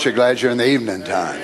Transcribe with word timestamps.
Aren't 0.00 0.06
you 0.06 0.12
glad 0.12 0.40
you're 0.40 0.50
in 0.50 0.56
the 0.56 0.66
evening 0.66 1.04
time? 1.04 1.42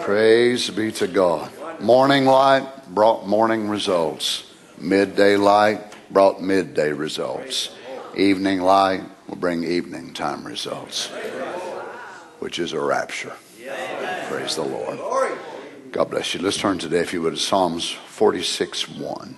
Praise 0.00 0.70
be 0.70 0.90
to 0.92 1.06
God. 1.06 1.52
Morning 1.78 2.24
light 2.24 2.66
brought 2.88 3.26
morning 3.26 3.68
results. 3.68 4.50
Midday 4.78 5.36
light 5.36 5.78
brought 6.10 6.40
midday 6.40 6.90
results. 6.90 7.68
Evening 8.16 8.62
light 8.62 9.02
will 9.28 9.36
bring 9.36 9.62
evening 9.62 10.14
time 10.14 10.42
results, 10.42 11.08
which 12.38 12.58
is 12.58 12.72
a 12.72 12.80
rapture. 12.80 13.34
Praise 14.30 14.56
the 14.56 14.62
Lord. 14.62 14.98
God 15.92 16.08
bless 16.08 16.32
you. 16.32 16.40
Let's 16.40 16.56
turn 16.56 16.78
today, 16.78 17.00
if 17.00 17.12
you 17.12 17.20
would, 17.20 17.34
to 17.34 17.38
Psalms 17.38 17.90
46 17.90 18.88
1. 18.88 19.36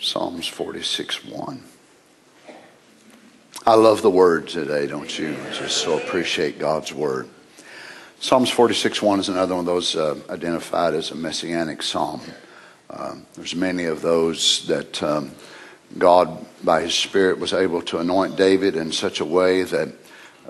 Psalms 0.00 0.48
46 0.48 1.26
1. 1.26 1.62
I 3.66 3.76
love 3.76 4.02
the 4.02 4.10
word 4.10 4.46
today, 4.46 4.86
don't 4.86 5.18
you? 5.18 5.34
Just 5.54 5.78
so 5.78 5.96
appreciate 5.96 6.58
God's 6.58 6.92
word. 6.92 7.30
Psalms 8.20 8.50
46 8.50 9.00
1 9.00 9.20
is 9.20 9.30
another 9.30 9.54
one 9.54 9.60
of 9.60 9.66
those 9.66 9.96
uh, 9.96 10.20
identified 10.28 10.92
as 10.92 11.10
a 11.10 11.14
messianic 11.14 11.82
psalm. 11.82 12.20
Um, 12.90 13.24
there's 13.32 13.54
many 13.54 13.86
of 13.86 14.02
those 14.02 14.66
that 14.66 15.02
um, 15.02 15.30
God, 15.96 16.44
by 16.62 16.82
His 16.82 16.92
Spirit, 16.92 17.38
was 17.38 17.54
able 17.54 17.80
to 17.84 18.00
anoint 18.00 18.36
David 18.36 18.76
in 18.76 18.92
such 18.92 19.20
a 19.20 19.24
way 19.24 19.62
that 19.62 19.88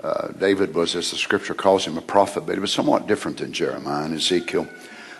uh, 0.03 0.27
David 0.33 0.75
was, 0.75 0.93
as 0.97 1.11
the 1.11 1.17
scripture 1.17 1.53
calls 1.53 1.87
him, 1.87 1.97
a 1.97 2.01
prophet, 2.01 2.45
but 2.45 2.55
he 2.55 2.59
was 2.59 2.73
somewhat 2.73 3.07
different 3.07 3.37
than 3.37 3.53
Jeremiah 3.53 4.03
and 4.03 4.15
Ezekiel. 4.15 4.67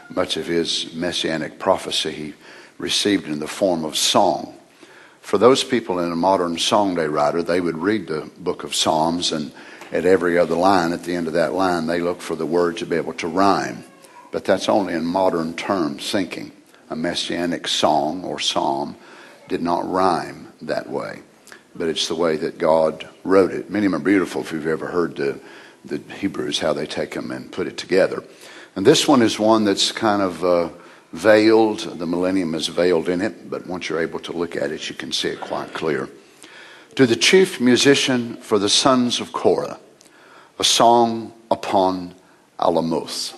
Much 0.09 0.35
of 0.35 0.47
his 0.47 0.93
messianic 0.93 1.59
prophecy 1.59 2.11
he 2.11 2.33
received 2.77 3.27
in 3.27 3.39
the 3.39 3.47
form 3.47 3.85
of 3.85 3.95
song. 3.95 4.53
For 5.25 5.37
those 5.37 5.63
people 5.63 5.99
in 5.99 6.11
a 6.11 6.15
modern 6.15 6.57
song 6.57 6.95
day 6.95 7.07
writer, 7.07 7.41
they 7.41 7.59
would 7.59 7.77
read 7.77 8.07
the 8.07 8.29
book 8.37 8.63
of 8.63 8.75
Psalms, 8.75 9.31
and 9.31 9.51
at 9.91 10.05
every 10.05 10.37
other 10.37 10.55
line, 10.55 10.93
at 10.93 11.03
the 11.03 11.15
end 11.15 11.27
of 11.27 11.33
that 11.33 11.53
line, 11.53 11.87
they 11.87 11.99
look 11.99 12.21
for 12.21 12.35
the 12.35 12.45
word 12.45 12.77
to 12.77 12.85
be 12.85 12.95
able 12.95 13.13
to 13.13 13.27
rhyme. 13.27 13.83
But 14.31 14.45
that's 14.45 14.69
only 14.69 14.93
in 14.93 15.05
modern 15.05 15.55
terms 15.55 16.11
thinking. 16.11 16.51
A 16.89 16.95
messianic 16.95 17.67
song 17.67 18.23
or 18.23 18.39
psalm 18.39 18.95
did 19.47 19.61
not 19.61 19.89
rhyme 19.89 20.53
that 20.61 20.89
way 20.89 21.21
but 21.75 21.89
it's 21.89 22.07
the 22.07 22.15
way 22.15 22.37
that 22.37 22.57
God 22.57 23.07
wrote 23.23 23.51
it. 23.51 23.69
Many 23.69 23.85
of 23.85 23.91
them 23.91 24.01
are 24.01 24.03
beautiful 24.05 24.41
if 24.41 24.51
you've 24.51 24.67
ever 24.67 24.87
heard 24.87 25.15
the, 25.17 25.39
the 25.83 25.97
Hebrews, 25.97 26.59
how 26.59 26.73
they 26.73 26.85
take 26.85 27.11
them 27.11 27.31
and 27.31 27.51
put 27.51 27.67
it 27.67 27.77
together. 27.77 28.23
And 28.75 28.85
this 28.85 29.07
one 29.07 29.21
is 29.21 29.37
one 29.37 29.65
that's 29.65 29.91
kind 29.91 30.21
of 30.21 30.43
uh, 30.43 30.69
veiled. 31.15 31.79
The 31.79 32.05
millennium 32.05 32.53
is 32.53 32.67
veiled 32.67 33.09
in 33.09 33.21
it, 33.21 33.49
but 33.49 33.65
once 33.65 33.89
you're 33.89 34.01
able 34.01 34.19
to 34.19 34.33
look 34.33 34.55
at 34.55 34.71
it, 34.71 34.89
you 34.89 34.95
can 34.95 35.11
see 35.11 35.29
it 35.29 35.39
quite 35.39 35.73
clear. 35.73 36.09
To 36.95 37.05
the 37.05 37.15
chief 37.15 37.59
musician 37.59 38.37
for 38.37 38.59
the 38.59 38.69
sons 38.69 39.19
of 39.19 39.33
Korah, 39.33 39.79
a 40.59 40.63
song 40.63 41.33
upon 41.49 42.15
Alamoth. 42.59 43.37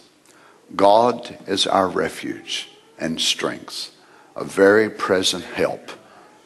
God 0.76 1.38
is 1.48 1.66
our 1.66 1.88
refuge 1.88 2.70
and 3.00 3.20
strength, 3.20 3.96
a 4.36 4.44
very 4.44 4.90
present 4.90 5.44
help 5.44 5.92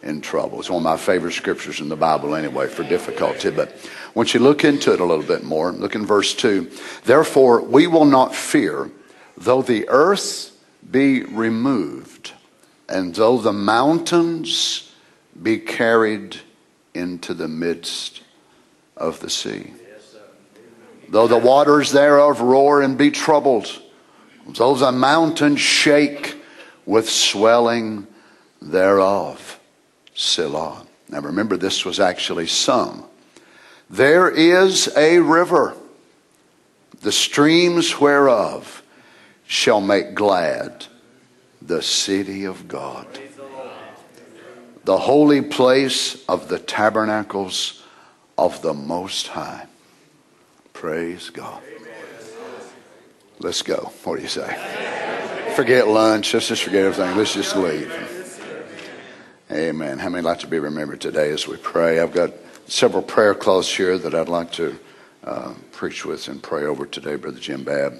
in 0.03 0.21
trouble. 0.21 0.59
It's 0.59 0.69
one 0.69 0.77
of 0.77 0.83
my 0.83 0.97
favorite 0.97 1.33
scriptures 1.33 1.79
in 1.79 1.89
the 1.89 1.95
Bible, 1.95 2.35
anyway, 2.35 2.67
for 2.67 2.83
difficulty. 2.83 3.51
But 3.51 3.75
once 4.15 4.33
you 4.33 4.39
look 4.39 4.63
into 4.63 4.93
it 4.93 4.99
a 4.99 5.05
little 5.05 5.25
bit 5.25 5.43
more, 5.43 5.71
look 5.71 5.95
in 5.95 6.05
verse 6.05 6.33
2. 6.33 6.71
Therefore, 7.03 7.61
we 7.61 7.87
will 7.87 8.05
not 8.05 8.35
fear, 8.35 8.89
though 9.37 9.61
the 9.61 9.87
earth 9.89 10.50
be 10.89 11.23
removed, 11.23 12.33
and 12.89 13.15
though 13.15 13.37
the 13.37 13.53
mountains 13.53 14.91
be 15.41 15.57
carried 15.57 16.37
into 16.93 17.33
the 17.33 17.47
midst 17.47 18.21
of 18.97 19.19
the 19.19 19.29
sea. 19.29 19.73
Though 21.09 21.27
the 21.27 21.37
waters 21.37 21.91
thereof 21.91 22.39
roar 22.41 22.81
and 22.81 22.97
be 22.97 23.11
troubled, 23.11 23.81
though 24.47 24.75
the 24.75 24.91
mountains 24.91 25.59
shake 25.59 26.41
with 26.85 27.09
swelling 27.09 28.07
thereof. 28.61 29.59
Selah. 30.15 30.85
Now 31.09 31.19
remember, 31.19 31.57
this 31.57 31.83
was 31.83 31.99
actually 31.99 32.47
sung. 32.47 33.07
There 33.89 34.29
is 34.29 34.89
a 34.95 35.19
river, 35.19 35.75
the 37.01 37.11
streams 37.11 37.99
whereof 37.99 38.80
shall 39.51 39.81
make 39.81 40.16
glad 40.16 40.85
the 41.61 41.81
city 41.81 42.46
of 42.46 42.70
God, 42.70 43.05
the 44.85 44.97
holy 44.97 45.41
place 45.41 46.23
of 46.29 46.47
the 46.47 46.58
tabernacles 46.58 47.84
of 48.37 48.61
the 48.61 48.73
Most 48.73 49.28
High. 49.28 49.67
Praise 50.72 51.29
God. 51.31 51.61
Let's 53.40 53.61
go. 53.61 53.91
What 54.05 54.16
do 54.16 54.22
you 54.22 54.29
say? 54.29 55.53
Forget 55.58 55.90
lunch. 55.90 56.34
Let's 56.34 56.47
just 56.47 56.64
forget 56.64 56.85
everything. 56.85 57.17
Let's 57.17 57.34
just 57.34 57.53
leave. 57.58 57.91
Amen. 59.52 59.99
How 59.99 60.08
many 60.08 60.23
like 60.23 60.40
to 60.40 60.47
be 60.47 60.59
remembered 60.59 61.02
today 61.02 61.29
as 61.31 61.46
we 61.46 61.58
pray? 61.58 61.99
I've 61.99 62.14
got 62.14 62.31
several 62.67 63.03
prayer 63.03 63.35
cloths 63.35 63.75
here 63.75 63.97
that 63.97 64.16
I'd 64.16 64.29
like 64.29 64.53
to 64.53 64.79
uh, 65.25 65.53
preach 65.73 66.05
with 66.05 66.29
and 66.29 66.41
pray 66.41 66.64
over 66.64 66.85
today, 66.85 67.17
Brother 67.17 67.40
Jim 67.40 67.66
Babb. 67.66 67.96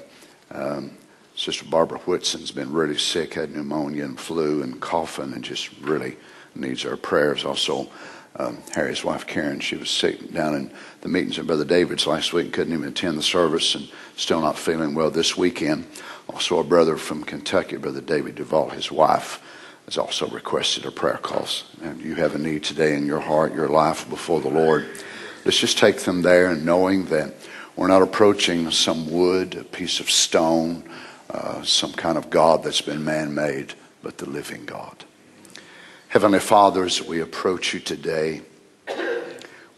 Um, 0.50 0.92
Sister 1.36 1.66
Barbara 1.66 2.00
Whitson's 2.00 2.52
been 2.52 2.72
really 2.72 2.98
sick, 2.98 3.34
had 3.34 3.56
pneumonia 3.56 4.06
and 4.06 4.20
flu 4.20 4.62
and 4.62 4.80
coughing, 4.80 5.34
and 5.34 5.44
just 5.44 5.70
really 5.82 6.18
needs 6.56 6.86
our 6.86 6.98
prayers. 6.98 7.46
Also, 7.46 7.90
um, 8.36 8.60
Harry's 8.74 9.04
wife 9.04 9.28
Karen, 9.28 9.60
she 9.60 9.76
was 9.76 9.90
sick 9.90 10.32
down 10.34 10.56
in 10.56 10.72
the 11.02 11.10
meetings 11.10 11.38
of 11.38 11.48
Brother 11.48 11.66
David's 11.66 12.08
last 12.08 12.34
week 12.34 12.54
couldn't 12.54 12.74
even 12.74 12.88
attend 12.88 13.18
the 13.18 13.24
service 13.24 13.76
and 13.76 13.90
still 14.16 14.42
not 14.42 14.58
feeling 14.58 14.94
well 14.94 15.12
this 15.12 15.36
weekend. 15.36 15.86
Also, 16.30 16.60
a 16.60 16.64
brother 16.64 16.96
from 16.96 17.24
Kentucky, 17.24 17.78
Brother 17.78 18.02
David 18.02 18.36
Duvall, 18.36 18.70
his 18.70 18.92
wife 18.92 19.42
has 19.86 19.98
also 19.98 20.28
requested 20.30 20.86
a 20.86 20.92
prayer 20.92 21.18
cloth. 21.18 21.64
And 21.82 22.00
you 22.02 22.16
have 22.16 22.36
a 22.36 22.38
need 22.38 22.64
today 22.64 22.96
in 22.96 23.06
your 23.06 23.20
heart, 23.20 23.54
your 23.54 23.68
life 23.68 24.10
before 24.10 24.40
the 24.40 24.50
Lord. 24.50 24.88
Let's 25.44 25.60
just 25.60 25.78
take 25.78 25.98
them 25.98 26.22
there 26.22 26.52
and 26.52 26.66
knowing 26.66 27.06
that 27.06 27.34
we're 27.76 27.88
not 27.88 28.02
approaching 28.02 28.70
some 28.72 29.12
wood, 29.12 29.56
a 29.56 29.64
piece 29.64 30.00
of 30.00 30.10
stone, 30.10 30.90
uh, 31.32 31.64
some 31.64 31.94
kind 31.94 32.18
of 32.18 32.30
God 32.30 32.64
that's 32.64 32.82
been 32.82 33.04
man 33.04 33.34
made, 33.34 33.74
but 34.04 34.18
the 34.18 34.30
living 34.30 34.66
God. 34.66 35.06
Heavenly 36.10 36.40
Father, 36.40 36.84
as 36.84 37.02
we 37.02 37.22
approach 37.22 37.74
you 37.74 37.80
today, 37.80 38.42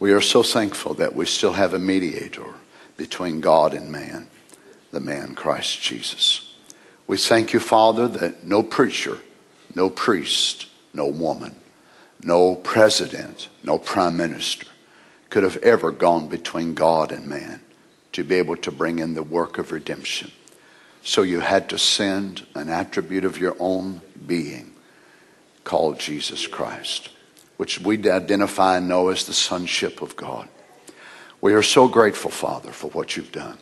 we 0.00 0.12
are 0.12 0.20
so 0.20 0.42
thankful 0.42 0.94
that 0.94 1.14
we 1.14 1.26
still 1.26 1.52
have 1.52 1.74
a 1.74 1.78
mediator 1.78 2.54
between 2.96 3.40
God 3.40 3.74
and 3.74 3.90
man, 3.90 4.28
the 4.90 5.00
man 5.00 5.34
Christ 5.34 5.80
Jesus. 5.80 6.54
We 7.06 7.16
thank 7.16 7.52
you, 7.52 7.60
Father, 7.60 8.08
that 8.08 8.44
no 8.44 8.62
preacher 8.62 9.18
no 9.74 9.90
priest, 9.90 10.66
no 10.92 11.06
woman, 11.06 11.54
no 12.22 12.54
president, 12.54 13.48
no 13.62 13.78
prime 13.78 14.16
minister 14.16 14.66
could 15.30 15.42
have 15.42 15.56
ever 15.58 15.90
gone 15.90 16.28
between 16.28 16.74
God 16.74 17.10
and 17.10 17.26
man 17.26 17.60
to 18.12 18.22
be 18.22 18.36
able 18.36 18.56
to 18.58 18.70
bring 18.70 19.00
in 19.00 19.14
the 19.14 19.22
work 19.22 19.58
of 19.58 19.72
redemption. 19.72 20.30
So 21.04 21.20
you 21.22 21.40
had 21.40 21.68
to 21.68 21.78
send 21.78 22.46
an 22.54 22.70
attribute 22.70 23.26
of 23.26 23.38
your 23.38 23.54
own 23.60 24.00
being 24.26 24.72
called 25.62 26.00
Jesus 26.00 26.46
Christ, 26.46 27.10
which 27.58 27.78
we 27.78 28.10
identify 28.10 28.78
and 28.78 28.88
know 28.88 29.10
as 29.10 29.26
the 29.26 29.34
sonship 29.34 30.00
of 30.00 30.16
God. 30.16 30.48
We 31.42 31.52
are 31.52 31.62
so 31.62 31.88
grateful, 31.88 32.30
Father, 32.30 32.72
for 32.72 32.88
what 32.90 33.16
you've 33.16 33.32
done. 33.32 33.58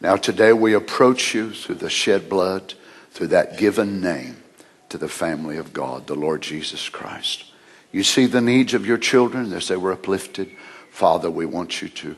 Now, 0.00 0.16
today 0.16 0.52
we 0.52 0.74
approach 0.74 1.34
you 1.34 1.52
through 1.52 1.76
the 1.76 1.88
shed 1.88 2.28
blood, 2.28 2.74
through 3.12 3.28
that 3.28 3.58
given 3.58 4.00
name 4.00 4.42
to 4.88 4.98
the 4.98 5.08
family 5.08 5.58
of 5.58 5.72
God, 5.72 6.08
the 6.08 6.16
Lord 6.16 6.42
Jesus 6.42 6.88
Christ. 6.88 7.44
You 7.92 8.02
see 8.02 8.26
the 8.26 8.40
needs 8.40 8.74
of 8.74 8.86
your 8.86 8.98
children 8.98 9.52
as 9.52 9.68
they 9.68 9.76
were 9.76 9.92
uplifted. 9.92 10.50
Father, 10.90 11.30
we 11.30 11.46
want 11.46 11.80
you 11.80 11.88
to 11.90 12.16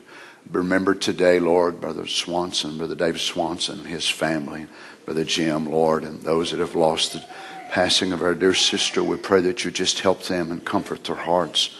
remember 0.51 0.95
today, 0.95 1.39
Lord, 1.39 1.81
Brother 1.81 2.07
Swanson, 2.07 2.77
Brother 2.77 2.95
David 2.95 3.21
Swanson, 3.21 3.85
his 3.85 4.07
family, 4.07 4.67
Brother 5.05 5.23
Jim, 5.23 5.65
Lord, 5.65 6.03
and 6.03 6.21
those 6.21 6.51
that 6.51 6.59
have 6.59 6.75
lost 6.75 7.13
the 7.13 7.25
passing 7.69 8.11
of 8.11 8.21
our 8.21 8.33
dear 8.33 8.53
sister. 8.53 9.03
We 9.03 9.17
pray 9.17 9.41
that 9.41 9.65
you 9.65 9.71
just 9.71 9.99
help 9.99 10.23
them 10.23 10.51
and 10.51 10.63
comfort 10.63 11.03
their 11.03 11.15
hearts. 11.15 11.77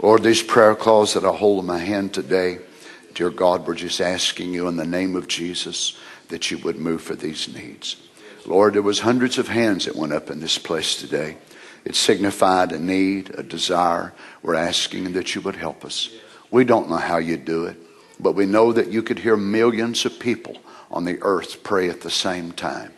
Lord, 0.00 0.22
these 0.22 0.42
prayer 0.42 0.74
cloths 0.74 1.14
that 1.14 1.24
I 1.24 1.34
hold 1.34 1.60
in 1.60 1.66
my 1.66 1.78
hand 1.78 2.12
today, 2.12 2.58
dear 3.14 3.30
God, 3.30 3.66
we're 3.66 3.74
just 3.74 4.00
asking 4.00 4.52
you 4.52 4.68
in 4.68 4.76
the 4.76 4.84
name 4.84 5.16
of 5.16 5.28
Jesus 5.28 5.98
that 6.28 6.50
you 6.50 6.58
would 6.58 6.76
move 6.76 7.02
for 7.02 7.14
these 7.14 7.52
needs. 7.54 7.96
Lord, 8.44 8.74
there 8.74 8.82
was 8.82 9.00
hundreds 9.00 9.38
of 9.38 9.48
hands 9.48 9.86
that 9.86 9.96
went 9.96 10.12
up 10.12 10.30
in 10.30 10.40
this 10.40 10.58
place 10.58 10.96
today. 10.96 11.36
It 11.84 11.94
signified 11.94 12.72
a 12.72 12.78
need, 12.78 13.30
a 13.38 13.42
desire. 13.42 14.12
We're 14.42 14.54
asking 14.54 15.12
that 15.12 15.34
you 15.34 15.40
would 15.42 15.56
help 15.56 15.84
us. 15.84 16.10
We 16.50 16.64
don't 16.64 16.90
know 16.90 16.96
how 16.96 17.18
you 17.18 17.36
do 17.36 17.66
it, 17.66 17.76
but 18.18 18.34
we 18.34 18.46
know 18.46 18.72
that 18.72 18.90
you 18.90 19.02
could 19.02 19.20
hear 19.20 19.36
millions 19.36 20.04
of 20.04 20.18
people 20.18 20.56
on 20.90 21.04
the 21.04 21.18
earth 21.22 21.62
pray 21.62 21.88
at 21.88 22.00
the 22.00 22.10
same 22.10 22.52
time. 22.52 22.92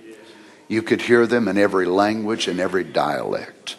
You 0.69 0.83
could 0.83 1.03
hear 1.03 1.27
them 1.27 1.49
in 1.49 1.57
every 1.57 1.87
language 1.87 2.47
and 2.49 2.61
every 2.61 2.85
dialect 2.85 3.77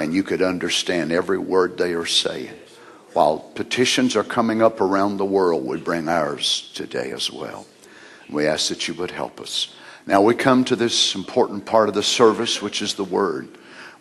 and 0.00 0.14
you 0.14 0.22
could 0.22 0.42
understand 0.42 1.12
every 1.12 1.38
word 1.38 1.76
they 1.76 1.92
are 1.92 2.06
saying. 2.06 2.54
While 3.12 3.38
petitions 3.38 4.16
are 4.16 4.24
coming 4.24 4.62
up 4.62 4.80
around 4.80 5.16
the 5.16 5.24
world, 5.24 5.64
we 5.64 5.78
bring 5.78 6.08
ours 6.08 6.70
today 6.74 7.10
as 7.10 7.30
well. 7.30 7.66
We 8.30 8.46
ask 8.46 8.68
that 8.68 8.86
you 8.86 8.94
would 8.94 9.10
help 9.10 9.40
us. 9.40 9.74
Now 10.06 10.22
we 10.22 10.34
come 10.34 10.64
to 10.64 10.76
this 10.76 11.14
important 11.14 11.66
part 11.66 11.88
of 11.88 11.94
the 11.94 12.02
service, 12.02 12.62
which 12.62 12.80
is 12.80 12.94
the 12.94 13.04
Word. 13.04 13.48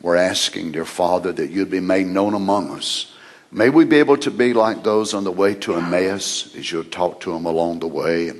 We're 0.01 0.15
asking, 0.15 0.71
dear 0.71 0.85
Father, 0.85 1.33
that 1.33 1.49
you'd 1.49 1.71
be 1.71 1.81
made 1.81 2.07
known 2.07 2.33
among 2.33 2.71
us. 2.71 3.13
May 3.51 3.69
we 3.69 3.85
be 3.85 3.97
able 3.97 4.17
to 4.17 4.31
be 4.31 4.53
like 4.53 4.83
those 4.83 5.13
on 5.13 5.23
the 5.23 5.31
way 5.31 5.55
to 5.55 5.75
Emmaus 5.75 6.55
as 6.55 6.71
you 6.71 6.83
talked 6.83 7.23
to 7.23 7.33
them 7.33 7.45
along 7.45 7.79
the 7.79 7.87
way. 7.87 8.31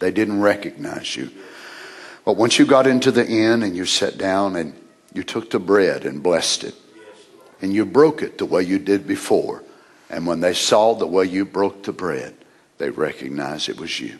They 0.00 0.10
didn't 0.10 0.40
recognize 0.40 1.14
you. 1.14 1.30
But 2.24 2.36
once 2.36 2.58
you 2.58 2.66
got 2.66 2.86
into 2.86 3.12
the 3.12 3.26
inn 3.26 3.62
and 3.62 3.76
you 3.76 3.86
sat 3.86 4.18
down 4.18 4.56
and 4.56 4.74
you 5.12 5.22
took 5.22 5.50
the 5.50 5.60
bread 5.60 6.04
and 6.04 6.22
blessed 6.22 6.64
it, 6.64 6.74
and 7.62 7.72
you 7.72 7.84
broke 7.86 8.22
it 8.22 8.38
the 8.38 8.46
way 8.46 8.62
you 8.62 8.78
did 8.78 9.06
before, 9.06 9.62
and 10.10 10.26
when 10.26 10.40
they 10.40 10.52
saw 10.54 10.94
the 10.94 11.06
way 11.06 11.24
you 11.24 11.44
broke 11.44 11.84
the 11.84 11.92
bread, 11.92 12.34
they 12.78 12.90
recognized 12.90 13.68
it 13.68 13.80
was 13.80 14.00
you, 14.00 14.18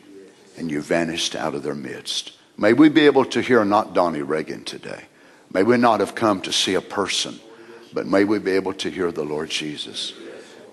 and 0.56 0.70
you 0.70 0.80
vanished 0.80 1.34
out 1.34 1.54
of 1.54 1.62
their 1.64 1.74
midst. 1.74 2.32
May 2.56 2.72
we 2.72 2.88
be 2.88 3.06
able 3.06 3.24
to 3.26 3.40
hear 3.40 3.64
not 3.64 3.94
Donnie 3.94 4.22
Reagan 4.22 4.64
today. 4.64 5.04
May 5.52 5.64
we 5.64 5.76
not 5.76 6.00
have 6.00 6.14
come 6.14 6.40
to 6.42 6.52
see 6.52 6.74
a 6.74 6.80
person, 6.80 7.40
but 7.94 8.06
may 8.08 8.24
we 8.24 8.40
be 8.40 8.50
able 8.50 8.74
to 8.74 8.90
hear 8.90 9.12
the 9.12 9.24
Lord 9.24 9.48
Jesus. 9.48 10.12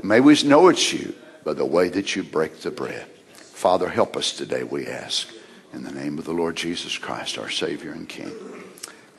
May 0.01 0.19
we 0.19 0.41
know 0.41 0.67
it's 0.69 0.91
you 0.91 1.13
by 1.43 1.53
the 1.53 1.65
way 1.65 1.87
that 1.89 2.15
you 2.15 2.23
break 2.23 2.59
the 2.61 2.71
bread. 2.71 3.05
Father, 3.33 3.87
help 3.87 4.17
us 4.17 4.33
today, 4.33 4.63
we 4.63 4.87
ask. 4.87 5.29
In 5.71 5.83
the 5.83 5.91
name 5.91 6.17
of 6.17 6.25
the 6.25 6.33
Lord 6.33 6.57
Jesus 6.57 6.97
Christ, 6.97 7.37
our 7.37 7.49
Savior 7.49 7.91
and 7.91 8.09
King. 8.09 8.33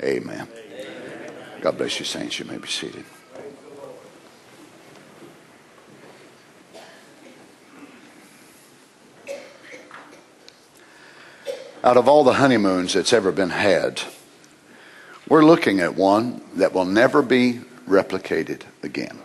Amen. 0.03 0.49
God 1.61 1.79
bless 1.79 1.99
you, 2.01 2.05
saints. 2.05 2.39
You 2.41 2.45
may 2.45 2.59
be 2.59 2.69
seated. 2.69 3.05
Out 11.85 11.97
of 11.97 12.09
all 12.09 12.23
the 12.25 12.35
honeymoons 12.35 12.95
that's 12.95 13.13
ever 13.13 13.33
been 13.33 13.51
had, 13.51 14.03
we're 15.29 15.45
looking 15.45 15.81
at 15.81 15.95
one 15.95 16.43
that 16.57 16.73
will 16.73 16.85
never 16.85 17.23
be 17.23 17.61
replicated 17.87 18.63
again. 18.83 19.19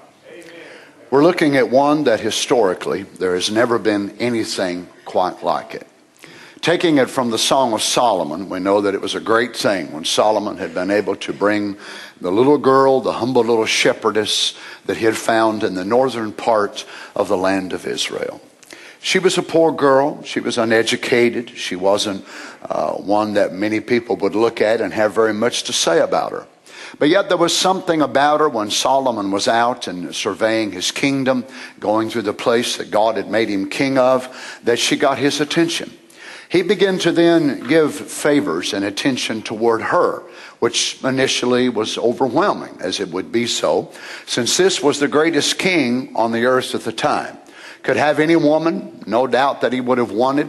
We're 1.09 1.23
looking 1.23 1.55
at 1.55 1.69
one 1.69 2.03
that 2.03 2.19
historically 2.19 3.03
there 3.03 3.33
has 3.33 3.49
never 3.49 3.79
been 3.79 4.17
anything 4.19 4.87
quite 5.05 5.41
like 5.41 5.73
it. 5.73 5.87
Taking 6.59 6.97
it 6.97 7.09
from 7.09 7.29
the 7.29 7.37
Song 7.37 7.71
of 7.71 7.81
Solomon, 7.81 8.49
we 8.49 8.59
know 8.59 8.81
that 8.81 8.93
it 8.93 8.99
was 8.99 9.15
a 9.15 9.21
great 9.21 9.55
thing 9.55 9.93
when 9.93 10.03
Solomon 10.03 10.57
had 10.57 10.73
been 10.73 10.91
able 10.91 11.15
to 11.17 11.31
bring 11.31 11.77
the 12.19 12.31
little 12.31 12.57
girl, 12.57 12.99
the 12.99 13.13
humble 13.13 13.43
little 13.43 13.65
shepherdess 13.65 14.53
that 14.85 14.97
he 14.97 15.05
had 15.05 15.15
found 15.15 15.63
in 15.63 15.75
the 15.75 15.85
northern 15.85 16.33
part 16.33 16.85
of 17.15 17.29
the 17.29 17.37
land 17.37 17.71
of 17.71 17.87
Israel. 17.87 18.41
She 18.99 19.19
was 19.19 19.37
a 19.37 19.43
poor 19.43 19.71
girl. 19.71 20.23
She 20.23 20.39
was 20.39 20.57
uneducated. 20.57 21.51
She 21.51 21.75
wasn't 21.75 22.25
uh, 22.63 22.93
one 22.93 23.35
that 23.35 23.53
many 23.53 23.79
people 23.79 24.17
would 24.17 24.35
look 24.35 24.59
at 24.59 24.81
and 24.81 24.91
have 24.91 25.13
very 25.13 25.33
much 25.33 25.63
to 25.63 25.73
say 25.73 25.99
about 25.99 26.31
her. 26.31 26.47
But 26.99 27.09
yet 27.09 27.29
there 27.29 27.37
was 27.37 27.55
something 27.55 28.01
about 28.01 28.39
her 28.39 28.49
when 28.49 28.71
Solomon 28.71 29.31
was 29.31 29.47
out 29.47 29.87
and 29.87 30.15
surveying 30.15 30.71
his 30.71 30.91
kingdom, 30.91 31.45
going 31.79 32.09
through 32.09 32.23
the 32.23 32.33
place 32.33 32.77
that 32.77 32.91
God 32.91 33.17
had 33.17 33.29
made 33.29 33.49
him 33.49 33.69
king 33.69 33.97
of, 33.97 34.59
that 34.63 34.79
she 34.79 34.95
got 34.95 35.17
his 35.17 35.41
attention. 35.41 35.91
He 36.49 36.61
began 36.61 36.97
to 36.99 37.11
then 37.11 37.67
give 37.67 37.93
favors 37.93 38.73
and 38.73 38.85
attention 38.85 39.41
toward 39.41 39.81
her, 39.81 40.23
which 40.59 41.03
initially 41.03 41.67
was 41.67 41.97
overwhelming, 41.97 42.77
as 42.79 42.99
it 42.99 43.09
would 43.09 43.31
be 43.31 43.47
so, 43.47 43.91
since 44.25 44.55
this 44.55 44.81
was 44.81 44.99
the 44.99 45.09
greatest 45.09 45.59
king 45.59 46.13
on 46.15 46.31
the 46.31 46.45
earth 46.45 46.73
at 46.73 46.81
the 46.81 46.93
time. 46.93 47.37
Could 47.83 47.97
have 47.97 48.19
any 48.19 48.35
woman, 48.35 49.03
no 49.05 49.27
doubt 49.27 49.61
that 49.61 49.73
he 49.73 49.81
would 49.81 49.97
have 49.97 50.11
wanted. 50.11 50.47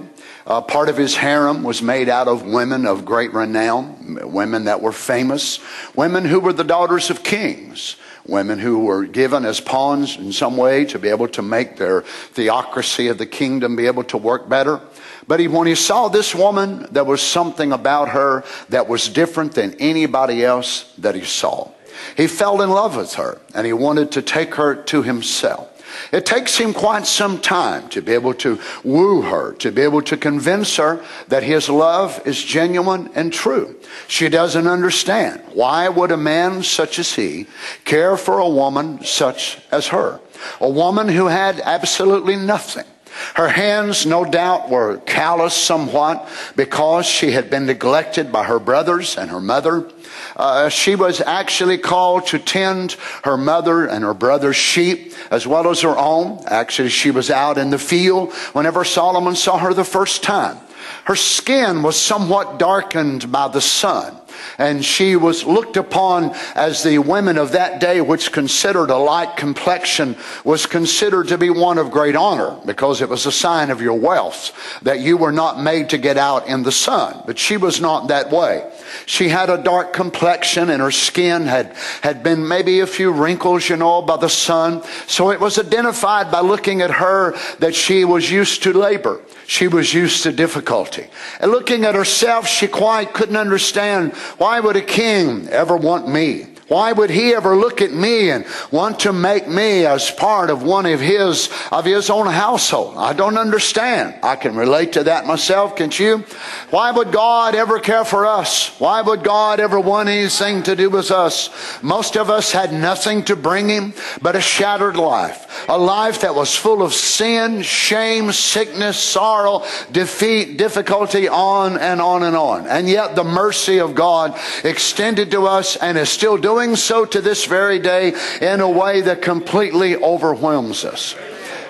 Uh, 0.48 0.62
part 0.62 0.88
of 0.88 0.96
his 0.96 1.14
harem 1.14 1.62
was 1.62 1.82
made 1.82 2.08
out 2.08 2.26
of 2.26 2.42
women 2.42 2.86
of 2.86 3.04
great 3.04 3.32
renown, 3.34 4.18
women 4.32 4.64
that 4.64 4.80
were 4.80 4.92
famous, 4.92 5.60
women 5.94 6.24
who 6.24 6.40
were 6.40 6.54
the 6.54 6.64
daughters 6.64 7.10
of 7.10 7.22
kings 7.22 7.96
women 8.28 8.58
who 8.58 8.80
were 8.80 9.04
given 9.04 9.44
as 9.44 9.58
pawns 9.58 10.16
in 10.16 10.32
some 10.32 10.56
way 10.56 10.84
to 10.84 10.98
be 10.98 11.08
able 11.08 11.26
to 11.26 11.42
make 11.42 11.76
their 11.76 12.02
theocracy 12.02 13.08
of 13.08 13.18
the 13.18 13.26
kingdom 13.26 13.74
be 13.74 13.86
able 13.86 14.04
to 14.04 14.18
work 14.18 14.48
better. 14.48 14.80
But 15.26 15.40
he, 15.40 15.48
when 15.48 15.66
he 15.66 15.74
saw 15.74 16.08
this 16.08 16.34
woman, 16.34 16.86
there 16.90 17.04
was 17.04 17.22
something 17.22 17.72
about 17.72 18.10
her 18.10 18.44
that 18.68 18.86
was 18.86 19.08
different 19.08 19.52
than 19.52 19.74
anybody 19.80 20.44
else 20.44 20.92
that 20.98 21.14
he 21.14 21.24
saw. 21.24 21.70
He 22.16 22.26
fell 22.26 22.62
in 22.62 22.70
love 22.70 22.96
with 22.96 23.14
her 23.14 23.40
and 23.54 23.66
he 23.66 23.72
wanted 23.72 24.12
to 24.12 24.22
take 24.22 24.54
her 24.54 24.74
to 24.84 25.02
himself. 25.02 25.67
It 26.12 26.26
takes 26.26 26.56
him 26.56 26.74
quite 26.74 27.06
some 27.06 27.40
time 27.40 27.88
to 27.90 28.02
be 28.02 28.12
able 28.12 28.34
to 28.34 28.58
woo 28.84 29.22
her, 29.22 29.52
to 29.54 29.70
be 29.70 29.82
able 29.82 30.02
to 30.02 30.16
convince 30.16 30.76
her 30.76 31.04
that 31.28 31.42
his 31.42 31.68
love 31.68 32.20
is 32.26 32.42
genuine 32.42 33.10
and 33.14 33.32
true. 33.32 33.76
She 34.06 34.28
doesn't 34.28 34.66
understand. 34.66 35.42
Why 35.52 35.88
would 35.88 36.10
a 36.10 36.16
man 36.16 36.62
such 36.62 36.98
as 36.98 37.14
he 37.14 37.46
care 37.84 38.16
for 38.16 38.38
a 38.38 38.48
woman 38.48 39.04
such 39.04 39.58
as 39.70 39.88
her? 39.88 40.20
A 40.60 40.68
woman 40.68 41.08
who 41.08 41.26
had 41.26 41.60
absolutely 41.60 42.36
nothing. 42.36 42.86
Her 43.34 43.48
hands, 43.48 44.06
no 44.06 44.24
doubt, 44.24 44.68
were 44.68 44.98
calloused 44.98 45.64
somewhat 45.64 46.28
because 46.56 47.06
she 47.06 47.32
had 47.32 47.50
been 47.50 47.66
neglected 47.66 48.30
by 48.30 48.44
her 48.44 48.58
brothers 48.58 49.16
and 49.16 49.30
her 49.30 49.40
mother. 49.40 49.90
Uh, 50.36 50.68
she 50.68 50.94
was 50.94 51.20
actually 51.20 51.78
called 51.78 52.26
to 52.26 52.38
tend 52.38 52.92
her 53.24 53.36
mother 53.36 53.86
and 53.86 54.04
her 54.04 54.14
brother's 54.14 54.56
sheep 54.56 55.12
as 55.30 55.46
well 55.46 55.68
as 55.68 55.82
her 55.82 55.96
own. 55.96 56.42
Actually, 56.46 56.88
she 56.88 57.10
was 57.10 57.30
out 57.30 57.58
in 57.58 57.70
the 57.70 57.78
field 57.78 58.32
whenever 58.52 58.84
Solomon 58.84 59.34
saw 59.34 59.58
her 59.58 59.74
the 59.74 59.84
first 59.84 60.22
time. 60.22 60.58
Her 61.04 61.16
skin 61.16 61.82
was 61.82 61.96
somewhat 61.96 62.58
darkened 62.58 63.30
by 63.30 63.48
the 63.48 63.60
sun 63.60 64.16
and 64.58 64.84
she 64.84 65.16
was 65.16 65.44
looked 65.44 65.76
upon 65.76 66.34
as 66.54 66.82
the 66.82 66.98
women 66.98 67.38
of 67.38 67.52
that 67.52 67.80
day, 67.80 68.00
which 68.00 68.32
considered 68.32 68.90
a 68.90 68.96
light 68.96 69.36
complexion, 69.36 70.16
was 70.44 70.66
considered 70.66 71.28
to 71.28 71.38
be 71.38 71.50
one 71.50 71.78
of 71.78 71.90
great 71.90 72.16
honor 72.16 72.58
because 72.66 73.00
it 73.00 73.08
was 73.08 73.26
a 73.26 73.32
sign 73.32 73.70
of 73.70 73.80
your 73.80 73.98
wealth 73.98 74.52
that 74.82 75.00
you 75.00 75.16
were 75.16 75.32
not 75.32 75.60
made 75.60 75.90
to 75.90 75.98
get 75.98 76.16
out 76.16 76.46
in 76.46 76.62
the 76.62 76.72
sun. 76.72 77.22
But 77.26 77.38
she 77.38 77.56
was 77.56 77.80
not 77.80 78.08
that 78.08 78.30
way. 78.30 78.70
She 79.06 79.28
had 79.28 79.50
a 79.50 79.62
dark 79.62 79.92
complexion 79.92 80.70
and 80.70 80.82
her 80.82 80.90
skin 80.90 81.46
had, 81.46 81.76
had 82.02 82.22
been 82.22 82.46
maybe 82.46 82.80
a 82.80 82.86
few 82.86 83.12
wrinkles, 83.12 83.68
you 83.68 83.76
know, 83.76 84.02
by 84.02 84.16
the 84.16 84.28
sun. 84.28 84.82
So 85.06 85.30
it 85.30 85.40
was 85.40 85.58
identified 85.58 86.30
by 86.30 86.40
looking 86.40 86.80
at 86.80 86.90
her 86.90 87.36
that 87.58 87.74
she 87.74 88.04
was 88.04 88.30
used 88.30 88.62
to 88.64 88.72
labor. 88.72 89.20
She 89.48 89.66
was 89.66 89.94
used 89.94 90.24
to 90.24 90.30
difficulty. 90.30 91.06
And 91.40 91.50
looking 91.50 91.86
at 91.86 91.94
herself, 91.94 92.46
she 92.46 92.68
quite 92.68 93.14
couldn't 93.14 93.38
understand 93.38 94.12
why 94.36 94.60
would 94.60 94.76
a 94.76 94.82
king 94.82 95.48
ever 95.48 95.74
want 95.74 96.06
me? 96.06 96.48
Why 96.68 96.92
would 96.92 97.08
he 97.08 97.34
ever 97.34 97.56
look 97.56 97.80
at 97.80 97.92
me 97.92 98.30
and 98.30 98.44
want 98.70 99.00
to 99.00 99.12
make 99.12 99.48
me 99.48 99.86
as 99.86 100.10
part 100.10 100.50
of 100.50 100.62
one 100.62 100.84
of 100.84 101.00
his, 101.00 101.48
of 101.72 101.86
his 101.86 102.10
own 102.10 102.26
household? 102.26 102.96
I 102.98 103.14
don't 103.14 103.38
understand. 103.38 104.16
I 104.22 104.36
can 104.36 104.54
relate 104.54 104.92
to 104.92 105.04
that 105.04 105.26
myself, 105.26 105.76
can't 105.76 105.98
you? 105.98 106.24
Why 106.68 106.90
would 106.90 107.10
God 107.10 107.54
ever 107.54 107.80
care 107.80 108.04
for 108.04 108.26
us? 108.26 108.78
Why 108.78 109.00
would 109.00 109.24
God 109.24 109.60
ever 109.60 109.80
want 109.80 110.10
anything 110.10 110.62
to 110.64 110.76
do 110.76 110.90
with 110.90 111.10
us? 111.10 111.48
Most 111.82 112.18
of 112.18 112.28
us 112.28 112.52
had 112.52 112.70
nothing 112.70 113.24
to 113.24 113.36
bring 113.36 113.70
him 113.70 113.94
but 114.20 114.36
a 114.36 114.40
shattered 114.40 114.96
life. 114.96 115.66
A 115.70 115.78
life 115.78 116.20
that 116.20 116.34
was 116.34 116.54
full 116.54 116.82
of 116.82 116.92
sin, 116.92 117.62
shame, 117.62 118.30
sickness, 118.30 118.98
sorrow, 118.98 119.64
defeat, 119.90 120.58
difficulty, 120.58 121.28
on 121.28 121.78
and 121.78 122.02
on 122.02 122.22
and 122.22 122.36
on. 122.36 122.66
And 122.66 122.88
yet 122.88 123.16
the 123.16 123.24
mercy 123.24 123.80
of 123.80 123.94
God 123.94 124.38
extended 124.64 125.30
to 125.30 125.46
us 125.46 125.76
and 125.76 125.96
is 125.96 126.10
still 126.10 126.36
doing 126.36 126.57
doing 126.58 126.74
so 126.74 127.04
to 127.04 127.20
this 127.20 127.44
very 127.44 127.78
day 127.78 128.12
in 128.42 128.60
a 128.60 128.68
way 128.68 129.00
that 129.00 129.22
completely 129.22 129.94
overwhelms 129.94 130.84
us. 130.84 131.14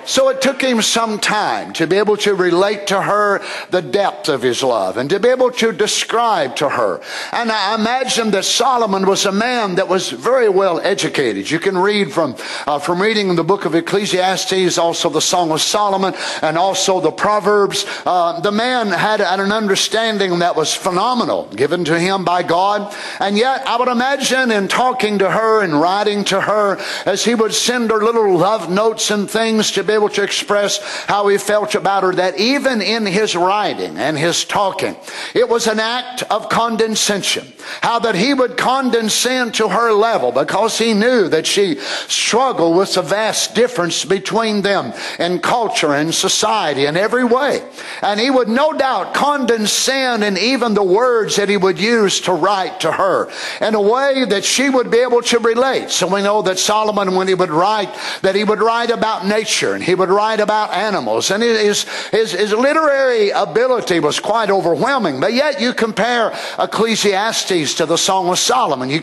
So 0.08 0.30
it 0.30 0.40
took 0.40 0.62
him 0.62 0.80
some 0.80 1.18
time 1.18 1.74
to 1.74 1.86
be 1.86 1.96
able 1.96 2.16
to 2.18 2.34
relate 2.34 2.86
to 2.86 3.02
her 3.02 3.42
the 3.68 3.82
depth 3.82 4.30
of 4.30 4.40
his 4.40 4.62
love 4.62 4.96
and 4.96 5.10
to 5.10 5.20
be 5.20 5.28
able 5.28 5.50
to 5.50 5.70
describe 5.70 6.56
to 6.56 6.70
her. 6.70 7.02
And 7.30 7.52
I 7.52 7.74
imagine 7.74 8.30
that 8.30 8.46
Solomon 8.46 9.06
was 9.06 9.26
a 9.26 9.32
man 9.32 9.74
that 9.74 9.86
was 9.86 10.08
very 10.08 10.48
well 10.48 10.80
educated. 10.80 11.50
You 11.50 11.60
can 11.60 11.76
read 11.76 12.10
from, 12.10 12.36
uh, 12.66 12.78
from 12.78 13.02
reading 13.02 13.36
the 13.36 13.44
book 13.44 13.66
of 13.66 13.74
Ecclesiastes, 13.74 14.78
also 14.78 15.10
the 15.10 15.20
Song 15.20 15.50
of 15.50 15.60
Solomon, 15.60 16.14
and 16.40 16.56
also 16.56 17.00
the 17.00 17.12
Proverbs. 17.12 17.84
Uh, 18.06 18.40
the 18.40 18.50
man 18.50 18.88
had 18.88 19.20
an 19.20 19.52
understanding 19.52 20.38
that 20.38 20.56
was 20.56 20.72
phenomenal, 20.72 21.48
given 21.54 21.84
to 21.84 21.98
him 21.98 22.24
by 22.24 22.42
God. 22.42 22.94
And 23.20 23.36
yet, 23.36 23.66
I 23.66 23.76
would 23.76 23.88
imagine 23.88 24.52
in 24.52 24.68
talking 24.68 25.18
to 25.18 25.30
her 25.30 25.62
and 25.62 25.78
writing 25.78 26.24
to 26.24 26.40
her, 26.40 26.78
as 27.04 27.26
he 27.26 27.34
would 27.34 27.52
send 27.52 27.90
her 27.90 28.02
little 28.02 28.38
love 28.38 28.70
notes 28.70 29.10
and 29.10 29.28
things 29.28 29.72
to 29.72 29.84
be 29.84 29.97
able 29.98 30.08
to 30.10 30.22
express 30.22 30.78
how 31.06 31.28
he 31.28 31.38
felt 31.38 31.74
about 31.74 32.02
her 32.02 32.14
that 32.14 32.38
even 32.38 32.80
in 32.80 33.04
his 33.04 33.36
writing 33.36 33.96
and 33.98 34.16
his 34.16 34.44
talking, 34.44 34.96
it 35.34 35.48
was 35.48 35.66
an 35.66 35.80
act 35.80 36.22
of 36.30 36.48
condescension. 36.48 37.52
How 37.82 37.98
that 37.98 38.14
he 38.14 38.32
would 38.32 38.56
condescend 38.56 39.54
to 39.54 39.68
her 39.68 39.92
level 39.92 40.32
because 40.32 40.78
he 40.78 40.94
knew 40.94 41.28
that 41.28 41.46
she 41.46 41.76
struggled 42.06 42.76
with 42.76 42.94
the 42.94 43.02
vast 43.02 43.54
difference 43.54 44.04
between 44.04 44.62
them 44.62 44.92
in 45.18 45.40
culture 45.40 45.92
and 45.92 46.14
society 46.14 46.86
in 46.86 46.96
every 46.96 47.24
way. 47.24 47.68
And 48.00 48.18
he 48.18 48.30
would 48.30 48.48
no 48.48 48.72
doubt 48.72 49.14
condescend 49.14 50.24
in 50.24 50.38
even 50.38 50.74
the 50.74 50.82
words 50.82 51.36
that 51.36 51.48
he 51.48 51.56
would 51.56 51.78
use 51.78 52.20
to 52.22 52.32
write 52.32 52.80
to 52.80 52.92
her 52.92 53.30
in 53.60 53.74
a 53.74 53.80
way 53.80 54.24
that 54.24 54.44
she 54.44 54.70
would 54.70 54.90
be 54.90 54.98
able 54.98 55.22
to 55.22 55.38
relate. 55.38 55.90
So 55.90 56.12
we 56.12 56.22
know 56.22 56.42
that 56.42 56.58
Solomon, 56.58 57.14
when 57.14 57.28
he 57.28 57.34
would 57.34 57.50
write, 57.50 57.94
that 58.22 58.34
he 58.34 58.44
would 58.44 58.60
write 58.60 58.90
about 58.90 59.26
nature 59.26 59.77
and 59.78 59.84
he 59.84 59.94
would 59.94 60.08
write 60.08 60.40
about 60.40 60.72
animals. 60.72 61.30
And 61.30 61.40
his, 61.40 61.84
his, 62.10 62.32
his 62.32 62.52
literary 62.52 63.30
ability 63.30 64.00
was 64.00 64.18
quite 64.18 64.50
overwhelming. 64.50 65.20
But 65.20 65.34
yet 65.34 65.60
you 65.60 65.72
compare 65.72 66.36
Ecclesiastes 66.58 67.74
to 67.74 67.86
the 67.86 67.96
Song 67.96 68.28
of 68.28 68.40
Solomon. 68.40 68.90
You, 68.90 69.00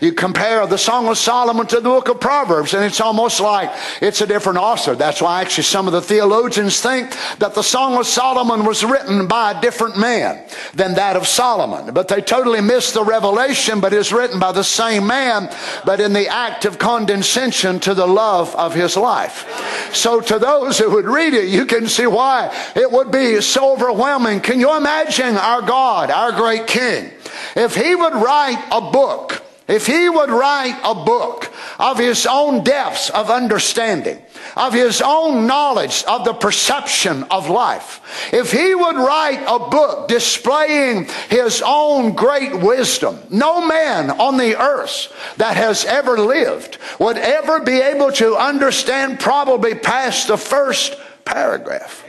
you 0.00 0.12
compare 0.12 0.68
the 0.68 0.78
Song 0.78 1.08
of 1.08 1.18
Solomon 1.18 1.66
to 1.66 1.76
the 1.80 1.88
book 1.88 2.08
of 2.08 2.20
Proverbs, 2.20 2.74
and 2.74 2.84
it's 2.84 3.00
almost 3.00 3.40
like 3.40 3.74
it's 4.00 4.20
a 4.20 4.26
different 4.28 4.58
author. 4.58 4.94
That's 4.94 5.20
why 5.20 5.40
actually 5.40 5.64
some 5.64 5.88
of 5.88 5.92
the 5.92 6.00
theologians 6.00 6.80
think 6.80 7.10
that 7.40 7.56
the 7.56 7.62
Song 7.62 7.98
of 7.98 8.06
Solomon 8.06 8.64
was 8.64 8.84
written 8.84 9.26
by 9.26 9.50
a 9.50 9.60
different 9.60 9.98
man 9.98 10.44
than 10.74 10.94
that 10.94 11.16
of 11.16 11.26
Solomon. 11.26 11.92
But 11.92 12.06
they 12.06 12.20
totally 12.20 12.60
miss 12.60 12.92
the 12.92 13.02
revelation, 13.02 13.80
but 13.80 13.92
is 13.92 14.12
written 14.12 14.38
by 14.38 14.52
the 14.52 14.62
same 14.62 15.08
man, 15.08 15.52
but 15.84 15.98
in 15.98 16.12
the 16.12 16.28
act 16.28 16.66
of 16.66 16.78
condescension 16.78 17.80
to 17.80 17.94
the 17.94 18.06
love 18.06 18.54
of 18.54 18.76
his 18.76 18.96
life. 18.96 19.90
So 20.04 20.20
to 20.20 20.38
those 20.38 20.76
who 20.78 20.90
would 20.90 21.06
read 21.06 21.32
it, 21.32 21.48
you 21.48 21.64
can 21.64 21.88
see 21.88 22.06
why 22.06 22.54
it 22.76 22.92
would 22.92 23.10
be 23.10 23.40
so 23.40 23.72
overwhelming. 23.72 24.42
Can 24.42 24.60
you 24.60 24.76
imagine 24.76 25.38
our 25.38 25.62
God, 25.62 26.10
our 26.10 26.30
great 26.30 26.66
King, 26.66 27.10
if 27.56 27.74
he 27.74 27.94
would 27.94 28.12
write 28.12 28.62
a 28.70 28.82
book, 28.82 29.42
if 29.66 29.86
he 29.86 30.08
would 30.08 30.30
write 30.30 30.78
a 30.84 30.94
book 30.94 31.52
of 31.78 31.98
his 31.98 32.26
own 32.26 32.62
depths 32.62 33.10
of 33.10 33.30
understanding, 33.30 34.20
of 34.56 34.74
his 34.74 35.00
own 35.00 35.46
knowledge 35.46 36.04
of 36.04 36.24
the 36.24 36.34
perception 36.34 37.24
of 37.24 37.48
life. 37.48 38.30
If 38.32 38.52
he 38.52 38.74
would 38.74 38.96
write 38.96 39.42
a 39.46 39.70
book 39.70 40.08
displaying 40.08 41.08
his 41.28 41.62
own 41.64 42.12
great 42.14 42.54
wisdom, 42.60 43.18
no 43.30 43.66
man 43.66 44.10
on 44.10 44.36
the 44.36 44.60
earth 44.60 45.12
that 45.38 45.56
has 45.56 45.84
ever 45.84 46.18
lived 46.18 46.78
would 46.98 47.16
ever 47.16 47.60
be 47.60 47.80
able 47.80 48.12
to 48.12 48.36
understand 48.36 49.18
probably 49.18 49.74
past 49.74 50.28
the 50.28 50.36
first 50.36 50.96
paragraph 51.24 52.03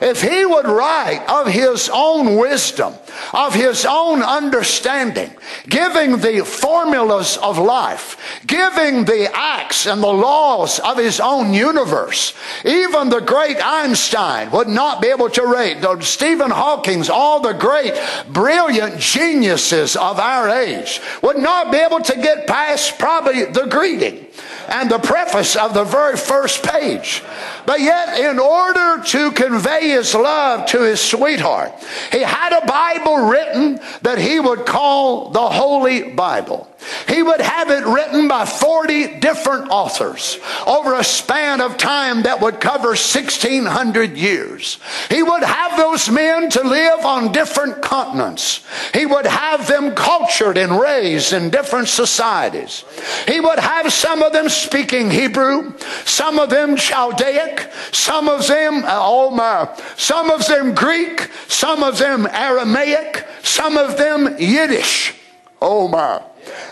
if 0.00 0.22
he 0.22 0.46
would 0.46 0.66
write 0.66 1.24
of 1.28 1.46
his 1.46 1.90
own 1.92 2.36
wisdom, 2.36 2.94
of 3.34 3.54
his 3.54 3.84
own 3.84 4.22
understanding, 4.22 5.30
giving 5.68 6.18
the 6.18 6.44
formulas 6.44 7.36
of 7.36 7.58
life, 7.58 8.40
giving 8.46 9.04
the 9.04 9.30
acts 9.34 9.86
and 9.86 10.02
the 10.02 10.06
laws 10.06 10.78
of 10.80 10.96
his 10.96 11.20
own 11.20 11.52
universe, 11.52 12.34
even 12.64 13.10
the 13.10 13.20
great 13.20 13.58
Einstein 13.62 14.50
would 14.50 14.68
not 14.68 15.02
be 15.02 15.08
able 15.08 15.28
to 15.30 15.46
rate. 15.46 15.78
Stephen 16.02 16.50
Hawking's, 16.50 17.10
all 17.10 17.40
the 17.40 17.52
great, 17.52 17.94
brilliant 18.28 18.98
geniuses 18.98 19.96
of 19.96 20.18
our 20.18 20.48
age 20.48 21.00
would 21.22 21.38
not 21.38 21.70
be 21.70 21.78
able 21.78 22.00
to 22.00 22.14
get 22.14 22.46
past 22.46 22.98
probably 22.98 23.44
the 23.44 23.66
greeting 23.66 24.26
and 24.68 24.90
the 24.90 24.98
preface 24.98 25.56
of 25.56 25.74
the 25.74 25.84
very 25.84 26.16
first 26.16 26.62
page. 26.62 27.22
But 27.66 27.80
yet, 27.80 28.18
in 28.20 28.38
order 28.38 29.02
to 29.04 29.32
convey 29.32 29.90
his 29.90 30.14
love 30.14 30.66
to 30.66 30.82
his 30.82 31.00
sweetheart, 31.00 31.72
he 32.12 32.20
had 32.20 32.52
a 32.52 32.66
Bible 32.66 33.28
written 33.28 33.80
that 34.02 34.18
he 34.18 34.40
would 34.40 34.66
call 34.66 35.30
the 35.30 35.48
Holy 35.48 36.12
Bible. 36.12 36.66
He 37.08 37.22
would 37.22 37.40
have 37.40 37.70
it 37.70 37.84
written 37.84 38.26
by 38.26 38.46
40 38.46 39.20
different 39.20 39.70
authors 39.70 40.38
over 40.66 40.94
a 40.94 41.04
span 41.04 41.60
of 41.60 41.76
time 41.76 42.22
that 42.22 42.40
would 42.40 42.60
cover 42.60 42.88
1600 42.88 44.16
years. 44.16 44.78
He 45.10 45.22
would 45.22 45.42
have 45.42 45.76
those 45.76 46.08
men 46.08 46.48
to 46.50 46.62
live 46.62 47.04
on 47.04 47.32
different 47.32 47.82
continents. 47.82 48.64
He 48.94 49.04
would 49.04 49.26
have 49.26 49.66
them 49.66 49.94
cultured 49.94 50.56
and 50.56 50.80
raised 50.80 51.32
in 51.32 51.50
different 51.50 51.88
societies. 51.88 52.84
He 53.28 53.40
would 53.40 53.58
have 53.58 53.92
some 53.92 54.19
of 54.22 54.32
them 54.32 54.48
speaking 54.48 55.10
Hebrew, 55.10 55.74
some 56.04 56.38
of 56.38 56.50
them 56.50 56.76
Chaldaic, 56.76 57.72
some 57.94 58.28
of 58.28 58.46
them, 58.46 58.84
uh, 58.84 58.98
oh 59.00 59.30
my, 59.30 59.68
some 59.96 60.30
of 60.30 60.46
them 60.46 60.74
Greek, 60.74 61.28
some 61.48 61.82
of 61.82 61.98
them 61.98 62.26
Aramaic, 62.26 63.26
some 63.42 63.76
of 63.76 63.96
them 63.96 64.36
Yiddish. 64.38 65.14
Oh 65.60 65.88
my. 65.88 66.22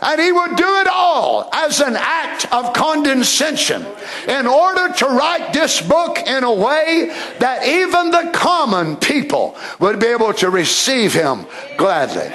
And 0.00 0.20
he 0.20 0.32
would 0.32 0.56
do 0.56 0.80
it 0.80 0.86
all 0.86 1.50
as 1.52 1.80
an 1.80 1.96
act 1.96 2.50
of 2.52 2.72
condescension 2.72 3.84
in 4.26 4.46
order 4.46 4.92
to 4.94 5.06
write 5.06 5.52
this 5.52 5.80
book 5.80 6.18
in 6.26 6.44
a 6.44 6.52
way 6.52 7.14
that 7.38 7.66
even 7.66 8.10
the 8.10 8.30
common 8.32 8.96
people 8.96 9.56
would 9.78 9.98
be 9.98 10.06
able 10.06 10.32
to 10.34 10.50
receive 10.50 11.12
him 11.12 11.46
gladly. 11.76 12.32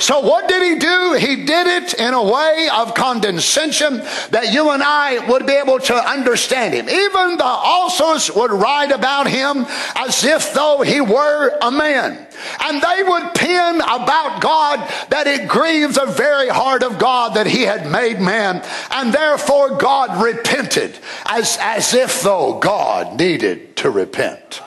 So 0.00 0.20
what 0.20 0.48
did 0.48 0.62
he 0.62 0.78
do? 0.78 1.14
He 1.18 1.44
did 1.44 1.66
it 1.66 1.94
in 1.94 2.14
a 2.14 2.22
way 2.22 2.68
of 2.72 2.94
condescension 2.94 3.98
that 4.30 4.52
you 4.52 4.70
and 4.70 4.82
I 4.82 5.26
would 5.28 5.46
be 5.46 5.52
able 5.52 5.78
to 5.80 5.94
understand 5.94 6.74
him. 6.74 6.88
Even 6.88 7.36
the 7.36 7.44
authors 7.44 8.30
would 8.34 8.52
write 8.52 8.92
about 8.92 9.28
him 9.28 9.66
as 9.96 10.24
if 10.24 10.54
though 10.54 10.82
he 10.82 11.00
were 11.00 11.58
a 11.60 11.70
man. 11.70 12.26
And 12.60 12.80
they 12.80 13.02
would 13.02 13.34
pen 13.34 13.80
about 13.80 14.40
God 14.40 14.78
that 15.10 15.26
it 15.26 15.48
grieved 15.48 15.96
the 15.96 16.06
very 16.06 16.48
heart 16.48 16.82
of 16.82 16.98
God 16.98 17.34
that 17.34 17.46
he 17.46 17.62
had 17.62 17.90
made 17.90 18.20
man. 18.20 18.62
And 18.90 19.12
therefore 19.12 19.76
God 19.76 20.22
repented 20.22 20.98
as, 21.26 21.58
as 21.60 21.94
if 21.94 22.22
though 22.22 22.58
God 22.60 23.18
needed 23.18 23.76
to 23.76 23.90
repent. 23.90 24.60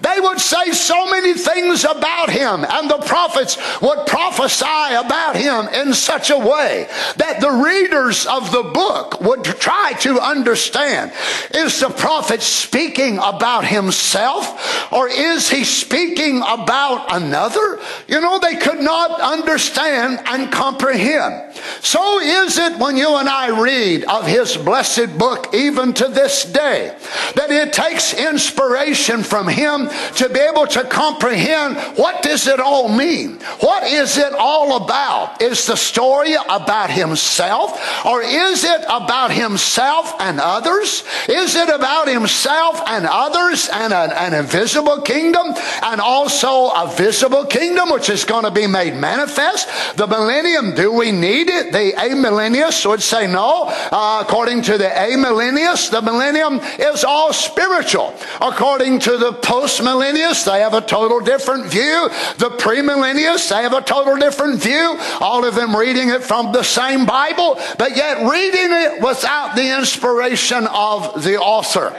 They 0.00 0.18
would 0.18 0.40
say 0.40 0.72
so 0.72 1.10
many 1.10 1.34
things 1.34 1.84
about 1.84 2.30
him, 2.30 2.64
and 2.64 2.90
the 2.90 2.98
prophets 2.98 3.58
would 3.80 4.06
prophesy 4.06 4.94
about 4.94 5.36
him 5.36 5.68
in 5.68 5.92
such 5.92 6.30
a 6.30 6.38
way 6.38 6.88
that 7.16 7.40
the 7.40 7.50
readers 7.50 8.26
of 8.26 8.50
the 8.50 8.62
book 8.62 9.20
would 9.20 9.44
try 9.44 9.92
to 10.00 10.18
understand 10.20 11.12
is 11.54 11.80
the 11.80 11.90
prophet 11.90 12.40
speaking 12.42 13.18
about 13.18 13.64
himself 13.64 14.92
or 14.92 15.08
is 15.08 15.50
he 15.50 15.64
speaking 15.64 16.38
about 16.46 17.14
another? 17.14 17.80
You 18.08 18.20
know, 18.20 18.38
they 18.38 18.56
could 18.56 18.80
not 18.80 19.20
understand 19.20 20.20
and 20.26 20.50
comprehend. 20.50 21.54
So 21.82 22.20
is 22.20 22.58
it 22.58 22.78
when 22.78 22.96
you 22.96 23.16
and 23.16 23.28
I 23.28 23.60
read 23.60 24.04
of 24.04 24.26
his 24.26 24.56
blessed 24.56 25.18
book, 25.18 25.54
even 25.54 25.92
to 25.94 26.08
this 26.08 26.44
day, 26.44 26.96
that 27.34 27.50
it 27.50 27.72
takes 27.72 28.14
inspiration 28.14 29.22
from 29.22 29.48
him 29.48 29.89
to 30.16 30.28
be 30.28 30.40
able 30.40 30.66
to 30.66 30.84
comprehend 30.84 31.76
what 31.96 32.22
does 32.22 32.46
it 32.46 32.60
all 32.60 32.88
mean? 32.88 33.40
What 33.60 33.84
is 33.84 34.18
it 34.18 34.32
all 34.32 34.84
about? 34.84 35.42
Is 35.42 35.66
the 35.66 35.76
story 35.76 36.34
about 36.48 36.90
himself 36.90 38.04
or 38.04 38.22
is 38.22 38.64
it 38.64 38.82
about 38.88 39.32
himself 39.32 40.14
and 40.20 40.40
others? 40.40 41.04
Is 41.28 41.54
it 41.56 41.68
about 41.68 42.08
himself 42.08 42.80
and 42.86 43.06
others 43.06 43.68
and 43.72 43.92
an, 43.92 44.12
an 44.12 44.34
invisible 44.34 45.02
kingdom 45.02 45.54
and 45.82 46.00
also 46.00 46.68
a 46.70 46.92
visible 46.96 47.44
kingdom 47.44 47.90
which 47.90 48.08
is 48.10 48.24
going 48.24 48.44
to 48.44 48.50
be 48.50 48.66
made 48.66 48.94
manifest? 48.94 49.68
The 49.96 50.06
millennium, 50.06 50.74
do 50.74 50.92
we 50.92 51.12
need 51.12 51.48
it? 51.48 51.72
The 51.72 51.92
amillennialists 51.96 52.86
would 52.86 53.02
say 53.02 53.26
no. 53.26 53.66
Uh, 53.68 54.22
according 54.26 54.62
to 54.62 54.78
the 54.78 54.88
amillennialists, 54.88 55.90
the 55.90 56.02
millennium 56.02 56.60
is 56.78 57.04
all 57.04 57.32
spiritual. 57.32 58.14
According 58.40 59.00
to 59.00 59.16
the 59.16 59.32
post 59.32 59.79
millennialists, 59.80 60.44
they 60.44 60.60
have 60.60 60.74
a 60.74 60.80
total 60.80 61.20
different 61.20 61.66
view. 61.66 62.08
The 62.38 62.50
premillennialists, 62.50 63.48
they 63.50 63.62
have 63.62 63.72
a 63.72 63.82
total 63.82 64.16
different 64.16 64.62
view. 64.62 64.98
All 65.20 65.44
of 65.44 65.54
them 65.54 65.74
reading 65.74 66.10
it 66.10 66.22
from 66.22 66.52
the 66.52 66.62
same 66.62 67.06
Bible, 67.06 67.58
but 67.78 67.96
yet 67.96 68.28
reading 68.30 68.70
it 68.70 69.02
without 69.02 69.56
the 69.56 69.76
inspiration 69.76 70.66
of 70.66 71.24
the 71.24 71.38
author. 71.38 71.94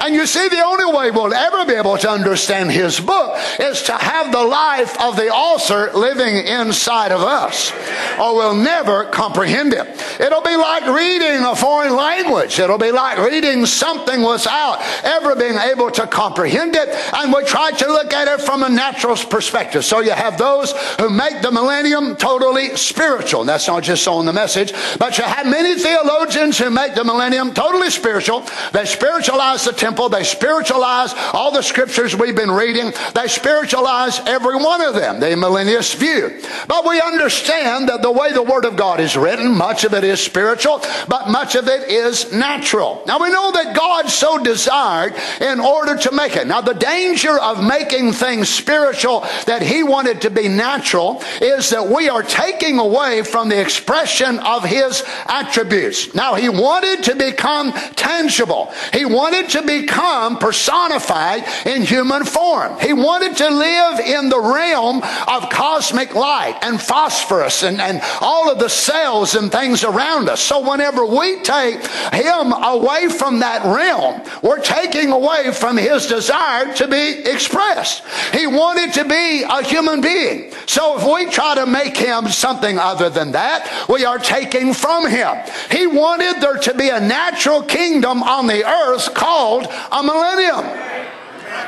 And 0.00 0.14
you 0.14 0.26
see, 0.26 0.48
the 0.48 0.64
only 0.64 0.86
way 0.86 1.10
we'll 1.10 1.34
ever 1.34 1.64
be 1.64 1.74
able 1.74 1.98
to 1.98 2.10
understand 2.10 2.70
his 2.70 3.00
book 3.00 3.38
is 3.58 3.82
to 3.82 3.92
have 3.92 4.32
the 4.32 4.42
life 4.42 5.00
of 5.00 5.16
the 5.16 5.28
author 5.28 5.90
living 5.92 6.36
inside 6.46 7.12
of 7.12 7.22
us, 7.22 7.72
or 8.18 8.34
we'll 8.36 8.54
never 8.54 9.04
comprehend 9.04 9.72
it. 9.72 9.86
It'll 10.20 10.42
be 10.42 10.56
like 10.56 10.86
reading 10.86 11.42
a 11.44 11.56
foreign 11.56 11.94
language. 11.94 12.58
It'll 12.58 12.78
be 12.78 12.92
like 12.92 13.18
reading 13.18 13.66
something 13.66 14.22
without 14.22 14.80
ever 15.04 15.36
being 15.36 15.56
able 15.56 15.90
to 15.92 16.06
comprehend 16.06 16.76
it. 16.76 16.88
And 17.26 17.34
we 17.34 17.42
try 17.42 17.72
to 17.72 17.88
look 17.88 18.12
at 18.12 18.28
it 18.28 18.40
from 18.46 18.62
a 18.62 18.68
natural 18.68 19.16
perspective. 19.16 19.84
So 19.84 19.98
you 19.98 20.12
have 20.12 20.38
those 20.38 20.70
who 21.00 21.10
make 21.10 21.42
the 21.42 21.50
millennium 21.50 22.14
totally 22.14 22.76
spiritual. 22.76 23.42
That's 23.42 23.66
not 23.66 23.82
just 23.82 24.06
on 24.06 24.26
the 24.26 24.32
message, 24.32 24.72
but 24.96 25.18
you 25.18 25.24
have 25.24 25.44
many 25.44 25.74
theologians 25.74 26.56
who 26.56 26.70
make 26.70 26.94
the 26.94 27.02
millennium 27.02 27.52
totally 27.52 27.90
spiritual. 27.90 28.46
They 28.72 28.84
spiritualize 28.84 29.64
the 29.64 29.72
temple. 29.72 30.08
They 30.08 30.22
spiritualize 30.22 31.14
all 31.32 31.50
the 31.50 31.62
scriptures 31.62 32.14
we've 32.14 32.36
been 32.36 32.52
reading. 32.52 32.92
They 33.16 33.26
spiritualize 33.26 34.20
every 34.20 34.54
one 34.54 34.80
of 34.82 34.94
them, 34.94 35.18
the 35.18 35.26
millennialist 35.26 35.96
view. 35.96 36.40
But 36.68 36.86
we 36.86 37.00
understand 37.00 37.88
that 37.88 38.02
the 38.02 38.12
way 38.12 38.34
the 38.34 38.42
Word 38.44 38.64
of 38.64 38.76
God 38.76 39.00
is 39.00 39.16
written, 39.16 39.52
much 39.52 39.82
of 39.82 39.94
it 39.94 40.04
is 40.04 40.20
spiritual, 40.20 40.80
but 41.08 41.28
much 41.28 41.56
of 41.56 41.66
it 41.66 41.90
is 41.90 42.32
natural. 42.32 43.02
Now 43.04 43.18
we 43.18 43.30
know 43.30 43.50
that 43.50 43.74
God 43.74 44.10
so 44.10 44.38
desired 44.38 45.14
in 45.40 45.58
order 45.58 45.96
to 45.96 46.12
make 46.12 46.36
it. 46.36 46.46
Now 46.46 46.60
the 46.60 46.74
danger 46.74 47.15
of 47.24 47.64
making 47.64 48.12
things 48.12 48.48
spiritual 48.48 49.20
that 49.46 49.62
He 49.62 49.82
wanted 49.82 50.20
to 50.22 50.30
be 50.30 50.48
natural 50.48 51.22
is 51.40 51.70
that 51.70 51.88
we 51.88 52.08
are 52.08 52.22
taking 52.22 52.78
away 52.78 53.22
from 53.22 53.48
the 53.48 53.60
expression 53.60 54.38
of 54.40 54.64
His 54.64 55.02
attributes. 55.26 56.14
Now 56.14 56.34
He 56.34 56.48
wanted 56.48 57.04
to 57.04 57.16
become 57.16 57.72
tangible. 57.94 58.72
He 58.92 59.04
wanted 59.04 59.48
to 59.50 59.62
become 59.62 60.38
personified 60.38 61.44
in 61.66 61.82
human 61.82 62.24
form. 62.24 62.78
He 62.80 62.92
wanted 62.92 63.36
to 63.38 63.48
live 63.48 64.00
in 64.00 64.28
the 64.28 64.40
realm 64.40 65.02
of 65.26 65.48
cosmic 65.50 66.14
light 66.14 66.58
and 66.62 66.80
phosphorus 66.80 67.62
and, 67.62 67.80
and 67.80 68.00
all 68.20 68.50
of 68.50 68.58
the 68.58 68.68
cells 68.68 69.34
and 69.34 69.50
things 69.50 69.84
around 69.84 70.28
us. 70.28 70.40
So 70.40 70.68
whenever 70.68 71.04
we 71.04 71.40
take 71.40 71.84
Him 72.12 72.52
away 72.52 73.08
from 73.08 73.40
that 73.40 73.64
realm, 73.64 74.22
we're 74.42 74.62
taking 74.62 75.12
away 75.12 75.52
from 75.52 75.76
His 75.76 76.06
desire 76.06 76.74
to 76.74 76.88
be 76.88 77.05
expressed. 77.12 78.02
He 78.32 78.46
wanted 78.46 78.92
to 78.94 79.04
be 79.04 79.42
a 79.42 79.62
human 79.62 80.00
being. 80.00 80.52
So 80.66 80.98
if 80.98 81.04
we 81.04 81.30
try 81.30 81.54
to 81.56 81.66
make 81.66 81.96
Him 81.96 82.28
something 82.28 82.78
other 82.78 83.10
than 83.10 83.32
that, 83.32 83.86
we 83.88 84.04
are 84.04 84.18
taking 84.18 84.74
from 84.74 85.08
Him. 85.08 85.36
He 85.70 85.86
wanted 85.86 86.40
there 86.40 86.58
to 86.58 86.74
be 86.74 86.88
a 86.88 87.00
natural 87.00 87.62
kingdom 87.62 88.22
on 88.22 88.46
the 88.46 88.64
earth 88.64 89.14
called 89.14 89.66
a 89.66 90.02
millennium. 90.02 91.15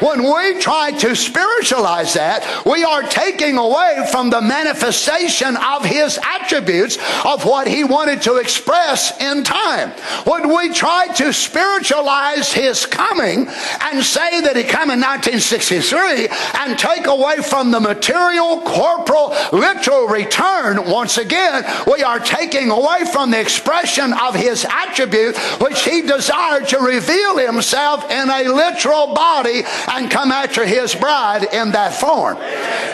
When 0.00 0.22
we 0.22 0.60
try 0.60 0.92
to 0.92 1.16
spiritualize 1.16 2.14
that, 2.14 2.64
we 2.64 2.84
are 2.84 3.02
taking 3.02 3.58
away 3.58 4.06
from 4.10 4.30
the 4.30 4.40
manifestation 4.40 5.56
of 5.56 5.84
His 5.84 6.18
attributes 6.22 6.98
of 7.24 7.44
what 7.44 7.66
He 7.66 7.84
wanted 7.84 8.22
to 8.22 8.36
express 8.36 9.18
in 9.20 9.44
time. 9.44 9.90
When 10.24 10.54
we 10.54 10.72
try 10.72 11.08
to 11.14 11.32
spiritualize 11.32 12.52
His 12.52 12.86
coming 12.86 13.48
and 13.80 14.04
say 14.04 14.40
that 14.40 14.56
He 14.56 14.62
came 14.62 14.90
in 14.90 15.00
1963 15.00 16.28
and 16.60 16.78
take 16.78 17.06
away 17.06 17.38
from 17.42 17.70
the 17.70 17.80
material, 17.80 18.60
corporal, 18.60 19.34
literal 19.52 20.06
return, 20.06 20.88
once 20.88 21.18
again, 21.18 21.64
we 21.90 22.02
are 22.02 22.20
taking 22.20 22.70
away 22.70 23.04
from 23.12 23.30
the 23.30 23.40
expression 23.40 24.12
of 24.12 24.34
His 24.34 24.64
attribute 24.64 25.36
which 25.60 25.82
He 25.84 26.02
desired 26.02 26.68
to 26.68 26.78
reveal 26.78 27.38
Himself 27.38 28.10
in 28.10 28.30
a 28.30 28.44
literal 28.44 29.14
body 29.14 29.62
and 29.88 30.10
come 30.10 30.32
after 30.32 30.66
his 30.66 30.94
bride 30.94 31.44
in 31.52 31.72
that 31.72 31.94
form. 31.94 32.36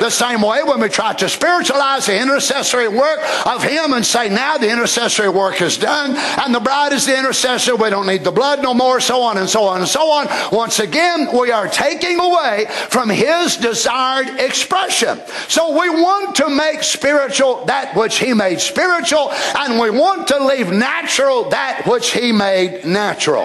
The 0.00 0.10
same 0.10 0.42
way 0.42 0.62
when 0.62 0.80
we 0.80 0.88
try 0.88 1.14
to 1.14 1.28
spiritualize 1.28 2.06
the 2.06 2.20
intercessory 2.20 2.88
work 2.88 3.20
of 3.46 3.62
him 3.62 3.92
and 3.92 4.04
say, 4.04 4.28
now 4.28 4.58
the 4.58 4.70
intercessory 4.70 5.28
work 5.28 5.60
is 5.62 5.78
done 5.78 6.16
and 6.16 6.54
the 6.54 6.60
bride 6.60 6.92
is 6.92 7.06
the 7.06 7.16
intercessor, 7.18 7.76
we 7.76 7.90
don't 7.90 8.06
need 8.06 8.24
the 8.24 8.32
blood 8.32 8.62
no 8.62 8.74
more, 8.74 9.00
so 9.00 9.22
on 9.22 9.38
and 9.38 9.48
so 9.48 9.64
on 9.64 9.80
and 9.80 9.88
so 9.88 10.10
on. 10.10 10.26
Once 10.52 10.78
again, 10.78 11.28
we 11.32 11.50
are 11.50 11.68
taking 11.68 12.18
away 12.20 12.66
from 12.88 13.08
his 13.08 13.56
desired 13.56 14.28
expression. 14.40 15.20
So 15.48 15.78
we 15.78 15.88
want 15.90 16.36
to 16.36 16.48
make 16.48 16.82
spiritual 16.82 17.64
that 17.66 17.96
which 17.96 18.18
he 18.18 18.34
made 18.34 18.60
spiritual, 18.60 19.30
and 19.56 19.78
we 19.78 19.90
want 19.90 20.28
to 20.28 20.44
leave 20.44 20.70
natural 20.70 21.50
that 21.50 21.86
which 21.86 22.12
he 22.12 22.32
made 22.32 22.84
natural. 22.84 23.44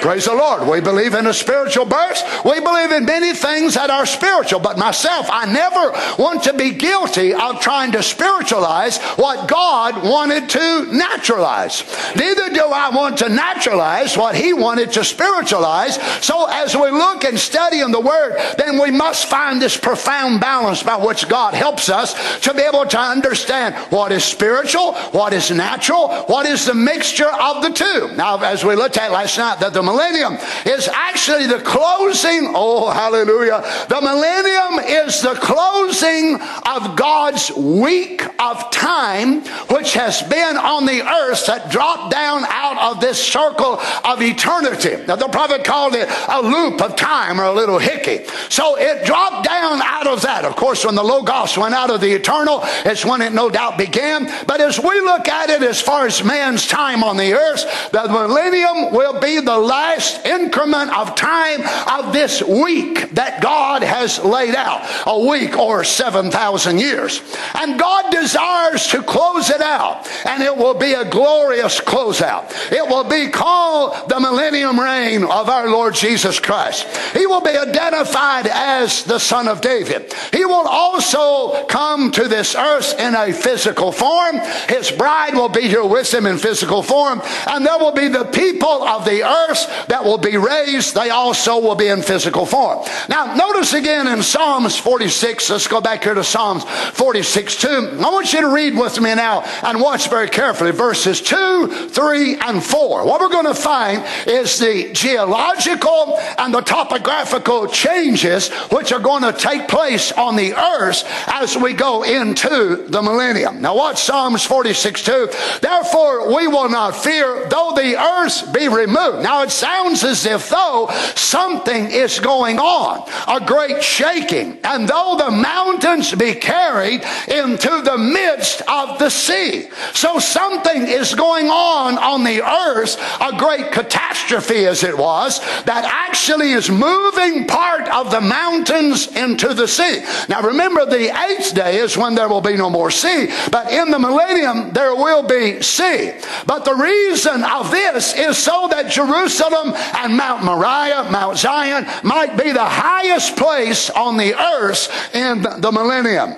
Praise 0.00 0.26
the 0.26 0.34
Lord. 0.34 0.68
We 0.68 0.80
believe 0.80 1.14
in 1.14 1.26
a 1.26 1.34
spiritual 1.34 1.84
birth. 1.84 2.22
We 2.44 2.60
believe 2.60 2.92
in 2.92 3.04
many 3.04 3.32
things 3.32 3.74
that 3.74 3.90
are 3.90 4.06
spiritual. 4.06 4.60
But 4.60 4.78
myself, 4.78 5.28
I 5.30 5.46
never 5.46 6.22
want 6.22 6.42
to 6.44 6.52
be 6.52 6.70
guilty 6.72 7.34
of 7.34 7.60
trying 7.60 7.92
to 7.92 8.02
spiritualize 8.02 8.98
what 9.16 9.48
God 9.48 10.02
wanted 10.04 10.48
to 10.50 10.92
naturalize. 10.92 11.84
Neither 12.14 12.50
do 12.50 12.64
I 12.64 12.90
want 12.90 13.18
to 13.18 13.28
naturalize 13.28 14.16
what 14.16 14.34
He 14.34 14.52
wanted 14.52 14.92
to 14.92 15.04
spiritualize. 15.04 15.96
So 16.24 16.46
as 16.50 16.74
we 16.74 16.90
look 16.90 17.24
and 17.24 17.38
study 17.38 17.80
in 17.80 17.90
the 17.90 18.00
Word, 18.00 18.36
then 18.58 18.80
we 18.80 18.90
must 18.90 19.26
find 19.26 19.60
this 19.60 19.76
profound 19.76 20.40
balance 20.40 20.82
by 20.82 20.96
which 20.96 21.28
God 21.28 21.54
helps 21.54 21.88
us 21.88 22.40
to 22.40 22.54
be 22.54 22.62
able 22.62 22.86
to 22.86 22.98
understand 22.98 23.74
what 23.90 24.12
is 24.12 24.24
spiritual, 24.24 24.94
what 25.10 25.32
is 25.32 25.50
natural, 25.50 26.08
what 26.26 26.46
is 26.46 26.66
the 26.66 26.74
mixture 26.74 27.30
of 27.30 27.62
the 27.62 27.70
two. 27.70 28.14
Now, 28.16 28.38
as 28.38 28.64
we 28.64 28.74
looked 28.74 28.96
at 28.98 29.10
last 29.10 29.38
night, 29.38 29.60
that 29.60 29.72
the 29.72 29.82
millennium 29.86 30.38
is 30.66 30.88
actually 30.88 31.46
the 31.46 31.60
closing. 31.60 32.52
Oh, 32.54 32.90
hallelujah. 32.90 33.62
The 33.88 34.00
millennium 34.00 35.06
is 35.06 35.22
the 35.22 35.34
closing 35.34 36.40
of 36.66 36.96
God's 36.96 37.50
week 37.52 38.22
of 38.38 38.70
time, 38.70 39.42
which 39.70 39.94
has 39.94 40.22
been 40.22 40.56
on 40.56 40.84
the 40.86 41.02
earth 41.02 41.46
that 41.46 41.70
dropped 41.70 42.10
down 42.10 42.44
out 42.48 42.92
of 42.92 43.00
this 43.00 43.24
circle 43.24 43.80
of 44.04 44.20
eternity. 44.20 45.02
Now, 45.06 45.16
the 45.16 45.28
prophet 45.28 45.64
called 45.64 45.94
it 45.94 46.08
a 46.28 46.42
loop 46.42 46.82
of 46.82 46.96
time 46.96 47.40
or 47.40 47.44
a 47.44 47.52
little 47.52 47.78
hickey. 47.78 48.26
So 48.48 48.76
it 48.78 49.06
dropped 49.06 49.46
down 49.46 49.80
out 49.82 50.06
of 50.06 50.22
that. 50.22 50.44
Of 50.44 50.56
course, 50.56 50.84
when 50.84 50.94
the 50.94 51.02
Logos 51.02 51.56
went 51.56 51.74
out 51.74 51.90
of 51.90 52.00
the 52.00 52.12
eternal, 52.12 52.60
it's 52.84 53.04
when 53.04 53.22
it 53.22 53.32
no 53.32 53.48
doubt 53.48 53.78
began. 53.78 54.26
But 54.46 54.60
as 54.60 54.78
we 54.78 55.00
look 55.00 55.28
at 55.28 55.50
it 55.50 55.62
as 55.62 55.80
far 55.80 56.06
as 56.06 56.22
man's 56.24 56.66
time 56.66 57.04
on 57.04 57.16
the 57.16 57.34
earth, 57.34 57.90
the 57.92 58.08
millennium 58.08 58.92
will 58.92 59.20
be 59.20 59.40
the 59.40 59.58
last 59.76 60.24
increment 60.24 60.90
of 60.96 61.14
time 61.14 61.60
of 61.86 62.14
this 62.14 62.42
week 62.42 63.10
that 63.10 63.42
God 63.42 63.82
has 63.82 64.18
laid 64.18 64.54
out 64.54 64.80
a 65.06 65.18
week 65.28 65.58
or 65.58 65.84
7,000 65.84 66.78
years. 66.78 67.20
And 67.54 67.78
God 67.78 68.10
desires 68.10 68.86
to 68.88 69.02
close 69.02 69.50
it 69.50 69.60
out, 69.60 70.08
and 70.24 70.42
it 70.42 70.56
will 70.56 70.72
be 70.72 70.94
a 70.94 71.08
glorious 71.10 71.78
closeout. 71.78 72.72
It 72.72 72.88
will 72.88 73.04
be 73.04 73.28
called 73.28 74.08
the 74.08 74.18
millennium 74.18 74.80
reign 74.80 75.24
of 75.24 75.50
our 75.50 75.68
Lord 75.68 75.94
Jesus 75.94 76.40
Christ. 76.40 76.86
He 77.12 77.26
will 77.26 77.42
be 77.42 77.50
identified 77.50 78.46
as 78.46 79.04
the 79.04 79.18
Son 79.18 79.46
of 79.46 79.60
David. 79.60 80.14
He 80.32 80.46
will 80.46 80.66
also 80.66 81.66
come 81.66 82.12
to 82.12 82.28
this 82.28 82.54
earth 82.54 82.98
in 82.98 83.14
a 83.14 83.32
physical 83.32 83.92
form. 83.92 84.40
His 84.70 84.90
bride 84.90 85.34
will 85.34 85.50
be 85.50 85.68
here 85.68 85.84
with 85.84 86.12
him 86.14 86.24
in 86.24 86.38
physical 86.38 86.82
form, 86.82 87.20
and 87.46 87.66
there 87.66 87.78
will 87.78 87.92
be 87.92 88.08
the 88.08 88.24
people 88.24 88.82
of 88.82 89.04
the 89.04 89.22
earth 89.22 89.65
that 89.88 90.04
will 90.04 90.18
be 90.18 90.36
raised, 90.36 90.94
they 90.94 91.10
also 91.10 91.58
will 91.58 91.74
be 91.74 91.88
in 91.88 92.02
physical 92.02 92.46
form. 92.46 92.84
Now, 93.08 93.34
notice 93.34 93.74
again 93.74 94.06
in 94.06 94.22
Psalms 94.22 94.76
46, 94.78 95.50
let's 95.50 95.68
go 95.68 95.80
back 95.80 96.04
here 96.04 96.14
to 96.14 96.24
Psalms 96.24 96.64
46 96.64 97.56
2. 97.56 97.68
I 97.68 98.10
want 98.10 98.32
you 98.32 98.40
to 98.40 98.48
read 98.48 98.76
with 98.76 99.00
me 99.00 99.14
now 99.14 99.42
and 99.62 99.80
watch 99.80 100.08
very 100.08 100.28
carefully 100.28 100.72
verses 100.72 101.20
2, 101.20 101.88
3, 101.88 102.36
and 102.36 102.62
4. 102.62 103.06
What 103.06 103.20
we're 103.20 103.28
going 103.28 103.46
to 103.46 103.54
find 103.54 104.04
is 104.26 104.58
the 104.58 104.92
geological 104.92 106.18
and 106.38 106.52
the 106.52 106.60
topographical 106.60 107.68
changes 107.68 108.48
which 108.70 108.92
are 108.92 109.00
going 109.00 109.22
to 109.22 109.32
take 109.32 109.68
place 109.68 110.12
on 110.12 110.36
the 110.36 110.54
earth 110.54 111.04
as 111.28 111.56
we 111.56 111.72
go 111.72 112.02
into 112.02 112.86
the 112.88 113.02
millennium. 113.02 113.60
Now, 113.60 113.76
watch 113.76 114.02
Psalms 114.02 114.44
46 114.44 115.04
2. 115.04 115.28
Therefore, 115.60 116.34
we 116.34 116.46
will 116.46 116.68
not 116.68 116.96
fear, 116.96 117.48
though 117.48 117.72
the 117.74 117.96
earth 117.96 118.52
be 118.52 118.68
removed. 118.68 119.22
Now, 119.22 119.42
it 119.42 119.50
sounds 119.56 120.04
as 120.04 120.26
if 120.26 120.50
though 120.50 120.88
something 121.14 121.90
is 121.90 122.20
going 122.20 122.58
on, 122.58 123.08
a 123.28 123.44
great 123.44 123.82
shaking, 123.82 124.58
and 124.64 124.88
though 124.88 125.16
the 125.18 125.30
mountains 125.30 126.14
be 126.14 126.34
carried 126.34 127.02
into 127.28 127.82
the 127.82 127.98
midst 127.98 128.62
of 128.68 128.98
the 128.98 129.10
sea. 129.10 129.68
So 129.92 130.18
something 130.18 130.82
is 130.82 131.14
going 131.14 131.48
on 131.48 131.98
on 131.98 132.24
the 132.24 132.42
earth, 132.42 132.96
a 133.20 133.36
great 133.36 133.72
catastrophe 133.72 134.66
as 134.66 134.82
it 134.82 134.96
was, 134.96 135.40
that 135.64 135.84
actually 135.84 136.52
is 136.52 136.70
moving 136.70 137.46
part 137.46 137.88
of 137.88 138.10
the 138.10 138.20
mountains 138.20 139.08
into 139.16 139.54
the 139.54 139.68
sea. 139.68 140.04
Now 140.28 140.42
remember, 140.42 140.84
the 140.86 141.16
eighth 141.28 141.54
day 141.54 141.78
is 141.78 141.96
when 141.96 142.14
there 142.14 142.28
will 142.28 142.40
be 142.40 142.56
no 142.56 142.70
more 142.70 142.90
sea, 142.90 143.28
but 143.50 143.72
in 143.72 143.90
the 143.90 143.98
millennium 143.98 144.72
there 144.72 144.94
will 144.94 145.22
be 145.22 145.62
sea. 145.62 146.12
But 146.46 146.64
the 146.64 146.74
reason 146.74 147.44
of 147.44 147.70
this 147.70 148.14
is 148.14 148.36
so 148.36 148.68
that 148.70 148.90
Jerusalem 148.90 149.45
Jerusalem 149.48 149.74
and 149.96 150.16
Mount 150.16 150.44
Moriah, 150.44 151.08
Mount 151.10 151.38
Zion, 151.38 151.86
might 152.02 152.36
be 152.36 152.52
the 152.52 152.64
highest 152.64 153.36
place 153.36 153.90
on 153.90 154.16
the 154.16 154.34
earth 154.34 155.14
in 155.14 155.42
the 155.42 155.70
millennium. 155.72 156.34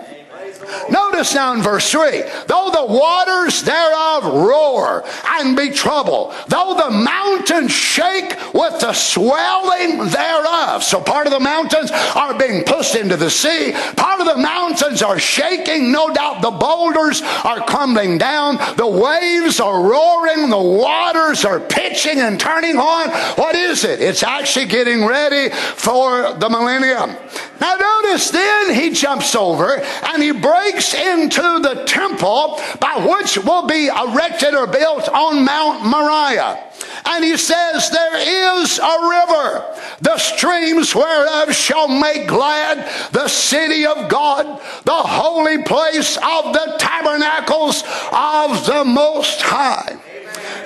Notice 0.90 1.35
now 1.35 1.54
in 1.54 1.62
verse 1.62 1.90
3 1.90 2.22
though 2.46 2.70
the 2.72 2.87
waters 2.92 3.62
thereof 3.62 4.24
roar 4.24 5.04
and 5.26 5.57
be 5.57 5.70
troubled, 5.70 6.35
though 6.48 6.74
the 6.74 6.90
mountains 6.90 7.70
shake 7.70 8.37
with 8.52 8.81
the 8.81 8.92
swelling 8.92 10.09
thereof. 10.11 10.83
So 10.83 11.00
part 11.00 11.26
of 11.26 11.33
the 11.33 11.40
mountains 11.40 11.90
are 11.90 12.37
being 12.38 12.64
pushed 12.64 12.94
into 12.94 13.16
the 13.16 13.31
sea, 13.31 13.72
part 13.96 14.20
of 14.20 14.26
the 14.26 14.37
mountains 14.37 15.02
are 15.02 15.18
shaking. 15.18 15.92
No 15.92 16.12
doubt 16.12 16.42
the 16.42 16.50
boulders 16.50 17.22
are 17.22 17.61
crumbling 17.61 18.18
down, 18.18 18.57
the 18.76 18.87
waves 18.87 19.61
are 19.61 19.83
roaring, 19.83 20.50
the 20.50 20.59
waters 20.59 21.44
are 21.44 21.61
pitching 21.61 22.18
and 22.18 22.38
turning 22.38 22.76
on. 22.76 23.11
What 23.37 23.54
is 23.54 23.85
it? 23.85 24.00
It's 24.00 24.22
actually 24.22 24.66
getting 24.66 25.04
ready 25.04 25.50
for 25.50 26.35
the 26.35 26.48
millennium. 26.48 27.16
Now 27.61 27.74
notice 27.74 28.31
then 28.31 28.74
he 28.74 28.90
jumps 28.90 29.35
over 29.35 29.81
and 29.81 30.22
he 30.22 30.33
breaks 30.33 30.58
into 30.94 31.61
the 31.61 31.85
temple 31.87 32.61
by 32.81 32.97
which 32.97 33.38
will 33.38 33.66
be 33.66 33.88
erected 33.88 34.55
or 34.55 34.66
built 34.66 35.09
on 35.09 35.44
Mount 35.44 35.85
Moriah. 35.85 36.64
And 37.07 37.25
he 37.25 37.37
says, 37.37 37.90
There 37.90 38.61
is 38.62 38.79
a 38.79 39.09
river, 39.09 39.77
the 40.01 40.18
streams 40.18 40.94
whereof 40.94 41.55
shall 41.55 41.88
make 41.88 42.29
glad 42.29 42.88
the 43.12 43.29
city 43.29 43.87
of 43.87 44.09
God, 44.09 44.61
the 44.85 44.92
holy 44.92 45.62
place 45.62 46.16
of 46.16 46.53
the 46.53 46.77
tabernacles 46.79 47.83
of 48.12 48.66
the 48.66 48.85
Most 48.85 49.42
High. 49.42 49.99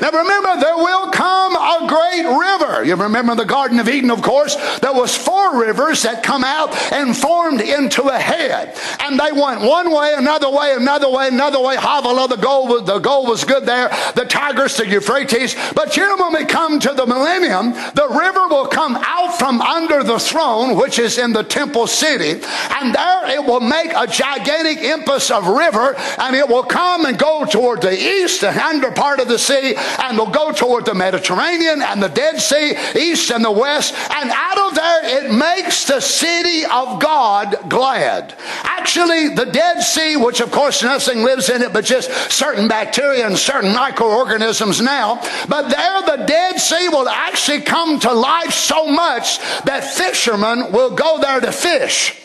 Now 0.01 0.11
remember, 0.11 0.61
there 0.61 0.77
will 0.77 1.11
come 1.11 1.57
a 1.57 1.87
great 1.89 2.25
river. 2.25 2.85
You 2.85 2.97
remember 2.97 3.35
the 3.35 3.45
Garden 3.45 3.79
of 3.79 3.89
Eden, 3.89 4.11
of 4.11 4.23
course. 4.23 4.57
There 4.81 4.93
was 4.93 5.17
four 5.17 5.61
rivers 5.61 6.03
that 6.03 6.23
come 6.23 6.45
out 6.45 6.75
and 6.93 7.17
formed 7.17 7.61
into 7.61 8.03
a 8.03 8.19
head. 8.19 8.77
And 9.01 9.19
they 9.19 9.33
went 9.33 9.61
one 9.63 9.93
way, 9.93 10.15
another 10.17 10.51
way, 10.51 10.75
another 10.75 11.11
way, 11.11 11.29
another 11.29 11.61
way. 11.61 11.77
Havilah, 11.77 12.29
the 12.29 12.37
gold 12.37 12.69
was, 12.69 12.85
the 12.85 12.99
gold 12.99 13.29
was 13.29 13.45
good 13.45 13.65
there. 13.67 13.89
The 14.15 14.25
Tigris, 14.25 14.77
the 14.77 14.87
Euphrates. 14.87 15.55
But 15.75 15.95
here 15.95 16.17
when 16.17 16.33
we 16.33 16.45
come 16.45 16.81
to 16.81 16.93
the 16.93 17.07
millennium, 17.07 17.73
the 17.95 18.09
river 18.11 18.49
will 18.49 18.67
come 18.67 18.97
out 18.97 19.39
from 19.39 19.61
under 19.61 20.03
the 20.03 20.19
throne, 20.19 20.77
which 20.77 20.99
is 20.99 21.19
in 21.19 21.33
the 21.33 21.45
temple 21.45 21.87
city. 21.87 22.43
And 22.81 22.95
there 22.95 23.31
it 23.31 23.45
will 23.45 23.61
make 23.61 23.93
a 23.95 24.07
gigantic 24.07 24.79
impulse 24.79 25.31
of 25.31 25.47
river 25.47 25.95
and 26.19 26.37
it 26.37 26.49
will 26.49 26.63
come 26.63 27.07
and 27.07 27.19
go 27.19 27.45
toward 27.45 27.83
the 27.83 27.93
east, 27.93 28.41
the 28.41 28.65
under 28.65 28.91
part 28.91 29.21
of 29.21 29.29
the 29.29 29.39
sea, 29.39 29.72
and 29.77 30.19
they'll 30.19 30.27
go 30.31 30.53
toward 30.53 30.85
the 30.85 30.95
Mediterranean 30.95 31.83
and 31.83 32.03
the 32.03 32.09
Dead 32.09 32.41
Sea, 32.41 32.75
east 32.99 33.31
and 33.31 33.45
the 33.45 33.51
west, 33.51 33.95
and 34.11 34.31
out 34.31 34.59
of 34.59 34.75
there 34.75 35.25
it 35.25 35.33
makes 35.33 35.87
the 35.87 36.01
city 36.01 36.65
of 36.65 37.01
God 37.01 37.57
glad. 37.69 38.35
Actually, 38.63 39.29
the 39.29 39.47
Dead 39.47 39.81
Sea, 39.81 40.17
which 40.17 40.41
of 40.41 40.51
course 40.51 40.83
nothing 40.83 41.23
lives 41.23 41.49
in 41.49 41.63
it 41.63 41.73
but 41.73 41.85
just 41.85 42.11
certain 42.31 42.69
bacteria 42.69 43.27
and 43.27 43.37
certain 43.37 43.75
microorganisms 43.75 44.81
now, 44.81 45.17
but 45.49 45.69
there 45.69 46.17
the 46.17 46.25
Dead 46.27 46.61
Sea 46.61 46.89
will 46.89 47.09
actually 47.09 47.61
come 47.61 47.99
to 48.01 48.13
life 48.13 48.53
so 48.53 48.87
much 48.87 49.39
that 49.65 49.85
fishermen 49.85 50.73
will 50.73 50.95
go 50.95 51.21
there 51.21 51.41
to 51.41 51.53
fish 51.53 52.19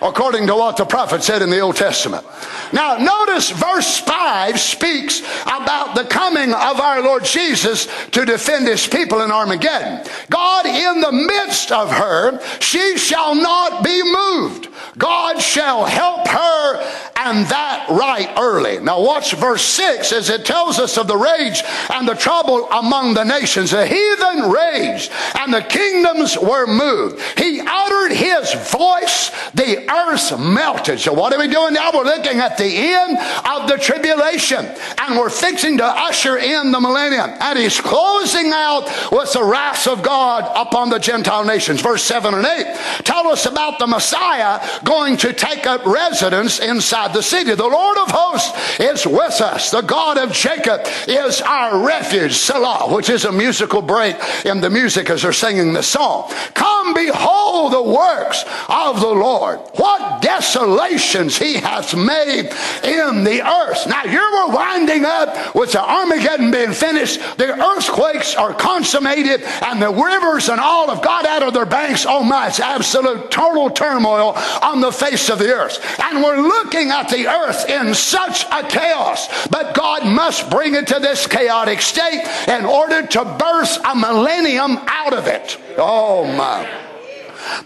according 0.00 0.46
to 0.46 0.54
what 0.54 0.76
the 0.76 0.84
prophet 0.84 1.22
said 1.22 1.42
in 1.42 1.50
the 1.50 1.58
Old 1.58 1.76
Testament. 1.76 2.24
Now, 2.72 2.98
notice 2.98 3.50
verse 3.50 3.98
5 3.98 4.60
speaks 4.60 5.20
about 5.42 5.94
the 5.94 6.04
coming 6.04 6.52
of 6.52 6.80
our 6.80 7.02
Lord 7.02 7.24
Jesus 7.24 7.88
to 8.10 8.24
defend 8.24 8.66
his 8.66 8.86
people 8.86 9.22
in 9.22 9.30
Armageddon. 9.30 10.06
God, 10.30 10.66
in 10.66 11.00
the 11.00 11.12
midst 11.12 11.72
of 11.72 11.90
her, 11.90 12.40
she 12.60 12.98
shall 12.98 13.34
not 13.34 13.82
be 13.82 14.02
moved. 14.02 14.68
God 14.98 15.40
shall 15.40 15.84
help 15.84 16.26
her, 16.28 16.74
and 17.16 17.46
that 17.46 17.86
right 17.90 18.30
early. 18.36 18.80
Now, 18.80 19.00
watch 19.00 19.32
verse 19.34 19.62
6 19.62 20.12
as 20.12 20.28
it 20.28 20.44
tells 20.44 20.78
us 20.78 20.98
of 20.98 21.06
the 21.06 21.16
rage 21.16 21.62
and 21.90 22.08
the 22.08 22.14
trouble 22.14 22.68
among 22.70 23.14
the 23.14 23.24
nations. 23.24 23.70
The 23.70 23.86
heathen 23.86 24.50
raged, 24.50 25.10
and 25.38 25.54
the 25.54 25.62
kingdoms 25.62 26.36
were 26.36 26.66
moved. 26.66 27.20
He 27.38 27.60
uttered 27.60 28.12
his 28.12 28.52
voice, 28.70 29.30
the 29.54 29.88
earth 29.90 30.38
melted. 30.38 31.00
So, 31.00 31.12
what 31.12 31.32
are 31.32 31.38
we 31.38 31.48
doing 31.48 31.74
now? 31.74 31.90
We're 31.92 32.04
looking 32.04 32.38
at 32.38 32.57
the 32.58 32.76
end 32.76 33.18
of 33.46 33.68
the 33.68 33.78
tribulation 33.78 34.66
and 34.98 35.18
we're 35.18 35.30
fixing 35.30 35.78
to 35.78 35.84
usher 35.84 36.36
in 36.36 36.72
the 36.72 36.80
millennium. 36.80 37.30
And 37.40 37.58
he's 37.58 37.80
closing 37.80 38.52
out 38.52 38.84
with 39.10 39.32
the 39.32 39.44
wrath 39.44 39.86
of 39.86 40.02
God 40.02 40.50
upon 40.54 40.90
the 40.90 40.98
Gentile 40.98 41.44
nations. 41.44 41.80
Verse 41.80 42.02
7 42.04 42.34
and 42.34 42.44
8 42.44 42.76
tell 43.04 43.28
us 43.28 43.46
about 43.46 43.78
the 43.78 43.86
Messiah 43.86 44.60
going 44.84 45.16
to 45.18 45.32
take 45.32 45.66
up 45.66 45.84
residence 45.86 46.58
inside 46.58 47.12
the 47.12 47.22
city. 47.22 47.54
The 47.54 47.66
Lord 47.66 47.98
of 47.98 48.10
hosts 48.10 48.80
is 48.80 49.06
with 49.06 49.40
us. 49.40 49.70
The 49.70 49.80
God 49.80 50.18
of 50.18 50.32
Jacob 50.32 50.82
is 51.06 51.40
our 51.40 51.84
refuge, 51.84 52.34
Selah, 52.34 52.92
which 52.94 53.08
is 53.08 53.24
a 53.24 53.32
musical 53.32 53.82
break 53.82 54.16
in 54.44 54.60
the 54.60 54.70
music 54.70 55.10
as 55.10 55.22
they're 55.22 55.32
singing 55.32 55.72
the 55.72 55.82
song. 55.82 56.30
Come 56.54 56.94
behold 56.94 57.72
the 57.72 57.82
works 57.82 58.44
of 58.68 59.00
the 59.00 59.08
Lord 59.08 59.60
what 59.74 60.22
desolations 60.22 61.38
he 61.38 61.54
hath 61.54 61.94
made 61.94 62.47
in 62.84 63.24
the 63.24 63.42
earth. 63.46 63.86
Now, 63.86 64.02
here 64.02 64.28
we're 64.32 64.54
winding 64.54 65.04
up 65.04 65.54
with 65.54 65.72
the 65.72 65.82
Armageddon 65.82 66.50
being 66.50 66.72
finished. 66.72 67.20
The 67.38 67.60
earthquakes 67.62 68.34
are 68.34 68.54
consummated, 68.54 69.42
and 69.62 69.80
the 69.80 69.90
rivers 69.90 70.48
and 70.48 70.60
all 70.60 70.88
have 70.88 71.02
got 71.02 71.26
out 71.26 71.42
of 71.42 71.54
their 71.54 71.66
banks. 71.66 72.06
Oh 72.08 72.22
my, 72.22 72.48
it's 72.48 72.60
absolute 72.60 73.30
total 73.30 73.70
turmoil 73.70 74.34
on 74.62 74.80
the 74.80 74.92
face 74.92 75.28
of 75.30 75.38
the 75.38 75.52
earth. 75.52 75.78
And 76.00 76.22
we're 76.22 76.40
looking 76.40 76.90
at 76.90 77.08
the 77.08 77.26
earth 77.26 77.68
in 77.68 77.94
such 77.94 78.44
a 78.50 78.66
chaos. 78.66 79.48
But 79.48 79.74
God 79.74 80.06
must 80.06 80.50
bring 80.50 80.74
it 80.74 80.86
to 80.88 80.98
this 81.00 81.26
chaotic 81.26 81.80
state 81.80 82.24
in 82.48 82.64
order 82.64 83.06
to 83.06 83.24
birth 83.38 83.78
a 83.84 83.94
millennium 83.94 84.78
out 84.86 85.12
of 85.12 85.26
it. 85.26 85.58
Oh 85.76 86.24
my. 86.36 86.87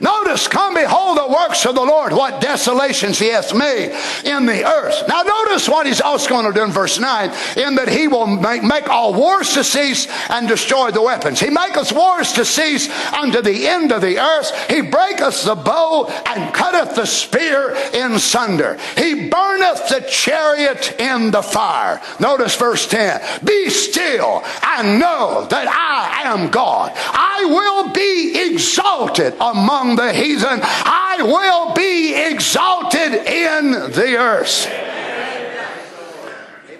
Notice, 0.00 0.48
come 0.48 0.74
behold 0.74 1.18
the 1.18 1.28
works 1.28 1.64
of 1.66 1.74
the 1.74 1.82
Lord, 1.82 2.12
what 2.12 2.40
desolations 2.40 3.18
he 3.18 3.28
hath 3.28 3.54
made 3.54 3.92
in 4.24 4.46
the 4.46 4.64
earth. 4.64 5.04
Now 5.08 5.22
notice 5.22 5.68
what 5.68 5.86
he's 5.86 6.00
also 6.00 6.28
going 6.28 6.46
to 6.46 6.52
do 6.52 6.64
in 6.64 6.70
verse 6.70 6.98
9, 6.98 7.30
in 7.56 7.74
that 7.76 7.88
he 7.88 8.08
will 8.08 8.26
make, 8.26 8.62
make 8.62 8.88
all 8.88 9.14
wars 9.14 9.54
to 9.54 9.64
cease 9.64 10.06
and 10.28 10.48
destroy 10.48 10.90
the 10.90 11.02
weapons. 11.02 11.40
He 11.40 11.50
maketh 11.50 11.92
wars 11.92 12.32
to 12.32 12.44
cease 12.44 12.88
unto 13.12 13.42
the 13.42 13.66
end 13.66 13.92
of 13.92 14.02
the 14.02 14.18
earth. 14.18 14.52
He 14.68 14.82
breaketh 14.82 15.44
the 15.44 15.54
bow 15.54 16.06
and 16.26 16.54
cutteth 16.54 16.94
the 16.94 17.06
spear 17.06 17.76
in 17.92 18.18
sunder. 18.18 18.78
He 18.96 19.28
burneth 19.28 19.88
the 19.88 20.06
chariot 20.08 21.00
in 21.00 21.30
the 21.30 21.42
fire. 21.42 22.00
Notice 22.20 22.56
verse 22.56 22.86
10. 22.88 23.20
Be 23.44 23.70
still 23.70 24.42
and 24.62 24.98
know 24.98 25.46
that 25.50 25.68
I 25.68 26.28
am 26.28 26.50
God. 26.50 26.92
I 26.94 27.44
will 27.46 27.92
be 27.92 28.52
exalted 28.52 29.34
among 29.40 29.71
among 29.72 29.96
the 29.96 30.12
heathen. 30.12 30.60
I 30.62 31.16
will 31.22 31.72
be 31.72 32.14
exalted 32.14 33.14
in 33.14 33.72
the 33.92 34.16
earth. 34.18 34.70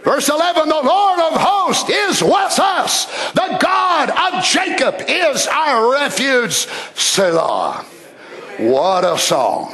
Verse 0.05 0.29
11, 0.29 0.69
the 0.69 0.83
Lord 0.83 1.21
of 1.21 1.41
hosts 1.41 1.89
is 1.89 2.23
with 2.23 2.59
us. 2.59 3.07
The 3.33 3.57
God 3.61 4.11
of 4.11 4.45
Jacob 4.45 4.97
is 5.09 5.47
our 5.47 5.93
refuge. 5.93 6.67
Selah. 6.95 7.85
What 8.59 9.05
a 9.05 9.17
song. 9.17 9.73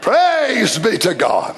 Praise 0.00 0.78
be 0.78 0.98
to 0.98 1.14
God. 1.14 1.56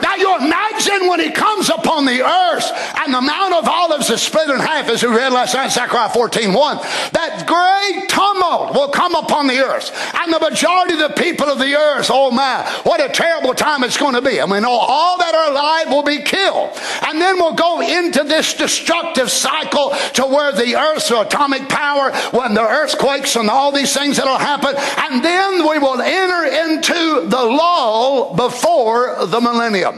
Now 0.00 0.14
you 0.14 0.36
imagine 0.36 1.08
when 1.08 1.20
he 1.20 1.30
comes 1.30 1.68
upon 1.68 2.06
the 2.06 2.22
earth 2.22 2.70
and 2.98 3.12
the 3.12 3.20
Mount 3.20 3.54
of 3.54 3.68
Olives 3.68 4.10
is 4.10 4.22
split 4.22 4.48
in 4.48 4.58
half, 4.58 4.88
as 4.88 5.02
we 5.02 5.08
read 5.08 5.32
last 5.32 5.54
night, 5.54 5.70
Zechariah 5.70 6.08
14 6.10 6.52
1. 6.52 6.76
That 7.12 7.44
great 7.46 8.08
tumult 8.08 8.74
will 8.74 8.88
come 8.88 9.14
upon 9.14 9.46
the 9.46 9.58
earth. 9.58 9.90
And 10.14 10.32
the 10.32 10.40
majority 10.40 10.94
of 10.94 11.00
the 11.00 11.22
people 11.22 11.46
of 11.46 11.58
the 11.58 11.74
earth, 11.74 12.08
oh 12.10 12.30
my, 12.30 12.62
what 12.84 13.00
a 13.00 13.12
terrible 13.12 13.54
time 13.54 13.84
it's 13.84 13.96
going 13.96 14.14
to 14.14 14.22
be. 14.22 14.40
I 14.40 14.46
mean, 14.46 14.64
all, 14.64 14.80
all 14.80 15.18
that 15.18 15.34
are 15.34 15.50
alive 15.50 15.88
will 15.88 16.02
be 16.02 16.22
killed. 16.22 16.70
And 17.06 17.20
then 17.20 17.36
we'll 17.36 17.54
go 17.54 17.80
into 17.80 18.24
this 18.24 18.54
destructive 18.54 19.30
cycle 19.30 19.90
to 20.14 20.22
where 20.22 20.52
the 20.52 20.76
earth's 20.76 21.10
atomic 21.10 21.68
power, 21.68 22.12
when 22.30 22.54
the 22.54 22.62
earthquakes 22.62 23.36
and 23.36 23.50
all 23.50 23.72
these 23.72 23.92
things 23.94 24.16
that'll 24.16 24.38
happen. 24.38 24.74
And 24.76 25.24
then 25.24 25.68
we 25.68 25.78
will 25.78 26.00
enter 26.00 26.44
into 26.44 27.28
the 27.28 27.42
lull 27.42 28.34
before 28.34 29.26
the 29.26 29.40
millennium. 29.40 29.91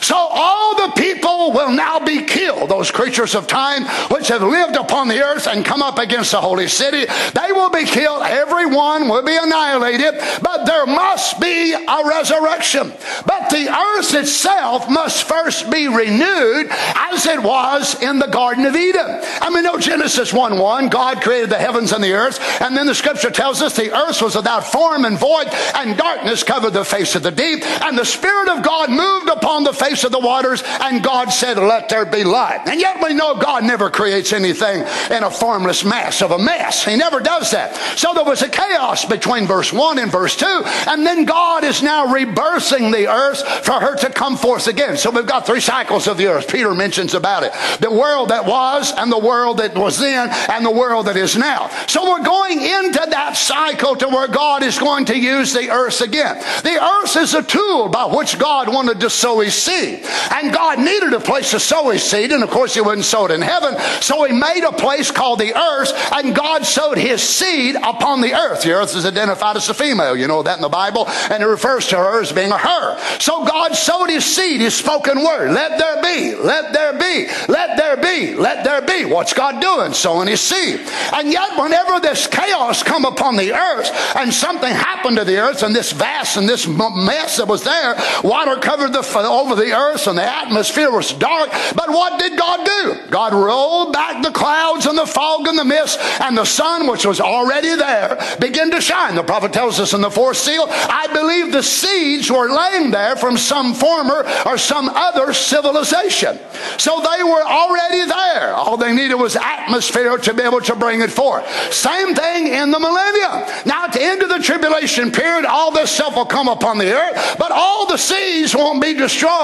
So 0.00 0.16
all 0.16 0.74
the 0.76 0.92
people 0.96 1.52
will 1.52 1.70
now 1.70 1.98
be 2.00 2.22
killed. 2.22 2.70
Those 2.70 2.90
creatures 2.90 3.34
of 3.34 3.46
time 3.46 3.84
which 4.10 4.28
have 4.28 4.42
lived 4.42 4.76
upon 4.76 5.08
the 5.08 5.22
earth 5.22 5.46
and 5.46 5.64
come 5.64 5.82
up 5.82 5.98
against 5.98 6.32
the 6.32 6.40
holy 6.40 6.68
city, 6.68 7.06
they 7.34 7.52
will 7.52 7.70
be 7.70 7.84
killed. 7.84 8.22
Everyone 8.22 9.08
will 9.08 9.22
be 9.22 9.36
annihilated, 9.36 10.14
but 10.42 10.64
there 10.64 10.86
must 10.86 11.40
be 11.40 11.72
a 11.72 12.08
resurrection. 12.08 12.92
But 13.26 13.50
the 13.50 13.68
earth 13.68 14.14
itself 14.14 14.88
must 14.88 15.24
first 15.24 15.70
be 15.70 15.88
renewed 15.88 16.68
as 16.70 17.26
it 17.26 17.42
was 17.42 18.00
in 18.02 18.18
the 18.18 18.26
Garden 18.26 18.66
of 18.66 18.76
Eden. 18.76 19.20
I 19.40 19.50
mean, 19.50 19.64
no 19.64 19.78
Genesis 19.78 20.32
1 20.32 20.58
1, 20.58 20.88
God 20.88 21.22
created 21.22 21.50
the 21.50 21.58
heavens 21.58 21.92
and 21.92 22.02
the 22.02 22.12
earth, 22.12 22.40
and 22.60 22.76
then 22.76 22.86
the 22.86 22.94
scripture 22.94 23.30
tells 23.30 23.62
us 23.62 23.76
the 23.76 23.96
earth 23.96 24.22
was 24.22 24.36
without 24.36 24.66
form 24.66 25.04
and 25.04 25.18
void, 25.18 25.48
and 25.74 25.96
darkness 25.96 26.42
covered 26.42 26.72
the 26.72 26.84
face 26.84 27.14
of 27.14 27.22
the 27.22 27.30
deep, 27.30 27.64
and 27.82 27.98
the 27.98 28.04
Spirit 28.04 28.48
of 28.48 28.62
God 28.62 28.90
moved 28.90 29.28
upon 29.28 29.64
the 29.64 29.71
face 29.72 30.04
of 30.04 30.12
the 30.12 30.18
waters, 30.18 30.62
and 30.64 31.02
God 31.02 31.32
said, 31.32 31.58
Let 31.58 31.88
there 31.88 32.06
be 32.06 32.24
light. 32.24 32.62
And 32.66 32.80
yet 32.80 33.02
we 33.02 33.14
know 33.14 33.36
God 33.36 33.64
never 33.64 33.90
creates 33.90 34.32
anything 34.32 34.84
in 35.10 35.24
a 35.24 35.30
formless 35.30 35.84
mass 35.84 36.22
of 36.22 36.30
a 36.30 36.38
mess. 36.38 36.84
He 36.84 36.96
never 36.96 37.20
does 37.20 37.50
that. 37.52 37.74
So 37.98 38.14
there 38.14 38.24
was 38.24 38.42
a 38.42 38.48
chaos 38.48 39.04
between 39.04 39.46
verse 39.46 39.72
1 39.72 39.98
and 39.98 40.10
verse 40.10 40.36
2, 40.36 40.46
and 40.88 41.06
then 41.06 41.24
God 41.24 41.64
is 41.64 41.82
now 41.82 42.06
rebirthing 42.06 42.92
the 42.92 43.08
earth 43.08 43.42
for 43.64 43.80
her 43.80 43.96
to 43.96 44.10
come 44.10 44.36
forth 44.36 44.66
again. 44.66 44.96
So 44.96 45.10
we've 45.10 45.26
got 45.26 45.46
three 45.46 45.60
cycles 45.60 46.06
of 46.06 46.16
the 46.16 46.26
earth. 46.26 46.48
Peter 46.48 46.74
mentions 46.74 47.14
about 47.14 47.42
it. 47.42 47.52
The 47.80 47.90
world 47.90 48.30
that 48.30 48.46
was, 48.46 48.92
and 48.96 49.10
the 49.10 49.18
world 49.18 49.58
that 49.58 49.74
was 49.74 49.98
then, 49.98 50.30
and 50.48 50.64
the 50.64 50.70
world 50.70 51.06
that 51.06 51.16
is 51.16 51.36
now. 51.36 51.68
So 51.86 52.04
we're 52.04 52.24
going 52.24 52.60
into 52.60 53.06
that 53.10 53.36
cycle 53.36 53.96
to 53.96 54.08
where 54.08 54.28
God 54.28 54.62
is 54.62 54.78
going 54.78 55.06
to 55.06 55.18
use 55.18 55.52
the 55.52 55.70
earth 55.70 56.00
again. 56.00 56.36
The 56.62 56.82
earth 56.82 57.16
is 57.16 57.34
a 57.34 57.42
tool 57.42 57.88
by 57.88 58.06
which 58.06 58.38
God 58.38 58.68
wanted 58.72 59.00
to 59.00 59.10
sow 59.10 59.40
his 59.40 59.54
seed. 59.62 60.04
And 60.30 60.52
God 60.52 60.78
needed 60.78 61.12
a 61.12 61.20
place 61.20 61.50
to 61.52 61.60
sow 61.60 61.90
his 61.90 62.02
seed, 62.02 62.32
and 62.32 62.42
of 62.42 62.50
course 62.50 62.74
he 62.74 62.80
wouldn't 62.80 63.04
sow 63.04 63.26
it 63.26 63.30
in 63.30 63.42
heaven. 63.42 63.78
So 64.00 64.24
he 64.24 64.32
made 64.32 64.64
a 64.64 64.72
place 64.72 65.10
called 65.10 65.38
the 65.38 65.56
earth, 65.56 65.92
and 66.12 66.34
God 66.34 66.64
sowed 66.64 66.98
his 66.98 67.22
seed 67.22 67.76
upon 67.76 68.20
the 68.20 68.34
earth. 68.34 68.62
The 68.62 68.72
earth 68.72 68.94
is 68.94 69.06
identified 69.06 69.56
as 69.56 69.68
a 69.68 69.74
female. 69.74 70.16
You 70.16 70.28
know 70.28 70.42
that 70.42 70.56
in 70.56 70.62
the 70.62 70.68
Bible, 70.68 71.06
and 71.30 71.42
it 71.42 71.46
refers 71.46 71.86
to 71.88 71.96
her 71.96 72.20
as 72.20 72.32
being 72.32 72.50
a 72.50 72.58
her. 72.58 73.18
So 73.18 73.44
God 73.44 73.74
sowed 73.74 74.10
his 74.10 74.24
seed, 74.24 74.60
his 74.60 74.74
spoken 74.74 75.24
word. 75.24 75.52
Let 75.52 75.78
there 75.78 76.02
be, 76.02 76.34
let 76.34 76.72
there 76.72 76.92
be, 76.92 77.28
let 77.48 77.76
there 77.76 77.96
be, 77.96 78.34
let 78.34 78.64
there 78.64 78.82
be. 78.82 79.04
What's 79.04 79.32
God 79.32 79.60
doing? 79.60 79.92
Sowing 79.92 80.28
his 80.28 80.40
seed. 80.40 80.80
And 81.12 81.32
yet, 81.32 81.58
whenever 81.58 82.00
this 82.00 82.26
chaos 82.26 82.82
come 82.82 83.04
upon 83.04 83.36
the 83.36 83.52
earth, 83.52 83.90
and 84.16 84.32
something 84.32 84.72
happened 84.72 85.18
to 85.18 85.24
the 85.24 85.38
earth, 85.38 85.62
and 85.62 85.74
this 85.74 85.92
vast 85.92 86.36
and 86.36 86.48
this 86.48 86.66
mess 86.66 87.36
that 87.36 87.48
was 87.48 87.64
there, 87.64 87.96
water 88.24 88.56
covered 88.56 88.92
the, 88.92 89.02
over 89.18 89.51
the 89.54 89.72
earth, 89.72 90.06
and 90.06 90.18
the 90.18 90.24
atmosphere 90.24 90.90
was 90.90 91.12
dark. 91.12 91.50
But 91.74 91.88
what 91.88 92.18
did 92.18 92.38
God 92.38 92.64
do? 92.64 93.10
God 93.10 93.32
rolled 93.34 93.92
back 93.92 94.22
the 94.22 94.30
clouds 94.30 94.86
and 94.86 94.96
the 94.96 95.06
fog 95.06 95.46
and 95.46 95.58
the 95.58 95.64
mist, 95.64 95.98
and 96.20 96.36
the 96.36 96.44
sun, 96.44 96.86
which 96.86 97.04
was 97.04 97.20
already 97.20 97.74
there, 97.76 98.18
began 98.40 98.70
to 98.70 98.80
shine. 98.80 99.14
The 99.14 99.22
prophet 99.22 99.52
tells 99.52 99.80
us 99.80 99.92
in 99.92 100.00
the 100.00 100.10
fourth 100.10 100.36
seal, 100.36 100.66
I 100.68 101.08
believe 101.12 101.52
the 101.52 101.62
seeds 101.62 102.30
were 102.30 102.48
laying 102.48 102.90
there 102.90 103.16
from 103.16 103.36
some 103.36 103.74
former 103.74 104.24
or 104.46 104.58
some 104.58 104.88
other 104.88 105.32
civilization. 105.32 106.38
So 106.78 107.00
they 107.00 107.22
were 107.22 107.42
already 107.42 108.04
there. 108.06 108.54
All 108.54 108.76
they 108.76 108.92
needed 108.92 109.14
was 109.14 109.36
atmosphere 109.36 110.18
to 110.18 110.34
be 110.34 110.42
able 110.42 110.60
to 110.62 110.76
bring 110.76 111.00
it 111.00 111.10
forth. 111.10 111.46
Same 111.72 112.14
thing 112.14 112.48
in 112.48 112.70
the 112.70 112.78
millennium. 112.78 113.48
Now, 113.66 113.84
at 113.84 113.92
the 113.92 114.02
end 114.02 114.22
of 114.22 114.28
the 114.28 114.38
tribulation 114.38 115.10
period, 115.10 115.44
all 115.44 115.70
this 115.70 115.90
stuff 115.90 116.16
will 116.16 116.26
come 116.26 116.48
upon 116.48 116.78
the 116.78 116.92
earth, 116.92 117.36
but 117.38 117.50
all 117.50 117.86
the 117.86 117.96
seas 117.96 118.54
won't 118.54 118.80
be 118.80 118.94
destroyed. 118.94 119.41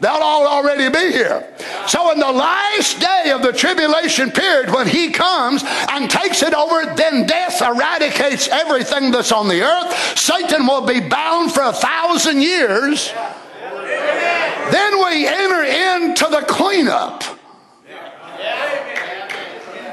They'll 0.00 0.12
all 0.12 0.46
already 0.46 0.88
be 0.88 1.12
here. 1.12 1.46
So, 1.86 2.12
in 2.12 2.18
the 2.18 2.32
last 2.32 3.00
day 3.00 3.30
of 3.30 3.42
the 3.42 3.52
tribulation 3.52 4.30
period, 4.30 4.70
when 4.74 4.88
He 4.88 5.10
comes 5.10 5.62
and 5.64 6.10
takes 6.10 6.42
it 6.42 6.54
over, 6.54 6.94
then 6.94 7.26
death 7.26 7.62
eradicates 7.62 8.48
everything 8.48 9.10
that's 9.10 9.32
on 9.32 9.48
the 9.48 9.62
earth. 9.62 10.18
Satan 10.18 10.66
will 10.66 10.86
be 10.86 11.00
bound 11.00 11.52
for 11.52 11.62
a 11.62 11.72
thousand 11.72 12.42
years. 12.42 13.12
Then 14.70 14.98
we 14.98 15.26
enter 15.26 15.62
into 15.62 16.24
the 16.30 16.44
cleanup. 16.46 17.22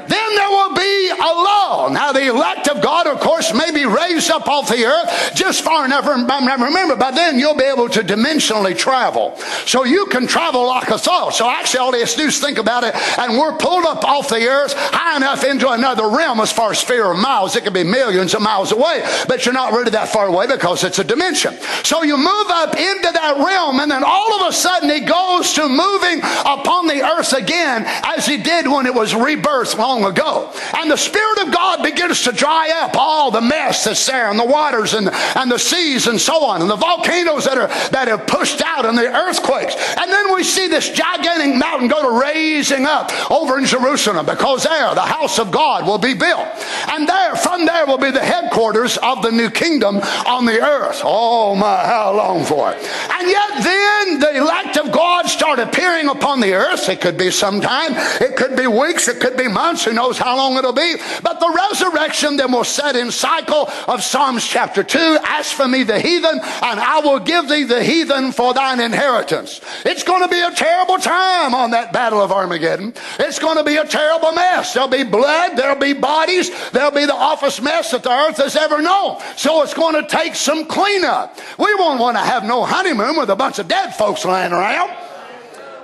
Then 0.08 0.34
there 0.34 0.48
will 0.48 0.74
be 0.74 1.10
a 1.10 1.32
law. 1.34 1.88
Now, 1.90 2.12
the 2.12 2.28
elect 2.28 2.68
of 2.68 2.82
God, 2.82 3.06
of 3.06 3.20
course, 3.20 3.52
may 3.52 3.70
be 3.70 3.84
raised 3.84 4.30
up 4.30 4.48
off 4.48 4.68
the 4.68 4.84
earth 4.84 5.34
just 5.34 5.62
far 5.62 5.84
enough. 5.84 6.06
Remember, 6.06 6.96
by 6.96 7.10
then 7.10 7.38
you'll 7.38 7.56
be 7.56 7.64
able 7.64 7.88
to 7.90 8.00
dimensionally 8.00 8.76
travel. 8.76 9.36
So 9.66 9.84
you 9.84 10.06
can 10.06 10.26
travel 10.26 10.66
like 10.66 10.88
a 10.88 10.98
thought. 10.98 11.34
So 11.34 11.48
actually, 11.48 11.80
all 11.80 11.92
they 11.92 12.00
have 12.00 12.14
do 12.14 12.24
is 12.24 12.38
think 12.40 12.58
about 12.58 12.84
it, 12.84 12.94
and 13.18 13.38
we're 13.38 13.56
pulled 13.56 13.84
up 13.84 14.04
off 14.04 14.28
the 14.28 14.46
earth 14.46 14.74
high 14.76 15.16
enough 15.16 15.44
into 15.44 15.68
another 15.68 16.08
realm 16.08 16.40
as 16.40 16.52
far 16.52 16.70
as 16.70 16.78
sphere 16.78 17.10
of 17.10 17.18
miles. 17.18 17.56
It 17.56 17.64
could 17.64 17.72
be 17.74 17.82
millions 17.82 18.34
of 18.34 18.42
miles 18.42 18.72
away, 18.72 19.02
but 19.26 19.44
you're 19.44 19.54
not 19.54 19.72
really 19.72 19.90
that 19.90 20.08
far 20.08 20.26
away 20.26 20.46
because 20.46 20.84
it's 20.84 20.98
a 20.98 21.04
dimension. 21.04 21.54
So 21.82 22.02
you 22.02 22.16
move 22.16 22.46
up 22.48 22.76
into 22.76 23.10
that 23.12 23.36
realm, 23.44 23.80
and 23.80 23.90
then 23.90 24.04
all 24.04 24.40
of 24.40 24.48
a 24.48 24.52
sudden 24.52 24.90
he 24.90 25.00
goes 25.00 25.52
to 25.54 25.68
moving 25.68 26.20
upon 26.20 26.86
the 26.86 27.02
earth 27.02 27.32
again 27.32 27.84
as 27.86 28.26
he 28.26 28.36
did 28.36 28.68
when 28.68 28.86
it 28.86 28.94
was 28.94 29.12
rebirthed 29.12 29.76
long 29.94 30.10
ago. 30.10 30.50
And 30.76 30.90
the 30.90 30.96
Spirit 30.96 31.46
of 31.46 31.52
God 31.52 31.82
begins 31.82 32.22
to 32.22 32.32
dry 32.32 32.70
up 32.82 32.96
all 32.96 33.30
the 33.30 33.40
mess 33.40 33.84
that's 33.84 34.04
there 34.06 34.30
and 34.30 34.38
the 34.38 34.44
waters 34.44 34.94
and, 34.94 35.08
and 35.08 35.50
the 35.50 35.58
seas 35.58 36.06
and 36.06 36.20
so 36.20 36.44
on 36.44 36.60
and 36.60 36.70
the 36.70 36.76
volcanoes 36.76 37.44
that 37.44 37.58
are 37.58 37.68
that 37.90 38.08
have 38.08 38.26
pushed 38.26 38.62
out 38.62 38.86
and 38.86 38.96
the 38.96 39.06
earthquakes. 39.06 39.74
And 39.96 40.10
then 40.10 40.34
we 40.34 40.42
see 40.42 40.68
this 40.68 40.90
gigantic 40.90 41.56
mountain 41.56 41.88
go 41.88 42.02
to 42.02 42.20
raising 42.20 42.86
up 42.86 43.10
over 43.30 43.58
in 43.58 43.66
Jerusalem 43.66 44.26
because 44.26 44.64
there 44.64 44.94
the 44.94 45.00
house 45.00 45.38
of 45.38 45.50
God 45.50 45.86
will 45.86 45.98
be 45.98 46.14
built. 46.14 46.46
And 46.88 47.08
there, 47.08 47.36
from 47.36 47.64
there 47.66 47.86
will 47.86 47.98
be 47.98 48.10
the 48.10 48.22
headquarters 48.22 48.98
of 48.98 49.22
the 49.22 49.30
new 49.30 49.50
kingdom 49.50 49.96
on 50.26 50.44
the 50.44 50.60
earth. 50.60 51.00
Oh 51.04 51.54
my, 51.54 51.84
how 51.84 52.14
long 52.16 52.44
for 52.44 52.72
it? 52.72 52.76
And 52.76 53.28
yet 53.28 53.62
then 53.62 54.18
the 54.18 54.36
elect 54.36 54.76
of 54.76 54.92
God 54.92 55.26
start 55.26 55.58
appearing 55.58 56.08
upon 56.08 56.40
the 56.40 56.52
earth. 56.54 56.88
It 56.88 57.00
could 57.00 57.16
be 57.16 57.30
sometime, 57.30 57.92
it 58.20 58.36
could 58.36 58.56
be 58.56 58.66
weeks, 58.66 59.08
it 59.08 59.20
could 59.20 59.36
be 59.36 59.48
months, 59.48 59.83
knows 59.92 60.18
how 60.18 60.36
long 60.36 60.56
it'll 60.56 60.72
be. 60.72 60.96
But 61.22 61.40
the 61.40 61.52
resurrection 61.70 62.36
then 62.36 62.52
will 62.52 62.64
set 62.64 62.96
in 62.96 63.10
cycle 63.10 63.68
of 63.88 64.02
Psalms 64.02 64.46
chapter 64.46 64.82
2. 64.82 65.18
Ask 65.24 65.56
for 65.56 65.68
me 65.68 65.82
the 65.82 66.00
heathen, 66.00 66.40
and 66.40 66.80
I 66.80 67.00
will 67.00 67.20
give 67.20 67.48
thee 67.48 67.64
the 67.64 67.82
heathen 67.82 68.32
for 68.32 68.54
thine 68.54 68.80
inheritance. 68.80 69.60
It's 69.84 70.02
going 70.02 70.22
to 70.22 70.28
be 70.28 70.40
a 70.40 70.50
terrible 70.52 70.98
time 70.98 71.54
on 71.54 71.72
that 71.72 71.92
battle 71.92 72.20
of 72.20 72.32
Armageddon. 72.32 72.94
It's 73.18 73.38
going 73.38 73.58
to 73.58 73.64
be 73.64 73.76
a 73.76 73.86
terrible 73.86 74.32
mess. 74.32 74.74
There'll 74.74 74.88
be 74.88 75.04
blood, 75.04 75.56
there'll 75.56 75.78
be 75.78 75.92
bodies, 75.92 76.50
there'll 76.70 76.90
be 76.90 77.06
the 77.06 77.14
office 77.14 77.60
mess 77.60 77.90
that 77.90 78.02
the 78.02 78.10
earth 78.10 78.38
has 78.38 78.56
ever 78.56 78.80
known. 78.80 79.20
So 79.36 79.62
it's 79.62 79.74
going 79.74 80.00
to 80.00 80.08
take 80.08 80.34
some 80.34 80.66
cleanup. 80.66 81.38
We 81.58 81.74
won't 81.74 82.00
want 82.00 82.16
to 82.16 82.22
have 82.22 82.44
no 82.44 82.64
honeymoon 82.64 83.16
with 83.16 83.30
a 83.30 83.36
bunch 83.36 83.58
of 83.58 83.68
dead 83.68 83.94
folks 83.94 84.24
lying 84.24 84.52
around. 84.52 84.90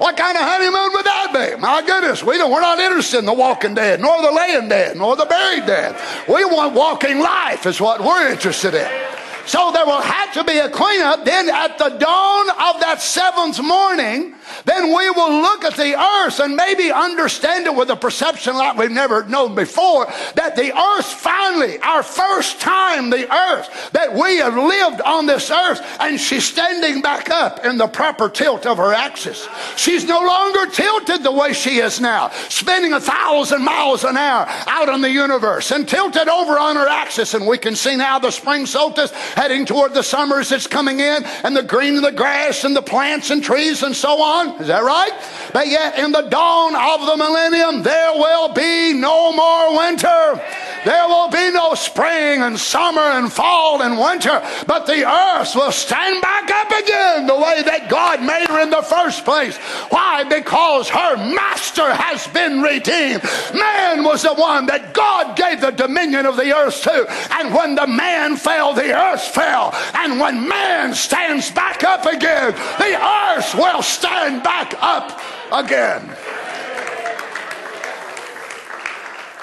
What 0.01 0.17
kind 0.17 0.35
of 0.35 0.43
honeymoon 0.43 0.93
would 0.95 1.05
that 1.05 1.29
be? 1.31 1.61
My 1.61 1.83
goodness, 1.83 2.25
we 2.25 2.39
don't, 2.39 2.51
we're 2.51 2.63
not 2.63 2.79
interested 2.79 3.19
in 3.19 3.27
the 3.27 3.35
walking 3.35 3.75
dead, 3.75 4.01
nor 4.01 4.23
the 4.23 4.33
laying 4.33 4.67
dead, 4.67 4.97
nor 4.97 5.15
the 5.15 5.27
buried 5.27 5.67
dead. 5.67 5.95
We 6.27 6.43
want 6.47 6.75
walking 6.75 7.19
life, 7.19 7.67
is 7.67 7.83
what 7.83 8.01
we're 8.01 8.31
interested 8.33 8.73
in. 8.73 8.89
So 9.45 9.71
there 9.73 9.85
will 9.85 10.01
have 10.01 10.33
to 10.33 10.45
be 10.45 10.57
a 10.57 10.71
cleanup. 10.71 11.27
Then 11.27 11.51
at 11.51 11.77
the 11.77 11.91
dawn 11.91 12.49
of 12.49 12.81
that 12.81 13.03
seventh 13.03 13.63
morning, 13.63 14.37
then 14.65 14.95
we 14.95 15.11
will 15.11 15.41
look 15.43 15.65
at 15.65 15.77
the 15.77 15.99
earth 15.99 16.41
and 16.41 16.57
maybe 16.57 16.91
understand 16.91 17.67
it 17.67 17.75
with 17.75 17.91
a 17.91 17.97
perception 17.97 18.57
like 18.57 18.77
we've 18.77 18.91
never 18.91 19.25
known 19.25 19.55
before 19.55 20.07
that 20.35 20.57
the 20.57 20.77
earth 20.77 21.07
finally, 21.07 21.79
our 21.81 22.03
first 22.03 22.61
time, 22.61 23.11
the 23.11 23.33
earth, 23.33 23.91
that 23.93 24.15
we 24.15 24.39
have 24.39 24.57
lived 24.57 25.01
on 25.01 25.27
this 25.27 25.51
earth, 25.51 25.81
and 26.01 26.19
she's 26.19 26.45
standing 26.45 27.03
back 27.03 27.31
up 27.31 27.65
in 27.65 27.77
the 27.77 27.87
proper 27.87 28.29
tilt 28.29 28.67
of 28.67 28.79
her 28.79 28.93
axis. 28.93 29.49
She's 29.77 30.05
no 30.05 30.21
longer 30.21 30.67
tilted 30.71 31.23
the 31.23 31.33
way 31.33 31.53
she 31.53 31.79
is 31.79 32.01
now, 32.01 32.31
spinning 32.49 32.93
a 32.93 33.01
thousand 33.01 33.65
miles 33.65 34.05
an 34.05 34.17
hour 34.17 34.47
out 34.67 34.89
in 34.89 35.01
the 35.01 35.11
universe 35.11 35.71
and 35.71 35.89
tilted 35.89 36.29
over 36.29 36.59
on 36.59 36.77
her 36.77 36.89
axis. 36.89 37.35
And 37.35 37.47
we 37.47 37.59
can 37.59 37.77
see 37.77 37.97
now 37.97 38.19
the 38.19 38.31
spring 38.31 38.67
solstice 38.67 39.11
heading 39.11 39.67
toward 39.67 39.95
the 39.95 40.03
summers 40.03 40.49
that's 40.49 40.67
coming 40.67 41.01
in, 41.01 41.25
and 41.45 41.57
the 41.57 41.63
green 41.63 41.97
of 41.97 42.03
the 42.03 42.13
grass 42.13 42.65
and 42.65 42.75
the 42.75 42.83
plants 42.83 43.31
and 43.31 43.43
trees 43.43 43.83
and 43.83 43.95
so 43.95 44.23
on. 44.23 44.40
Is 44.61 44.69
that 44.69 44.83
right? 44.83 45.13
But 45.53 45.69
yet, 45.69 45.99
in 45.99 46.13
the 46.13 46.23
dawn 46.23 46.75
of 46.77 47.07
the 47.07 47.17
millennium, 47.17 47.83
there 47.83 48.13
will 48.13 48.53
be 48.53 48.93
no 48.95 49.33
more 49.33 49.77
winter. 49.77 50.41
There 50.85 51.07
will 51.09 51.29
be 51.29 51.51
no 51.51 51.75
spring 51.75 52.41
and 52.41 52.59
summer 52.59 53.03
and 53.03 53.31
fall 53.31 53.83
and 53.83 53.99
winter, 53.99 54.43
but 54.67 54.87
the 54.87 55.05
earth 55.05 55.55
will 55.55 55.73
stand 55.73 56.23
back 56.23 56.51
up 56.51 56.71
again 56.71 57.27
the 57.27 57.35
way 57.35 57.63
that 57.63 57.91
God 57.91 58.23
made 58.23 58.49
her 58.49 58.63
in 58.63 58.71
the 58.71 58.83
first 58.83 59.25
place. 59.27 59.59
Why? 59.91 60.25
Because 60.25 60.89
her 60.89 61.17
master 61.17 61.93
has 61.93 62.27
been 62.29 62.63
redeemed. 62.63 63.23
Man 63.53 64.05
was 64.05 64.23
the 64.23 64.35
one 64.35 64.67
that 64.67 64.95
God 64.95 65.37
gave 65.37 65.61
the 65.61 65.71
dominion 65.71 66.25
of 66.25 66.37
the 66.37 66.55
earth 66.55 66.83
to. 66.83 67.07
And 67.39 67.53
when 67.55 67.75
the 67.75 67.87
man 67.87 68.37
fell, 68.37 68.73
the 68.73 68.97
earth 68.97 69.23
fell. 69.23 69.75
And 69.95 70.19
when 70.19 70.49
man 70.49 70.95
stands 70.95 71.51
back 71.51 71.85
up 71.85 72.07
again, 72.07 72.53
the 72.79 72.97
earth 72.97 73.55
will 73.55 73.83
stand 73.83 74.30
back 74.39 74.75
up 74.81 75.21
again. 75.53 76.17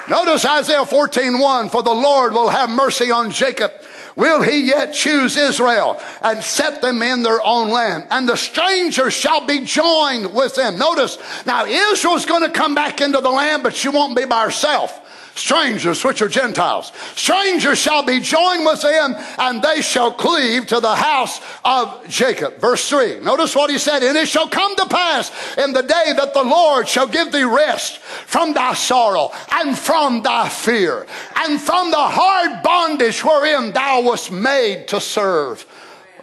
Notice 0.08 0.46
Isaiah 0.46 0.86
14 0.86 1.38
1 1.38 1.68
For 1.68 1.82
the 1.82 1.92
Lord 1.92 2.32
will 2.32 2.48
have 2.48 2.70
mercy 2.70 3.10
on 3.10 3.30
Jacob. 3.30 3.72
Will 4.16 4.42
he 4.42 4.62
yet 4.62 4.94
choose 4.94 5.36
Israel 5.36 6.00
and 6.22 6.42
set 6.42 6.82
them 6.82 7.02
in 7.02 7.22
their 7.22 7.40
own 7.40 7.68
land? 7.68 8.08
And 8.10 8.28
the 8.28 8.36
strangers 8.36 9.14
shall 9.14 9.46
be 9.46 9.64
joined 9.64 10.34
with 10.34 10.56
them. 10.56 10.76
Notice, 10.76 11.18
now 11.46 11.66
Israel's 11.66 12.26
going 12.26 12.42
to 12.42 12.50
come 12.50 12.74
back 12.74 13.00
into 13.00 13.20
the 13.20 13.30
land, 13.30 13.62
but 13.62 13.76
she 13.76 13.88
won't 13.88 14.16
be 14.16 14.24
by 14.24 14.42
herself 14.42 15.04
strangers, 15.38 16.04
which 16.04 16.20
are 16.20 16.28
Gentiles. 16.28 16.92
Strangers 17.14 17.78
shall 17.78 18.02
be 18.02 18.20
joined 18.20 18.64
with 18.64 18.82
them, 18.82 19.14
and 19.38 19.62
they 19.62 19.80
shall 19.80 20.12
cleave 20.12 20.66
to 20.66 20.80
the 20.80 20.94
house 20.94 21.40
of 21.64 22.06
Jacob. 22.08 22.58
Verse 22.58 22.88
3. 22.88 23.20
Notice 23.20 23.54
what 23.54 23.70
he 23.70 23.78
said. 23.78 24.02
And 24.02 24.16
it 24.16 24.28
shall 24.28 24.48
come 24.48 24.74
to 24.76 24.86
pass 24.86 25.30
in 25.56 25.72
the 25.72 25.82
day 25.82 26.12
that 26.16 26.34
the 26.34 26.42
Lord 26.42 26.88
shall 26.88 27.06
give 27.06 27.32
thee 27.32 27.44
rest 27.44 27.98
from 27.98 28.52
thy 28.52 28.74
sorrow, 28.74 29.30
and 29.52 29.78
from 29.78 30.22
thy 30.22 30.48
fear, 30.48 31.06
and 31.36 31.60
from 31.60 31.90
the 31.90 31.96
hard 31.96 32.62
bondage 32.62 33.24
wherein 33.24 33.72
thou 33.72 34.02
wast 34.02 34.30
made 34.30 34.88
to 34.88 35.00
serve. 35.00 35.64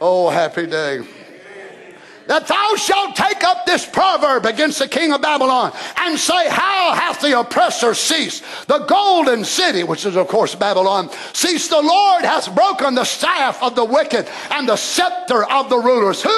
Oh, 0.01 0.29
happy 0.29 0.67
day 0.67 1.01
that 2.27 2.47
thou 2.47 2.75
shalt 2.75 3.15
take 3.15 3.43
up 3.43 3.65
this 3.65 3.85
proverb 3.85 4.45
against 4.45 4.79
the 4.79 4.87
king 4.87 5.13
of 5.13 5.21
Babylon 5.21 5.71
and 5.97 6.17
say, 6.17 6.49
How 6.49 6.93
hath 6.93 7.21
the 7.21 7.39
oppressor 7.39 7.93
ceased? 7.93 8.43
The 8.67 8.79
golden 8.79 9.43
city, 9.43 9.83
which 9.83 10.05
is 10.05 10.15
of 10.15 10.27
course 10.27 10.55
Babylon, 10.55 11.09
ceased. 11.33 11.69
The 11.69 11.81
Lord 11.81 12.23
hath 12.23 12.53
broken 12.55 12.95
the 12.95 13.03
staff 13.03 13.61
of 13.61 13.75
the 13.75 13.85
wicked 13.85 14.27
and 14.51 14.67
the 14.67 14.75
scepter 14.75 15.43
of 15.51 15.69
the 15.69 15.77
rulers. 15.77 16.21
Who, 16.21 16.29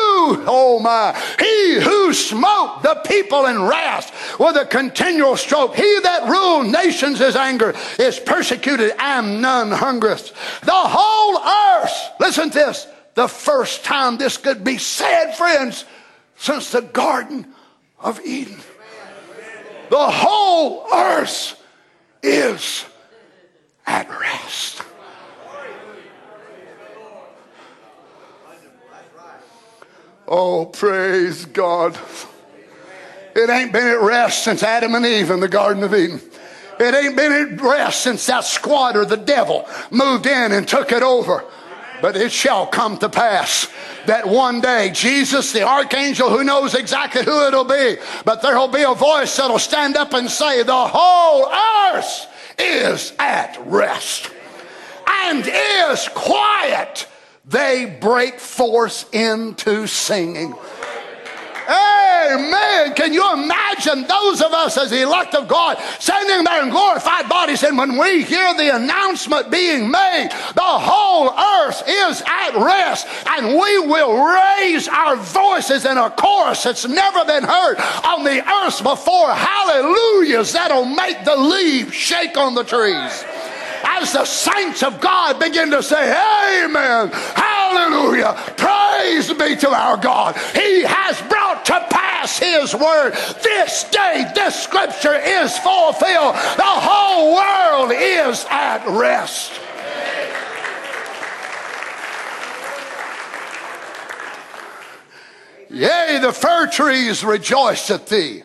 oh 0.47 0.79
my, 0.81 1.17
he 1.39 1.79
who 1.81 2.13
smote 2.13 2.83
the 2.83 3.01
people 3.05 3.45
in 3.45 3.63
wrath 3.63 4.39
with 4.39 4.55
a 4.57 4.65
continual 4.65 5.37
stroke. 5.37 5.75
He 5.75 5.99
that 6.03 6.29
ruled 6.29 6.71
nations 6.71 7.21
is 7.21 7.35
anger, 7.35 7.73
is 7.99 8.19
persecuted, 8.19 8.93
and 8.99 9.41
none 9.41 9.71
hungereth. 9.71 10.33
The 10.61 10.71
whole 10.71 11.81
earth, 11.81 12.11
listen 12.19 12.49
to 12.49 12.57
this 12.57 12.87
the 13.17 13.27
first 13.27 13.83
time 13.83 14.17
this 14.17 14.37
could 14.37 14.63
be 14.63 14.77
said, 14.77 15.31
friends, 15.31 15.85
since 16.35 16.71
the 16.71 16.83
Garden 16.83 17.47
of 17.99 18.21
Eden. 18.23 18.59
The 19.89 19.97
whole 19.97 20.85
earth 20.93 21.59
is 22.21 22.85
at 23.87 24.07
rest. 24.07 24.83
Oh, 30.27 30.67
praise 30.67 31.45
God. 31.45 31.97
It 33.35 33.49
ain't 33.49 33.73
been 33.73 33.87
at 33.87 33.99
rest 33.99 34.43
since 34.43 34.61
Adam 34.61 34.93
and 34.93 35.07
Eve 35.07 35.31
in 35.31 35.39
the 35.39 35.47
Garden 35.47 35.81
of 35.81 35.95
Eden. 35.95 36.21
It 36.79 36.93
ain't 36.93 37.15
been 37.15 37.31
at 37.31 37.59
rest 37.59 38.01
since 38.01 38.27
that 38.27 38.43
squatter, 38.43 39.05
the 39.05 39.17
devil, 39.17 39.67
moved 39.89 40.27
in 40.27 40.51
and 40.51 40.67
took 40.67 40.91
it 40.91 41.01
over. 41.01 41.43
But 42.01 42.15
it 42.15 42.31
shall 42.31 42.67
come 42.67 42.97
to 42.99 43.09
pass 43.09 43.67
that 44.05 44.27
one 44.27 44.61
day 44.61 44.91
Jesus, 44.91 45.51
the 45.51 45.63
archangel, 45.63 46.29
who 46.29 46.43
knows 46.43 46.75
exactly 46.75 47.23
who 47.23 47.47
it'll 47.47 47.63
be, 47.63 47.97
but 48.23 48.41
there'll 48.41 48.67
be 48.67 48.83
a 48.83 48.93
voice 48.93 49.35
that'll 49.37 49.59
stand 49.59 49.95
up 49.95 50.13
and 50.13 50.29
say, 50.29 50.63
The 50.63 50.87
whole 50.87 51.51
earth 51.93 52.27
is 52.59 53.13
at 53.19 53.57
rest 53.65 54.31
and 55.07 55.45
is 55.47 56.07
quiet. 56.13 57.07
They 57.45 57.97
break 58.01 58.39
forth 58.39 59.13
into 59.13 59.87
singing. 59.87 60.55
Amen. 61.67 62.93
Can 62.95 63.13
you 63.13 63.33
imagine 63.33 64.07
those 64.07 64.41
of 64.41 64.53
us 64.53 64.77
as 64.77 64.89
the 64.89 65.01
elect 65.01 65.35
of 65.35 65.47
God 65.47 65.77
standing 65.99 66.43
there 66.43 66.63
in 66.63 66.69
glorified 66.69 67.27
bodies? 67.27 67.63
And 67.63 67.77
when 67.77 67.97
we 67.97 68.23
hear 68.23 68.53
the 68.55 68.75
announcement 68.75 69.51
being 69.51 69.91
made, 69.91 70.29
the 70.55 70.61
whole 70.61 71.29
earth 71.29 71.83
is 71.85 72.23
at 72.25 72.55
rest, 72.55 73.07
and 73.27 73.47
we 73.47 73.79
will 73.79 74.15
raise 74.15 74.87
our 74.87 75.17
voices 75.17 75.85
in 75.85 75.97
a 75.97 76.09
chorus 76.09 76.63
that's 76.63 76.87
never 76.87 77.25
been 77.25 77.43
heard 77.43 77.77
on 78.05 78.23
the 78.23 78.47
earth 78.63 78.81
before. 78.81 79.33
Hallelujahs 79.33 80.53
that'll 80.53 80.85
make 80.85 81.25
the 81.25 81.35
leaves 81.35 81.93
shake 81.93 82.37
on 82.37 82.55
the 82.55 82.63
trees 82.63 83.25
as 83.83 84.13
the 84.13 84.25
saints 84.25 84.83
of 84.83 84.99
God 85.01 85.39
begin 85.39 85.71
to 85.71 85.83
say, 85.83 86.11
Amen, 86.63 87.09
Hallelujah, 87.13 88.33
praise 88.57 89.31
be 89.33 89.55
to 89.57 89.69
our 89.69 89.97
God. 89.97 90.35
He 90.55 90.83
has 90.83 91.21
brought 91.23 91.65
to 91.65 91.85
pass 91.89 92.39
His 92.39 92.73
word. 92.73 93.13
This 93.43 93.83
day, 93.85 94.25
this 94.35 94.61
scripture 94.61 95.15
is 95.15 95.57
fulfilled. 95.57 96.35
The 96.35 96.63
whole 96.63 97.35
world 97.35 97.91
is 97.93 98.45
at 98.49 98.85
rest. 98.87 99.51
Yea, 105.69 106.19
the 106.21 106.31
fir 106.31 106.67
trees 106.67 107.23
rejoice 107.23 107.91
at 107.91 108.07
thee, 108.07 108.43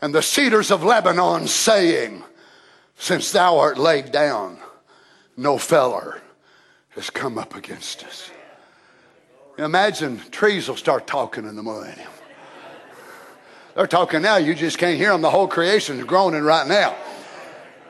and 0.00 0.14
the 0.14 0.22
cedars 0.22 0.70
of 0.70 0.84
Lebanon 0.84 1.48
saying, 1.48 2.22
Since 2.96 3.32
thou 3.32 3.58
art 3.58 3.78
laid 3.78 4.12
down, 4.12 4.61
no 5.36 5.58
feller 5.58 6.20
has 6.90 7.10
come 7.10 7.38
up 7.38 7.54
against 7.54 8.04
us. 8.04 8.30
Imagine 9.58 10.20
trees 10.30 10.68
will 10.68 10.76
start 10.76 11.06
talking 11.06 11.46
in 11.46 11.56
the 11.56 11.62
millennium. 11.62 12.08
They're 13.74 13.86
talking 13.86 14.22
now, 14.22 14.36
you 14.36 14.54
just 14.54 14.78
can't 14.78 14.98
hear 14.98 15.12
them. 15.12 15.22
The 15.22 15.30
whole 15.30 15.48
creation 15.48 15.98
is 15.98 16.04
groaning 16.04 16.42
right 16.42 16.66
now. 16.66 16.94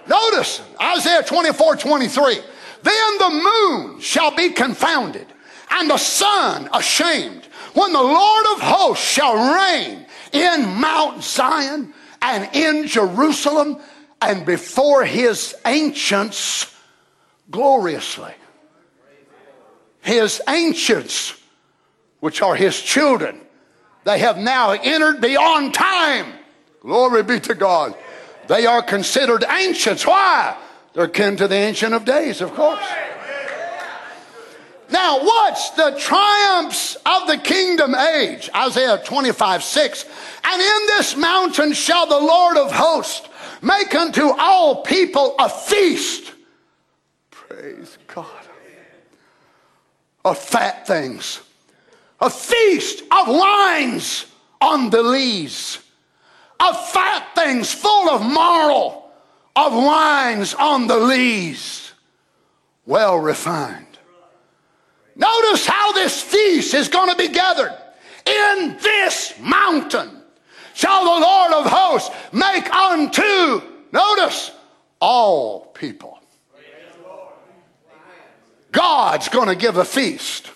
Notice 0.07 0.63
Isaiah 0.81 1.23
24 1.23 1.77
23. 1.77 2.39
Then 2.83 3.19
the 3.19 3.31
moon 3.31 4.01
shall 4.01 4.35
be 4.35 4.51
confounded, 4.51 5.27
and 5.71 5.89
the 5.89 5.97
sun 5.97 6.69
ashamed, 6.73 7.45
when 7.75 7.93
the 7.93 8.03
Lord 8.03 8.47
of 8.55 8.61
hosts 8.61 9.05
shall 9.05 9.55
reign 9.57 10.05
in 10.33 10.69
Mount 10.81 11.23
Zion 11.23 11.95
and 12.21 12.49
in 12.55 12.87
Jerusalem 12.87 13.81
and 14.21 14.45
before 14.45 15.05
his 15.05 15.55
ancients 15.65 16.72
gloriously. 17.53 18.35
His 20.01 20.43
ancients, 20.49 21.41
which 22.19 22.43
are 22.43 22.57
his 22.57 22.81
children, 22.81 23.41
they 24.05 24.19
have 24.19 24.37
now 24.37 24.73
entered 24.73 25.21
beyond 25.21 25.75
time. 25.75 26.33
Glory 26.81 27.23
be 27.23 27.39
to 27.39 27.55
God. 27.55 27.95
They 28.49 28.67
are 28.67 28.83
considered 28.83 29.45
ancients. 29.49 30.05
Why? 30.05 30.57
They're 30.95 31.07
kin 31.07 31.37
to 31.37 31.47
the 31.47 31.55
Ancient 31.55 31.95
of 31.95 32.05
Days, 32.05 32.41
of 32.41 32.53
course. 32.55 32.85
Now, 34.91 35.25
watch 35.25 35.75
the 35.77 35.97
triumphs 35.99 36.97
of 37.07 37.27
the 37.27 37.39
kingdom 37.39 37.95
age. 37.95 38.51
Isaiah 38.55 39.01
25, 39.03 39.63
6. 39.63 40.05
And 40.45 40.61
in 40.61 40.87
this 40.89 41.17
mountain 41.17 41.73
shall 41.73 42.07
the 42.07 42.19
Lord 42.19 42.59
of 42.59 42.73
hosts 42.73 43.27
make 43.63 43.95
unto 43.95 44.33
all 44.37 44.83
people 44.83 45.35
a 45.39 45.49
feast 45.49 46.32
Praise 47.53 47.99
God. 48.07 48.27
Of 50.25 50.39
fat 50.39 50.87
things. 50.87 51.41
A 52.21 52.31
feast 52.31 53.03
of 53.03 53.29
wines 53.29 54.27
on 54.61 54.91
the 54.91 55.03
lees. 55.03 55.79
Of 56.61 56.91
fat 56.91 57.35
things 57.35 57.73
full 57.73 58.09
of 58.09 58.23
marrow. 58.23 59.05
Of 59.55 59.75
wines 59.75 60.55
on 60.55 60.87
the 60.87 60.97
lees. 60.97 61.93
Well 62.87 63.19
refined. 63.19 63.99
Notice 65.15 65.67
how 65.67 65.93
this 65.93 66.23
feast 66.23 66.75
is 66.75 66.89
going 66.89 67.11
to 67.11 67.17
be 67.17 67.29
gathered. 67.29 67.77
In 68.25 68.79
this 68.81 69.35
mountain 69.41 70.23
shall 70.75 71.05
the 71.05 71.27
Lord 71.27 71.53
of 71.53 71.67
hosts 71.71 72.11
make 72.33 72.73
unto, 72.75 73.61
notice, 73.93 74.53
all 75.01 75.67
people. 75.67 76.12
God's 78.73 79.29
going 79.29 79.49
to 79.49 79.55
give 79.55 79.77
a 79.77 79.85
feast. 79.85 80.51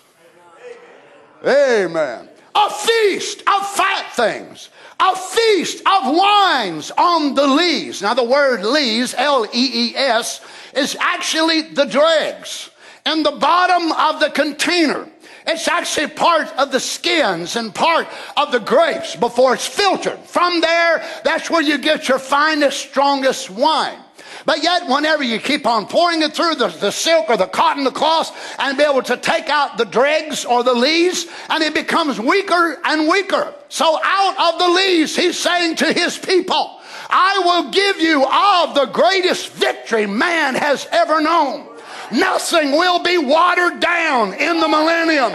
Amen. 1.45 2.27
a 2.55 2.69
feast 2.71 3.41
of 3.41 3.69
fat 3.69 4.11
things, 4.13 4.69
a 4.99 5.15
feast 5.15 5.79
of 5.81 6.15
wines 6.15 6.91
on 6.97 7.35
the 7.35 7.45
lees. 7.45 8.01
Now, 8.01 8.15
the 8.15 8.23
word 8.23 8.63
lees, 8.63 9.13
L 9.15 9.45
E 9.45 9.91
E 9.91 9.95
S, 9.95 10.41
is 10.75 10.97
actually 10.99 11.61
the 11.73 11.85
dregs 11.85 12.71
in 13.05 13.21
the 13.21 13.31
bottom 13.31 13.91
of 13.91 14.19
the 14.19 14.31
container. 14.31 15.07
It's 15.45 15.67
actually 15.67 16.07
part 16.07 16.47
of 16.57 16.71
the 16.71 16.79
skins 16.79 17.55
and 17.55 17.73
part 17.73 18.07
of 18.35 18.51
the 18.51 18.59
grapes 18.59 19.15
before 19.15 19.53
it's 19.53 19.67
filtered. 19.67 20.19
From 20.19 20.59
there, 20.59 21.05
that's 21.23 21.49
where 21.49 21.61
you 21.61 21.77
get 21.77 22.09
your 22.09 22.19
finest, 22.19 22.79
strongest 22.79 23.49
wine. 23.49 23.99
But 24.47 24.63
yet, 24.63 24.87
whenever 24.87 25.23
you 25.23 25.39
keep 25.39 25.67
on 25.67 25.87
pouring 25.87 26.21
it 26.21 26.33
through 26.33 26.55
the, 26.55 26.69
the 26.69 26.89
silk 26.89 27.29
or 27.29 27.35
the 27.35 27.47
cotton, 27.47 27.83
the 27.83 27.91
cloth, 27.91 28.33
and 28.57 28.77
be 28.77 28.83
able 28.85 29.03
to 29.03 29.17
take 29.17 29.49
out 29.49 29.77
the 29.77 29.83
dregs 29.83 30.45
or 30.45 30.63
the 30.63 30.73
lees, 30.73 31.27
and 31.49 31.61
it 31.61 31.73
becomes 31.73 32.17
weaker 32.17 32.79
and 32.85 33.09
weaker. 33.09 33.53
So 33.67 33.99
out 34.01 34.53
of 34.53 34.59
the 34.59 34.69
lees, 34.69 35.17
he's 35.17 35.37
saying 35.37 35.75
to 35.75 35.91
his 35.91 36.17
people, 36.17 36.79
I 37.09 37.41
will 37.43 37.71
give 37.71 37.99
you 37.99 38.23
of 38.23 38.73
the 38.73 38.85
greatest 38.85 39.49
victory 39.49 40.07
man 40.07 40.55
has 40.55 40.87
ever 40.93 41.19
known. 41.19 41.67
Nothing 42.13 42.71
will 42.71 43.03
be 43.03 43.17
watered 43.17 43.81
down 43.81 44.33
in 44.33 44.61
the 44.61 44.67
millennium 44.69 45.33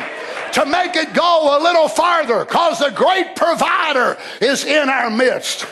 to 0.53 0.67
make 0.67 0.97
it 0.97 1.15
go 1.15 1.57
a 1.57 1.63
little 1.63 1.89
farther 1.89 2.45
because 2.45 2.79
the 2.79 2.91
great 2.91 3.35
provider 3.37 4.19
is 4.41 4.65
in 4.65 4.89
our 4.89 5.11
midst. 5.11 5.67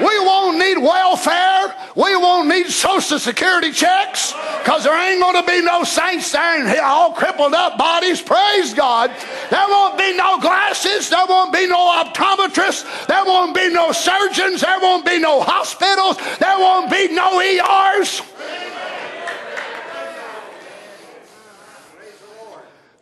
We 0.00 0.18
won't 0.20 0.58
need 0.58 0.78
welfare. 0.78 1.74
We 1.96 2.14
won't 2.16 2.48
need 2.48 2.68
social 2.68 3.18
security 3.18 3.72
checks 3.72 4.32
because 4.62 4.84
there 4.84 4.96
ain't 5.10 5.20
going 5.20 5.44
to 5.44 5.50
be 5.50 5.60
no 5.62 5.82
saints 5.82 6.30
there 6.30 6.60
and 6.60 6.78
all 6.80 7.12
crippled 7.12 7.54
up 7.54 7.76
bodies. 7.76 8.22
Praise 8.22 8.74
God. 8.74 9.10
There 9.50 9.66
won't 9.68 9.98
be 9.98 10.16
no 10.16 10.38
glasses. 10.38 11.10
There 11.10 11.26
won't 11.28 11.52
be 11.52 11.66
no 11.66 12.04
optometrists. 12.04 13.06
There 13.06 13.24
won't 13.24 13.54
be 13.54 13.70
no 13.70 13.90
surgeons. 13.92 14.60
There 14.60 14.78
won't 14.80 15.04
be 15.04 15.18
no 15.18 15.40
hospitals. 15.40 16.18
There 16.38 16.58
won't 16.58 16.90
be 16.90 17.08
no 17.08 17.40
ERs. 17.40 18.22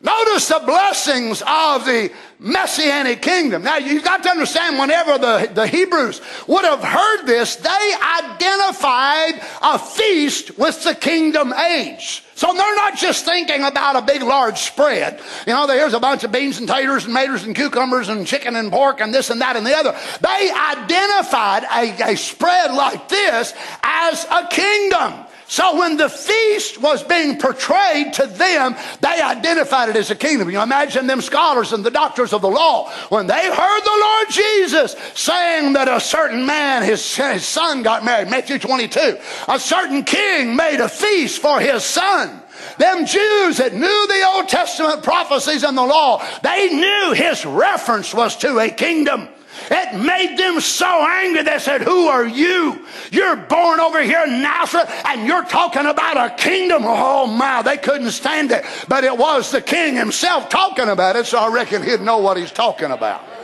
Notice 0.03 0.49
the 0.49 0.63
blessings 0.65 1.43
of 1.47 1.87
the 1.87 2.13
messianic 2.39 3.23
kingdom. 3.23 3.63
Now, 3.63 3.79
you've 3.79 4.05
got 4.05 4.23
to 4.25 4.29
understand, 4.29 4.79
whenever 4.79 5.17
the, 5.17 5.51
the 5.55 5.67
Hebrews 5.67 6.21
would 6.47 6.65
have 6.67 6.85
heard 6.85 7.25
this, 7.25 7.57
they 7.57 7.95
identified 8.21 9.43
a 9.63 9.79
feast 9.79 10.59
with 10.59 10.85
the 10.85 10.95
kingdom 10.95 11.55
age. 11.55 12.23
So 12.35 12.53
they're 12.53 12.77
not 12.77 12.99
just 12.99 13.25
thinking 13.25 13.65
about 13.65 13.97
a 13.97 14.03
big, 14.03 14.23
large 14.23 14.59
spread. 14.59 15.19
You 15.47 15.55
know, 15.55 15.67
there's 15.67 15.95
a 15.95 16.01
bunch 16.01 16.25
of 16.25 16.31
beans 16.31 16.59
and 16.59 16.69
taters 16.69 17.07
and 17.07 17.17
maters 17.17 17.47
and 17.47 17.57
cucumbers 17.57 18.11
and 18.11 18.27
chicken 18.27 18.55
and 18.55 18.71
pork 18.71 19.01
and 19.01 19.15
this 19.15 19.31
and 19.31 19.41
that 19.41 19.57
and 19.57 19.65
the 19.65 19.75
other. 19.75 19.99
They 20.21 20.51
identified 20.51 21.65
a, 21.65 22.13
a 22.13 22.17
spread 22.17 22.75
like 22.75 23.09
this 23.09 23.55
as 23.83 24.27
a 24.31 24.47
kingdom. 24.49 25.26
So 25.49 25.79
when 25.79 25.97
the 25.97 26.09
feast 26.09 26.81
was 26.81 27.05
being 27.05 27.39
portrayed 27.39 28.13
to 28.15 28.27
them, 28.27 28.75
they 29.01 29.21
identified 29.21 29.89
it 29.89 29.97
as 29.97 30.11
a 30.11 30.17
kingdom. 30.17 30.51
You 30.51 30.61
imagine 30.61 31.07
them 31.07 31.21
scholars 31.21 31.73
and 31.73 31.85
the 31.85 31.91
doctors 31.91 32.33
of 32.33 32.43
the 32.43 32.49
law, 32.49 32.91
when 33.11 33.29
they 33.29 33.45
heard 33.45 33.81
the 33.85 34.01
Lord 34.01 34.31
Jesus 34.31 34.97
saying 35.15 35.75
that 35.75 35.89
a 35.89 36.01
certain 36.01 36.47
man, 36.47 36.83
his, 36.83 37.15
his 37.15 37.45
son 37.45 37.85
got 37.85 38.05
married, 38.05 38.29
Matthew 38.29 38.59
22, 38.59 39.19
a 39.49 39.61
certain 39.61 40.03
king 40.03 40.57
made 40.57 40.81
a 40.81 40.89
feast 40.89 41.41
for 41.41 41.61
his 41.61 41.85
son. 41.85 42.43
Them 42.79 43.07
Jews 43.07 43.59
that 43.59 43.73
knew 43.73 44.07
the 44.09 44.27
Old 44.35 44.49
Testament 44.49 45.05
prophecies 45.05 45.63
and 45.63 45.79
the 45.79 45.87
law, 45.87 46.25
they 46.43 46.71
knew 46.75 47.13
his 47.13 47.47
reference 47.47 48.13
was 48.13 48.37
to 48.39 48.59
a 48.59 48.69
kingdom. 48.69 49.29
It 49.71 49.95
made 49.99 50.37
them 50.37 50.61
so 50.61 50.87
angry 50.87 51.43
they 51.43 51.59
said, 51.59 51.83
Who 51.83 52.09
are 52.09 52.27
you? 52.27 52.87
You're 53.11 53.37
born 53.37 53.81
over 53.81 54.03
here 54.03 54.25
in 54.27 54.43
Nazareth 54.43 54.91
and 55.05 55.27
you're 55.27 55.45
talking 55.45 55.87
about 55.87 56.17
a 56.17 56.35
kingdom. 56.35 56.83
Oh 56.85 57.27
my, 57.27 57.63
they 57.63 57.77
couldn't 57.77 58.11
stand 58.11 58.51
it. 58.51 58.65
But 58.89 59.05
it 59.05 59.17
was 59.17 59.51
the 59.51 59.61
king 59.61 59.97
himself 59.97 60.49
talking 60.49 60.89
about 60.89 61.17
it, 61.17 61.27
so 61.27 61.39
I 61.39 61.49
reckon 61.49 61.83
he'd 61.83 62.01
know 62.01 62.19
what 62.19 62.37
he's 62.37 62.53
talking 62.53 62.91
about. 62.91 63.36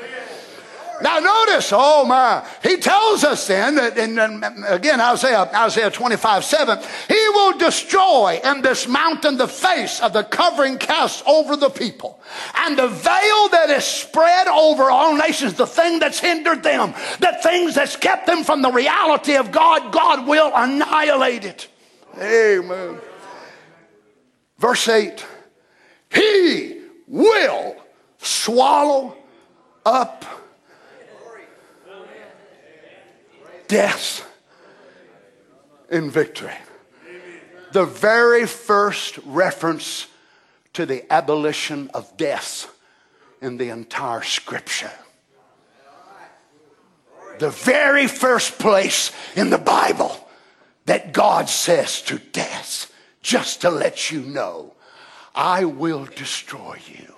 Now 1.02 1.18
notice, 1.18 1.70
oh 1.74 2.04
my, 2.04 2.46
he 2.62 2.76
tells 2.76 3.24
us 3.24 3.48
then 3.48 3.74
that, 3.74 3.98
and 3.98 4.44
again, 4.66 5.00
Isaiah, 5.00 5.50
Isaiah 5.52 5.90
25, 5.90 6.44
7, 6.44 6.78
he 7.08 7.28
will 7.34 7.58
destroy 7.58 8.40
in 8.44 8.62
this 8.62 8.86
mountain 8.86 9.36
the 9.36 9.48
face 9.48 10.00
of 10.00 10.12
the 10.12 10.22
covering 10.22 10.78
cast 10.78 11.26
over 11.26 11.56
the 11.56 11.70
people. 11.70 12.20
And 12.56 12.78
the 12.78 12.88
veil 12.88 13.48
that 13.50 13.66
is 13.70 13.84
spread 13.84 14.46
over 14.46 14.90
all 14.90 15.16
nations, 15.16 15.54
the 15.54 15.66
thing 15.66 15.98
that's 15.98 16.20
hindered 16.20 16.62
them, 16.62 16.94
the 17.18 17.36
things 17.42 17.74
that's 17.74 17.96
kept 17.96 18.26
them 18.26 18.44
from 18.44 18.62
the 18.62 18.70
reality 18.70 19.34
of 19.34 19.50
God, 19.50 19.92
God 19.92 20.26
will 20.28 20.52
annihilate 20.54 21.44
it. 21.44 21.68
Amen. 22.16 22.98
Verse 24.58 24.86
8, 24.86 25.26
he 26.14 26.80
will 27.08 27.74
swallow 28.18 29.16
up 29.84 30.24
death 33.72 34.30
in 35.90 36.10
victory. 36.10 36.58
The 37.72 37.86
very 37.86 38.46
first 38.46 39.18
reference 39.24 40.08
to 40.74 40.84
the 40.84 41.10
abolition 41.10 41.88
of 41.94 42.14
death 42.18 42.70
in 43.40 43.56
the 43.56 43.70
entire 43.70 44.22
scripture. 44.22 44.92
The 47.38 47.48
very 47.48 48.08
first 48.08 48.58
place 48.58 49.10
in 49.36 49.48
the 49.48 49.56
Bible 49.56 50.28
that 50.84 51.14
God 51.14 51.48
says 51.48 52.02
to 52.02 52.18
death, 52.18 52.92
just 53.22 53.62
to 53.62 53.70
let 53.70 54.10
you 54.10 54.20
know, 54.20 54.74
I 55.34 55.64
will 55.64 56.04
destroy 56.04 56.76
you. 56.86 57.11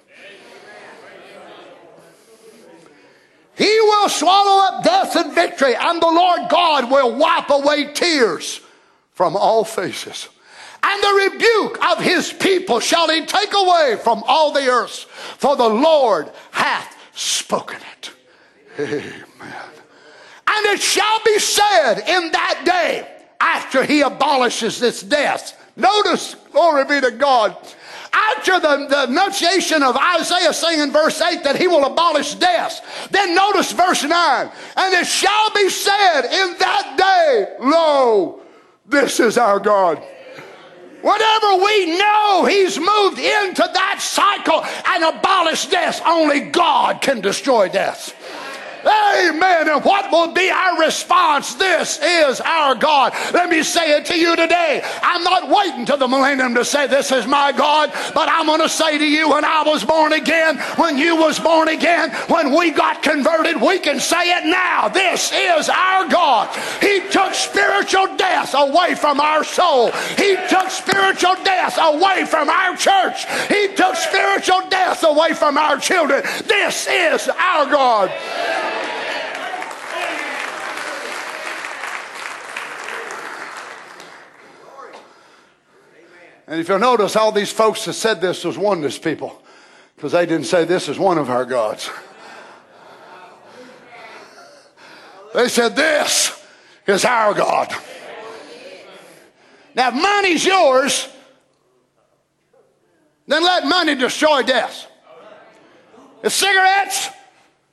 He 3.56 3.80
will 3.80 4.08
swallow 4.08 4.66
up 4.66 4.84
death 4.84 5.16
and 5.16 5.32
victory, 5.32 5.74
and 5.76 6.00
the 6.00 6.06
Lord 6.06 6.48
God 6.48 6.90
will 6.90 7.14
wipe 7.14 7.50
away 7.50 7.92
tears 7.92 8.60
from 9.12 9.36
all 9.36 9.64
faces. 9.64 10.28
And 10.82 11.02
the 11.02 11.30
rebuke 11.30 11.84
of 11.86 12.02
his 12.02 12.32
people 12.32 12.80
shall 12.80 13.08
he 13.08 13.24
take 13.24 13.54
away 13.54 13.96
from 14.02 14.22
all 14.26 14.52
the 14.52 14.68
earth, 14.68 15.06
for 15.38 15.56
the 15.56 15.68
Lord 15.68 16.30
hath 16.50 16.96
spoken 17.14 17.78
it. 17.92 18.10
Amen. 18.78 19.70
And 20.46 20.66
it 20.66 20.80
shall 20.80 21.20
be 21.24 21.38
said 21.38 22.00
in 22.00 22.32
that 22.32 22.62
day, 22.64 23.08
after 23.40 23.84
he 23.84 24.00
abolishes 24.00 24.80
this 24.80 25.02
death. 25.02 25.60
Notice, 25.76 26.34
glory 26.52 26.84
be 26.84 27.00
to 27.00 27.10
God 27.10 27.56
after 28.14 28.60
the, 28.60 28.86
the 28.86 29.04
enunciation 29.04 29.82
of 29.82 29.96
Isaiah 29.96 30.52
saying 30.52 30.80
in 30.80 30.92
verse 30.92 31.20
8 31.20 31.44
that 31.44 31.56
he 31.56 31.66
will 31.66 31.84
abolish 31.84 32.34
death, 32.34 33.08
then 33.10 33.34
notice 33.34 33.72
verse 33.72 34.04
9, 34.04 34.50
and 34.76 34.94
it 34.94 35.06
shall 35.06 35.50
be 35.52 35.68
said 35.68 36.22
in 36.22 36.58
that 36.58 36.94
day, 36.96 37.56
Lo, 37.60 38.40
this 38.86 39.20
is 39.20 39.36
our 39.38 39.58
God. 39.58 40.02
Whatever 41.04 41.56
we 41.62 41.98
know, 41.98 42.46
He's 42.48 42.78
moved 42.78 43.18
into 43.18 43.68
that 43.74 43.98
cycle 44.00 44.64
and 44.88 45.04
abolished 45.04 45.70
death. 45.70 46.00
Only 46.06 46.40
God 46.40 47.02
can 47.02 47.20
destroy 47.20 47.68
death. 47.68 48.14
Amen. 48.86 49.68
And 49.68 49.84
what 49.84 50.10
will 50.10 50.32
be 50.32 50.50
our 50.50 50.80
response? 50.80 51.54
This 51.54 51.98
is 52.02 52.40
our 52.40 52.74
God. 52.74 53.12
Let 53.32 53.48
me 53.48 53.62
say 53.62 53.96
it 53.96 54.06
to 54.06 54.18
you 54.18 54.36
today. 54.36 54.82
I'm 55.02 55.22
not 55.22 55.48
waiting 55.48 55.86
to 55.86 55.96
the 55.96 56.08
millennium 56.08 56.54
to 56.54 56.64
say 56.64 56.86
this 56.86 57.12
is 57.12 57.26
my 57.26 57.52
God, 57.52 57.92
but 58.14 58.28
I'm 58.28 58.46
going 58.46 58.60
to 58.60 58.68
say 58.68 58.98
to 58.98 59.04
you 59.06 59.30
when 59.30 59.44
I 59.44 59.62
was 59.62 59.84
born 59.84 60.12
again, 60.12 60.58
when 60.76 60.98
you 60.98 61.16
was 61.16 61.38
born 61.38 61.68
again, 61.68 62.10
when 62.28 62.56
we 62.56 62.70
got 62.70 63.02
converted, 63.02 63.60
we 63.60 63.78
can 63.78 64.00
say 64.00 64.30
it 64.30 64.44
now. 64.44 64.88
This 64.88 65.32
is 65.32 65.68
our 65.68 66.08
God. 66.08 66.54
He 66.80 67.00
took 67.10 67.34
spiritual 67.34 68.16
death 68.16 68.54
away 68.54 68.94
from 68.94 69.20
our 69.20 69.44
soul. 69.44 69.90
He 70.16 70.36
took 70.48 70.70
spiritual 70.70 71.36
death 71.44 71.78
away 71.80 72.24
from 72.26 72.48
our 72.48 72.76
church. 72.76 73.24
He 73.48 73.74
took 73.74 73.96
spiritual 73.96 74.68
death 74.68 75.04
away 75.04 75.32
from 75.34 75.56
our 75.56 75.78
children. 75.78 76.22
This 76.46 76.86
is 76.88 77.28
our 77.28 77.66
God. 77.70 78.10
And 86.54 86.60
if 86.60 86.68
you'll 86.68 86.78
notice, 86.78 87.16
all 87.16 87.32
these 87.32 87.50
folks 87.50 87.84
that 87.86 87.94
said 87.94 88.20
this 88.20 88.44
was 88.44 88.56
oneness 88.56 88.96
people 88.96 89.42
because 89.96 90.12
they 90.12 90.24
didn't 90.24 90.46
say 90.46 90.64
this 90.64 90.88
is 90.88 90.96
one 90.96 91.18
of 91.18 91.28
our 91.28 91.44
gods. 91.44 91.90
They 95.34 95.48
said 95.48 95.74
this 95.74 96.46
is 96.86 97.04
our 97.04 97.34
God. 97.34 97.74
Now, 99.74 99.88
if 99.88 99.94
money's 99.94 100.46
yours, 100.46 101.08
then 103.26 103.42
let 103.42 103.66
money 103.66 103.96
destroy 103.96 104.44
death. 104.44 104.86
If 106.22 106.32
cigarettes, 106.32 107.08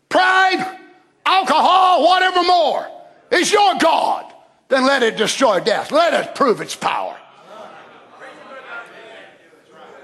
pride, 0.09 0.79
alcohol, 1.23 2.03
whatever 2.03 2.41
more 2.41 2.87
is 3.29 3.51
your 3.51 3.75
God, 3.75 4.33
then 4.69 4.87
let 4.87 5.03
it 5.03 5.17
destroy 5.17 5.59
death. 5.59 5.91
Let 5.91 6.15
it 6.15 6.33
prove 6.33 6.61
its 6.61 6.75
power. 6.75 7.15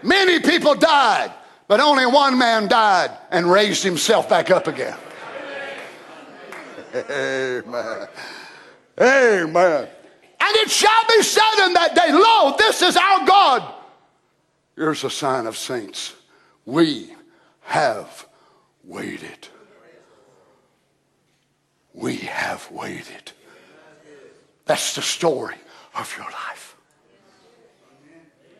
Many 0.04 0.39
people 0.39 0.76
died, 0.76 1.32
but 1.68 1.80
only 1.80 2.06
one 2.06 2.38
man 2.38 2.68
died 2.68 3.12
and 3.32 3.50
raised 3.50 3.84
himself 3.84 4.30
back 4.30 4.52
up 4.52 4.68
again. 4.68 4.98
Amen. 6.95 8.08
Amen. 9.00 9.88
And 10.39 10.56
it 10.58 10.70
shall 10.70 11.04
be 11.10 11.22
said 11.22 11.66
in 11.66 11.74
that 11.74 11.95
day, 11.95 12.12
Lo, 12.12 12.56
this 12.58 12.82
is 12.82 12.95
our 12.95 13.26
God. 13.26 13.74
Here's 14.76 15.04
a 15.04 15.10
sign 15.10 15.48
of 15.48 15.58
saints. 15.58 16.14
We 16.66 17.14
have 17.62 18.28
waited. 18.84 19.48
We 21.93 22.18
have 22.18 22.70
waited. 22.72 23.32
That's 24.66 24.95
the 24.95 25.02
story 25.02 25.56
of 25.95 26.14
your 26.18 26.26
life. 26.26 26.66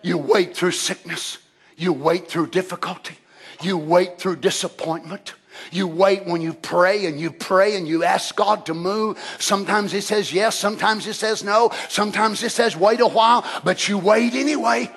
You 0.08 0.18
wait 0.18 0.56
through 0.56 0.72
sickness. 0.72 1.38
You 1.76 1.92
wait 1.92 2.30
through 2.30 2.48
difficulty. 2.48 3.18
You 3.62 3.78
wait 3.78 4.20
through 4.20 4.38
disappointment. 4.38 5.34
You 5.70 5.86
wait 5.86 6.26
when 6.26 6.40
you 6.42 6.54
pray 6.54 7.08
and 7.08 7.20
you 7.20 7.30
pray 7.30 7.76
and 7.76 7.86
you 7.86 8.06
ask 8.06 8.34
God 8.34 8.66
to 8.68 8.74
move. 8.74 9.20
Sometimes 9.38 9.92
He 9.92 10.00
says 10.00 10.32
yes, 10.32 10.58
sometimes 10.58 11.04
He 11.04 11.12
says 11.12 11.44
no, 11.44 11.72
sometimes 11.90 12.40
He 12.40 12.48
says 12.48 12.78
wait 12.78 13.02
a 13.02 13.08
while, 13.08 13.46
but 13.66 13.90
you 13.90 13.98
wait 13.98 14.34
anyway. 14.34 14.90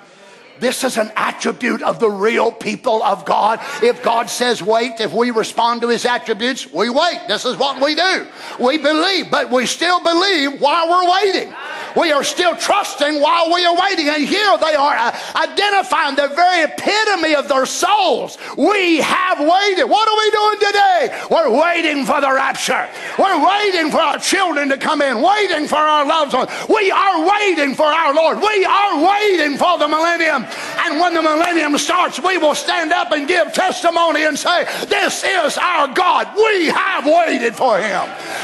This 0.61 0.83
is 0.83 0.97
an 0.97 1.11
attribute 1.15 1.81
of 1.81 1.99
the 1.99 2.09
real 2.09 2.51
people 2.51 3.01
of 3.01 3.25
God. 3.25 3.59
If 3.81 4.03
God 4.03 4.29
says 4.29 4.61
wait, 4.61 4.99
if 4.99 5.11
we 5.11 5.31
respond 5.31 5.81
to 5.81 5.89
his 5.89 6.05
attributes, 6.05 6.71
we 6.71 6.87
wait. 6.87 7.19
This 7.27 7.45
is 7.45 7.57
what 7.57 7.81
we 7.81 7.95
do. 7.95 8.27
We 8.59 8.77
believe, 8.77 9.31
but 9.31 9.49
we 9.49 9.65
still 9.65 10.01
believe 10.03 10.61
while 10.61 10.87
we're 10.87 11.11
waiting. 11.11 11.51
We 11.97 12.11
are 12.11 12.23
still 12.23 12.55
trusting 12.55 13.19
while 13.19 13.51
we 13.51 13.65
are 13.65 13.75
waiting. 13.75 14.07
And 14.07 14.23
here 14.23 14.57
they 14.59 14.75
are 14.75 14.95
uh, 14.95 15.17
identifying 15.35 16.15
the 16.15 16.27
very 16.29 16.63
epitome 16.65 17.35
of 17.35 17.47
their 17.47 17.65
souls. 17.65 18.37
We 18.55 18.97
have 18.97 19.39
waited. 19.39 19.85
What 19.85 20.07
are 20.07 20.17
we 20.17 20.29
doing 20.29 20.59
today? 20.59 21.25
We're 21.31 21.59
waiting 21.59 22.05
for 22.05 22.21
the 22.21 22.31
rapture. 22.31 22.87
We're 23.17 23.43
waiting 23.43 23.89
for 23.89 23.99
our 23.99 24.19
children 24.19 24.69
to 24.69 24.77
come 24.77 25.01
in, 25.01 25.21
waiting 25.21 25.67
for 25.67 25.77
our 25.77 26.05
loved 26.05 26.33
ones. 26.33 26.51
We 26.69 26.91
are 26.91 27.27
waiting 27.27 27.73
for 27.73 27.87
our 27.87 28.13
Lord. 28.13 28.37
We 28.37 28.63
are 28.63 29.03
waiting 29.03 29.57
for 29.57 29.79
the 29.79 29.87
millennium. 29.87 30.45
And 30.85 30.99
when 30.99 31.13
the 31.13 31.21
millennium 31.21 31.77
starts, 31.77 32.19
we 32.19 32.37
will 32.37 32.55
stand 32.55 32.91
up 32.91 33.11
and 33.11 33.27
give 33.27 33.53
testimony 33.53 34.23
and 34.25 34.37
say, 34.37 34.65
This 34.85 35.23
is 35.23 35.57
our 35.57 35.87
God. 35.87 36.27
We 36.35 36.67
have 36.67 37.05
waited 37.05 37.55
for 37.55 37.77
him. 37.77 38.01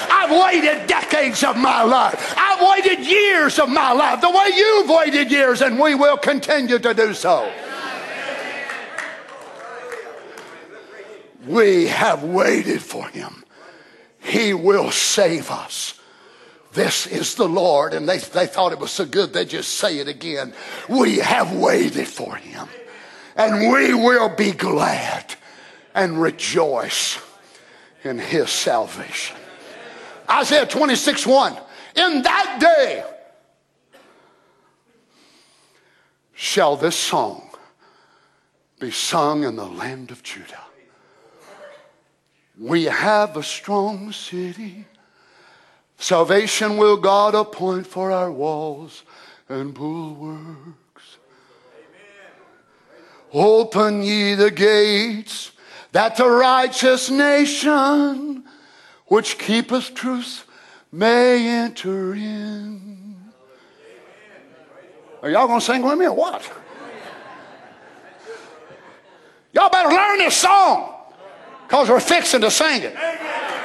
I've 0.10 0.32
waited 0.32 0.88
decades 0.88 1.44
of 1.44 1.58
my 1.58 1.84
life. 1.84 2.34
I've 2.38 2.62
waited 2.62 3.06
years 3.06 3.60
of 3.60 3.70
my 3.70 3.92
life 3.92 4.22
the 4.22 4.30
way 4.30 4.50
you've 4.56 4.90
waited 4.90 5.32
years, 5.32 5.62
and 5.62 5.80
we 5.80 5.96
will 5.96 6.18
continue 6.18 6.80
to 6.80 6.94
do 6.94 7.14
so. 7.14 7.52
We 11.46 11.88
have 11.88 12.24
waited 12.24 12.82
for 12.82 13.08
him. 13.08 13.46
He 14.20 14.54
will 14.54 14.92
save 14.92 15.50
us. 15.50 15.97
This 16.78 17.08
is 17.08 17.34
the 17.34 17.50
Lord. 17.50 17.96
And 17.96 18.08
they, 18.08 18.20
they 18.20 18.46
thought 18.46 18.72
it 18.72 18.78
was 18.78 18.92
so 18.92 19.04
good, 19.04 19.34
they 19.34 19.46
just 19.46 19.74
say 19.74 19.98
it 19.98 20.08
again. 20.08 20.54
We 20.88 21.18
have 21.18 21.52
waited 21.52 22.08
for 22.08 22.36
him. 22.36 22.68
And 23.36 23.74
we 23.74 23.96
will 23.96 24.30
be 24.30 24.52
glad 24.52 25.34
and 25.96 26.22
rejoice 26.22 27.18
in 28.04 28.20
his 28.20 28.52
salvation. 28.52 29.36
Isaiah 30.30 30.68
26 30.68 31.26
1. 31.26 31.58
In 31.96 32.22
that 32.22 32.58
day 32.60 33.04
shall 36.34 36.76
this 36.76 36.96
song 36.96 37.50
be 38.80 38.92
sung 38.92 39.44
in 39.44 39.56
the 39.56 39.66
land 39.66 40.12
of 40.12 40.22
Judah. 40.22 40.62
We 42.60 42.84
have 42.84 43.36
a 43.36 43.42
strong 43.42 44.12
city 44.12 44.86
Salvation 45.98 46.78
will 46.78 46.98
God 46.98 47.34
appoint 47.34 47.88
for 47.88 48.12
our 48.12 48.32
walls 48.32 49.04
and 49.50 49.74
bulwarks. 49.74 51.18
Open 53.34 54.04
ye 54.04 54.36
the 54.36 54.52
gates 54.52 55.52
that 55.92 56.16
the 56.16 56.30
righteous 56.30 57.10
nation 57.10 58.44
which 59.08 59.38
keepeth 59.38 59.94
truth 59.96 60.46
may 60.92 61.48
enter 61.48 62.14
in. 62.14 63.16
Are 65.24 65.30
y'all 65.30 65.48
going 65.48 65.60
to 65.60 65.66
sing 65.66 65.82
with 65.82 65.98
me 65.98 66.06
or 66.06 66.14
what? 66.14 66.50
Y'all 69.52 69.70
better 69.70 69.90
learn 69.90 70.20
this 70.20 70.36
song 70.36 70.94
because 71.68 71.90
we're 71.90 72.00
fixing 72.00 72.42
to 72.42 72.52
sing 72.52 72.84
it. 72.84 72.96
Amen. 72.96 73.57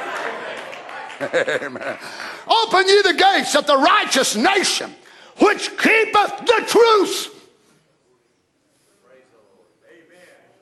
Open 1.25 2.87
ye 2.87 3.01
the 3.01 3.15
gates 3.17 3.53
that 3.53 3.65
the 3.67 3.77
righteous 3.77 4.35
nation 4.35 4.93
which 5.37 5.69
keepeth 5.77 6.45
the 6.45 6.63
truth. 6.67 7.29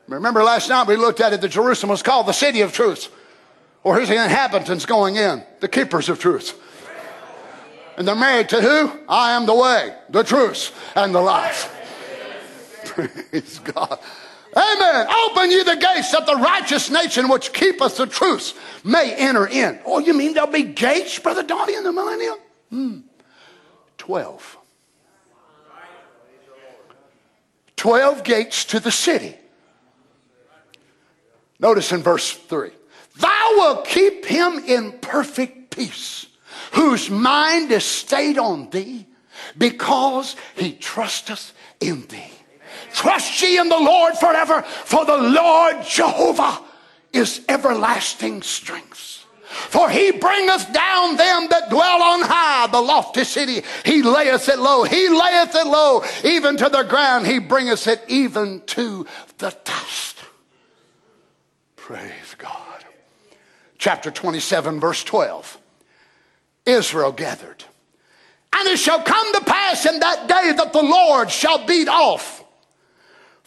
Remember 0.07 0.43
last 0.43 0.69
night 0.69 0.87
we 0.87 0.97
looked 0.97 1.21
at 1.21 1.31
it 1.33 1.41
that 1.41 1.49
Jerusalem 1.49 1.89
was 1.89 2.03
called 2.03 2.27
the 2.27 2.33
city 2.33 2.61
of 2.61 2.73
truth. 2.73 3.09
Or 3.83 3.95
here's 3.95 4.09
the 4.09 4.21
inhabitants 4.21 4.85
going 4.85 5.15
in, 5.15 5.43
the 5.59 5.67
keepers 5.67 6.09
of 6.09 6.19
truth. 6.19 6.59
And 7.97 8.07
they're 8.07 8.15
married 8.15 8.49
to 8.49 8.61
who? 8.61 8.91
I 9.07 9.31
am 9.31 9.45
the 9.45 9.55
way, 9.55 9.95
the 10.09 10.23
truth, 10.23 10.75
and 10.95 11.13
the 11.15 11.21
life. 11.21 11.77
Praise 12.85 13.59
God. 13.59 13.99
Amen. 14.55 15.07
Open 15.07 15.51
ye 15.51 15.63
the 15.63 15.77
gates 15.77 16.11
that 16.11 16.25
the 16.25 16.35
righteous 16.35 16.89
nation 16.89 17.29
which 17.29 17.53
keepeth 17.53 17.97
the 17.97 18.05
truth 18.05 18.59
may 18.83 19.13
enter 19.15 19.47
in. 19.47 19.79
Oh, 19.85 19.99
you 19.99 20.13
mean 20.13 20.33
there'll 20.33 20.51
be 20.51 20.63
gates, 20.63 21.17
Brother 21.19 21.43
Donnie, 21.43 21.75
in 21.75 21.83
the 21.83 21.93
millennium? 21.93 22.37
Hmm. 22.69 22.99
Twelve. 23.97 24.57
Twelve 27.77 28.23
gates 28.23 28.65
to 28.65 28.79
the 28.79 28.91
city. 28.91 29.35
Notice 31.59 31.91
in 31.91 32.01
verse 32.01 32.31
3 32.31 32.71
Thou 33.17 33.53
wilt 33.55 33.85
keep 33.85 34.25
him 34.25 34.59
in 34.65 34.93
perfect 34.99 35.75
peace, 35.75 36.25
whose 36.73 37.09
mind 37.09 37.71
is 37.71 37.85
stayed 37.85 38.37
on 38.37 38.69
thee, 38.71 39.05
because 39.57 40.35
he 40.55 40.73
trusteth 40.73 41.53
in 41.79 42.05
thee. 42.07 42.31
Trust 42.93 43.41
ye 43.41 43.57
in 43.57 43.69
the 43.69 43.79
Lord 43.79 44.15
forever, 44.15 44.61
for 44.61 45.05
the 45.05 45.17
Lord 45.17 45.83
Jehovah 45.85 46.59
is 47.13 47.43
everlasting 47.47 48.41
strength. 48.41 49.25
For 49.51 49.89
he 49.89 50.11
bringeth 50.11 50.71
down 50.71 51.17
them 51.17 51.47
that 51.49 51.69
dwell 51.69 52.01
on 52.01 52.21
high, 52.21 52.67
the 52.67 52.79
lofty 52.79 53.25
city. 53.25 53.63
He 53.83 54.01
layeth 54.01 54.47
it 54.47 54.59
low. 54.59 54.83
He 54.83 55.09
layeth 55.09 55.53
it 55.53 55.67
low, 55.67 56.03
even 56.23 56.55
to 56.57 56.69
the 56.69 56.83
ground. 56.83 57.27
He 57.27 57.39
bringeth 57.39 57.85
it 57.87 58.01
even 58.07 58.61
to 58.67 59.05
the 59.39 59.55
dust. 59.65 60.17
Praise 61.75 62.35
God. 62.37 62.85
Chapter 63.77 64.09
27, 64.09 64.79
verse 64.79 65.03
12. 65.03 65.57
Israel 66.65 67.11
gathered. 67.11 67.65
And 68.55 68.69
it 68.69 68.77
shall 68.77 69.01
come 69.01 69.33
to 69.33 69.41
pass 69.41 69.85
in 69.85 69.99
that 69.99 70.27
day 70.27 70.53
that 70.55 70.71
the 70.71 70.83
Lord 70.83 71.29
shall 71.29 71.65
beat 71.65 71.89
off 71.89 72.40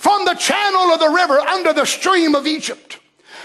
from 0.05 0.27
the 0.27 0.35
channel 0.35 0.93
of 0.93 1.01
the 1.01 1.09
river 1.09 1.41
under 1.41 1.73
the 1.73 1.87
stream 1.87 2.35
of 2.35 2.47
Egypt. 2.47 2.99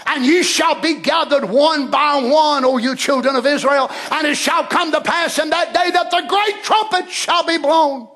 And 0.04 0.26
ye 0.26 0.42
shall 0.42 0.78
be 0.78 1.00
gathered 1.00 1.46
one 1.46 1.90
by 1.90 2.16
one, 2.16 2.66
O 2.66 2.76
you 2.76 2.94
children 2.96 3.34
of 3.34 3.46
Israel. 3.46 3.90
And 4.10 4.26
it 4.26 4.34
shall 4.34 4.66
come 4.66 4.92
to 4.92 5.00
pass 5.00 5.38
in 5.38 5.48
that 5.48 5.72
day 5.72 5.90
that 5.90 6.10
the 6.10 6.22
great 6.28 6.62
trumpet 6.62 7.10
shall 7.10 7.46
be 7.46 7.56
blown. 7.56 8.08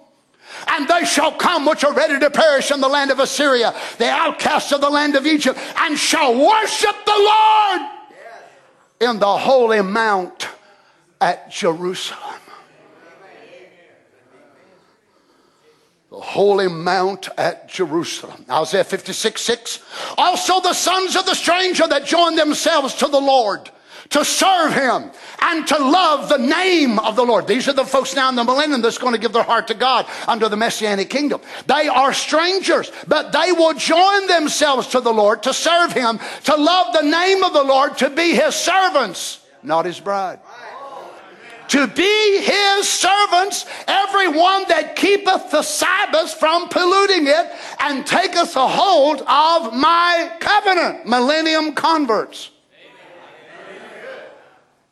And 0.68 0.86
they 0.86 1.06
shall 1.06 1.32
come 1.32 1.64
which 1.64 1.84
are 1.84 1.94
ready 1.94 2.20
to 2.20 2.30
perish 2.30 2.70
in 2.70 2.82
the 2.82 2.88
land 2.88 3.10
of 3.10 3.18
Assyria, 3.18 3.74
the 3.96 4.10
outcasts 4.10 4.72
of 4.72 4.82
the 4.82 4.90
land 4.90 5.16
of 5.16 5.24
Egypt, 5.24 5.58
and 5.78 5.98
shall 5.98 6.34
worship 6.34 6.96
the 7.06 7.12
Lord 7.16 7.80
in 9.00 9.18
the 9.20 9.38
holy 9.38 9.80
mount 9.80 10.48
at 11.18 11.50
Jerusalem. 11.50 12.43
The 16.14 16.20
holy 16.20 16.68
mount 16.68 17.28
at 17.36 17.68
Jerusalem. 17.68 18.44
Isaiah 18.48 18.84
56 18.84 19.40
6. 19.40 19.82
Also 20.16 20.60
the 20.60 20.72
sons 20.72 21.16
of 21.16 21.26
the 21.26 21.34
stranger 21.34 21.88
that 21.88 22.06
join 22.06 22.36
themselves 22.36 22.94
to 22.96 23.08
the 23.08 23.20
Lord 23.20 23.68
to 24.10 24.24
serve 24.24 24.74
him 24.74 25.10
and 25.40 25.66
to 25.66 25.78
love 25.78 26.28
the 26.28 26.38
name 26.38 27.00
of 27.00 27.16
the 27.16 27.24
Lord. 27.24 27.48
These 27.48 27.68
are 27.68 27.72
the 27.72 27.84
folks 27.84 28.14
now 28.14 28.28
in 28.28 28.36
the 28.36 28.44
millennium 28.44 28.80
that's 28.80 28.98
going 28.98 29.14
to 29.14 29.20
give 29.20 29.32
their 29.32 29.42
heart 29.42 29.66
to 29.68 29.74
God 29.74 30.06
under 30.28 30.48
the 30.48 30.56
messianic 30.56 31.10
kingdom. 31.10 31.40
They 31.66 31.88
are 31.88 32.12
strangers, 32.12 32.92
but 33.08 33.32
they 33.32 33.50
will 33.50 33.74
join 33.74 34.28
themselves 34.28 34.88
to 34.88 35.00
the 35.00 35.12
Lord 35.12 35.42
to 35.44 35.54
serve 35.54 35.92
him, 35.92 36.20
to 36.44 36.54
love 36.54 36.94
the 36.94 37.02
name 37.02 37.42
of 37.42 37.54
the 37.54 37.64
Lord, 37.64 37.98
to 37.98 38.10
be 38.10 38.34
his 38.34 38.54
servants, 38.54 39.40
not 39.64 39.84
his 39.84 39.98
bride 39.98 40.38
to 41.74 41.88
be 41.88 42.40
his 42.40 42.88
servants, 42.88 43.66
everyone 43.88 44.64
that 44.68 44.94
keepeth 44.94 45.50
the 45.50 45.62
Sabbath 45.62 46.34
from 46.34 46.68
polluting 46.68 47.26
it, 47.26 47.50
and 47.80 48.06
taketh 48.06 48.54
a 48.54 48.68
hold 48.68 49.20
of 49.22 49.74
my 49.74 50.30
covenant. 50.38 51.04
Millennium 51.04 51.74
converts. 51.74 52.52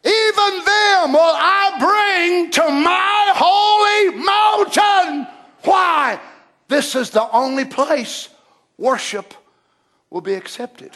Even 0.05 0.65
them 0.65 1.13
will 1.13 1.21
I 1.21 1.77
bring 1.79 2.51
to 2.51 2.69
my 2.69 3.31
holy 3.33 4.19
mountain. 4.25 5.29
Why? 5.63 6.19
This 6.67 6.97
is 6.97 7.11
the 7.11 7.31
only 7.31 7.65
place 7.65 8.29
worship 8.77 9.35
will 10.11 10.21
be 10.21 10.35
accepted. 10.35 10.91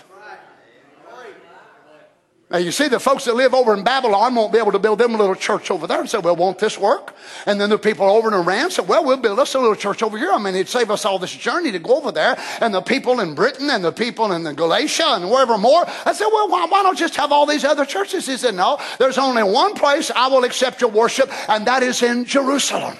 Now, 2.49 2.59
you 2.59 2.71
see, 2.71 2.87
the 2.87 3.01
folks 3.01 3.25
that 3.25 3.35
live 3.35 3.55
over 3.55 3.75
in 3.75 3.83
Babylon 3.83 4.37
won't 4.37 4.53
be 4.53 4.59
able 4.59 4.71
to 4.71 4.79
build 4.79 5.01
them 5.01 5.17
a 5.17 5.19
little 5.19 5.35
church 5.35 5.69
over 5.69 5.89
there 5.89 5.99
and 5.99 6.09
say, 6.09 6.19
well, 6.19 6.37
won't 6.37 6.61
this 6.61 6.79
work? 6.79 7.13
And 7.45 7.61
then 7.61 7.71
the 7.71 7.79
people 7.79 8.09
over 8.09 8.29
in 8.29 8.35
Iran 8.35 8.71
said, 8.71 8.87
well, 8.87 9.05
we'll 9.05 9.17
build 9.17 9.41
us 9.41 9.55
a 9.55 9.59
little 9.59 9.75
church 9.75 10.01
over 10.01 10.17
here. 10.17 10.31
I 10.31 10.39
mean, 10.39 10.55
it'd 10.55 10.69
save 10.69 10.93
us 10.93 11.05
all 11.05 11.19
this 11.19 11.35
journey 11.35 11.73
to 11.73 11.81
go 11.81 11.97
over 11.97 12.13
there. 12.13 12.39
And 12.61 12.73
the 12.73 12.83
people 12.83 13.19
in 13.19 13.35
Britain 13.35 13.69
and 13.69 13.83
the 13.83 13.91
people 13.91 14.31
in 14.31 14.45
the 14.45 14.55
Galatia 14.55 15.07
and 15.09 15.29
wherever 15.29 15.59
more. 15.59 15.87
I 16.05 16.13
said, 16.13 16.29
well, 16.33 16.49
why, 16.49 16.67
why 16.67 16.85
don't 16.85 16.97
just 16.97 17.17
have 17.17 17.33
all 17.33 17.47
these 17.47 17.65
other 17.65 17.85
churches? 17.85 18.29
He 18.29 18.37
said, 18.37 18.55
no, 18.55 18.79
there's 19.01 19.19
only 19.19 19.43
one 19.43 19.75
place 19.75 20.13
I 20.15 20.29
will 20.29 20.45
accept 20.45 20.81
your 20.81 20.91
worship, 20.91 21.29
and 21.49 21.67
that 21.67 21.83
is 21.83 22.01
in 22.05 22.27
Jerusalem. 22.27 22.97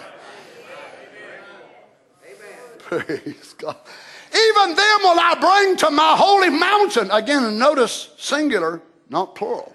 Amen. 2.25 3.07
Praise 3.07 3.55
God. 3.57 3.77
Even 4.35 4.75
them 4.75 4.99
will 5.05 5.21
I 5.21 5.37
bring 5.41 5.77
to 5.77 5.91
my 5.93 6.17
holy 6.19 6.51
mountain. 6.51 7.13
Again, 7.13 7.61
notice 7.61 8.11
singular 8.19 8.83
not 9.11 9.35
plural. 9.35 9.75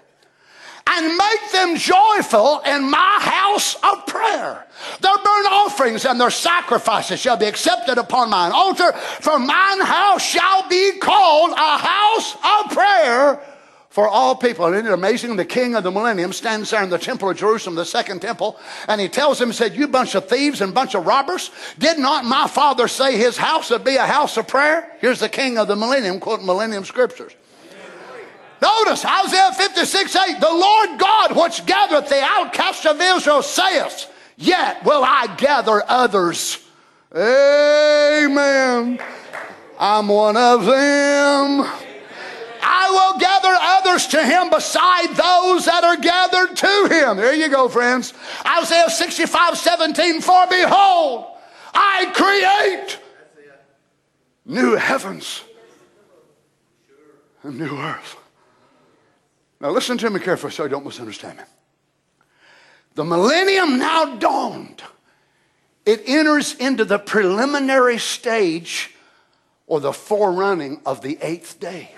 And 0.86 1.16
make 1.16 1.52
them 1.52 1.76
joyful 1.76 2.60
in 2.66 2.90
my 2.90 3.18
house 3.20 3.76
of 3.76 4.04
prayer. 4.06 4.66
Their 5.00 5.16
burnt 5.16 5.46
offerings 5.50 6.04
and 6.04 6.20
their 6.20 6.30
sacrifices 6.30 7.20
shall 7.20 7.36
be 7.36 7.46
accepted 7.46 7.98
upon 7.98 8.30
mine 8.30 8.52
altar, 8.52 8.92
for 8.92 9.38
mine 9.38 9.80
house 9.80 10.22
shall 10.22 10.68
be 10.68 10.98
called 10.98 11.52
a 11.52 11.78
house 11.78 12.34
of 12.34 12.72
prayer 12.72 13.40
for 13.92 14.08
all 14.08 14.34
people. 14.34 14.66
And 14.66 14.74
isn't 14.74 14.86
it 14.86 14.92
amazing? 14.92 15.36
The 15.36 15.44
king 15.44 15.74
of 15.74 15.84
the 15.84 15.90
millennium 15.90 16.32
stands 16.32 16.70
there 16.70 16.82
in 16.82 16.90
the 16.90 16.98
temple 16.98 17.30
of 17.30 17.36
Jerusalem, 17.36 17.76
the 17.76 17.84
second 17.84 18.20
temple, 18.20 18.58
and 18.88 19.00
he 19.00 19.08
tells 19.08 19.38
them, 19.38 19.50
he 19.50 19.54
said, 19.54 19.76
You 19.76 19.86
bunch 19.86 20.14
of 20.14 20.28
thieves 20.28 20.62
and 20.62 20.74
bunch 20.74 20.94
of 20.94 21.06
robbers, 21.06 21.50
did 21.78 21.98
not 21.98 22.24
my 22.24 22.48
father 22.48 22.88
say 22.88 23.16
his 23.16 23.36
house 23.36 23.70
would 23.70 23.84
be 23.84 23.96
a 23.96 24.06
house 24.06 24.36
of 24.36 24.48
prayer? 24.48 24.96
Here's 25.00 25.20
the 25.20 25.28
king 25.28 25.58
of 25.58 25.68
the 25.68 25.76
millennium 25.76 26.20
quoting 26.20 26.46
millennium 26.46 26.84
scriptures. 26.84 27.32
Notice 28.62 29.04
Isaiah 29.04 29.50
56 29.52 30.14
8, 30.14 30.40
the 30.40 30.46
Lord 30.46 30.96
God 30.96 31.36
which 31.36 31.66
gathereth 31.66 32.08
the 32.08 32.22
outcasts 32.22 32.86
of 32.86 33.00
Israel 33.00 33.42
saith, 33.42 34.08
Yet 34.36 34.84
will 34.84 35.02
I 35.02 35.34
gather 35.36 35.82
others. 35.88 36.64
Amen. 37.12 39.00
I'm 39.80 40.06
one 40.06 40.36
of 40.36 40.64
them. 40.64 41.68
I 42.62 42.88
will 42.90 43.18
gather 43.18 43.52
others 43.52 44.06
to 44.08 44.24
him 44.24 44.50
beside 44.50 45.08
those 45.08 45.64
that 45.64 45.82
are 45.82 45.96
gathered 45.96 46.56
to 46.56 46.88
him. 46.88 47.16
There 47.16 47.34
you 47.34 47.48
go, 47.48 47.68
friends. 47.68 48.14
Isaiah 48.46 48.88
65 48.88 49.58
17, 49.58 50.20
for 50.20 50.46
behold, 50.46 51.26
I 51.74 52.12
create 52.14 53.00
new 54.46 54.76
heavens 54.76 55.42
and 57.42 57.58
new 57.58 57.76
earth. 57.76 58.18
Now, 59.62 59.70
listen 59.70 59.96
to 59.98 60.10
me 60.10 60.18
carefully 60.18 60.50
so 60.52 60.64
you 60.64 60.68
don't 60.68 60.84
misunderstand 60.84 61.38
me. 61.38 61.44
The 62.96 63.04
millennium 63.04 63.78
now 63.78 64.16
dawned. 64.16 64.82
It 65.86 66.02
enters 66.04 66.54
into 66.56 66.84
the 66.84 66.98
preliminary 66.98 67.98
stage 67.98 68.90
or 69.68 69.78
the 69.78 69.92
forerunning 69.92 70.80
of 70.84 71.00
the 71.00 71.16
eighth 71.22 71.60
day. 71.60 71.94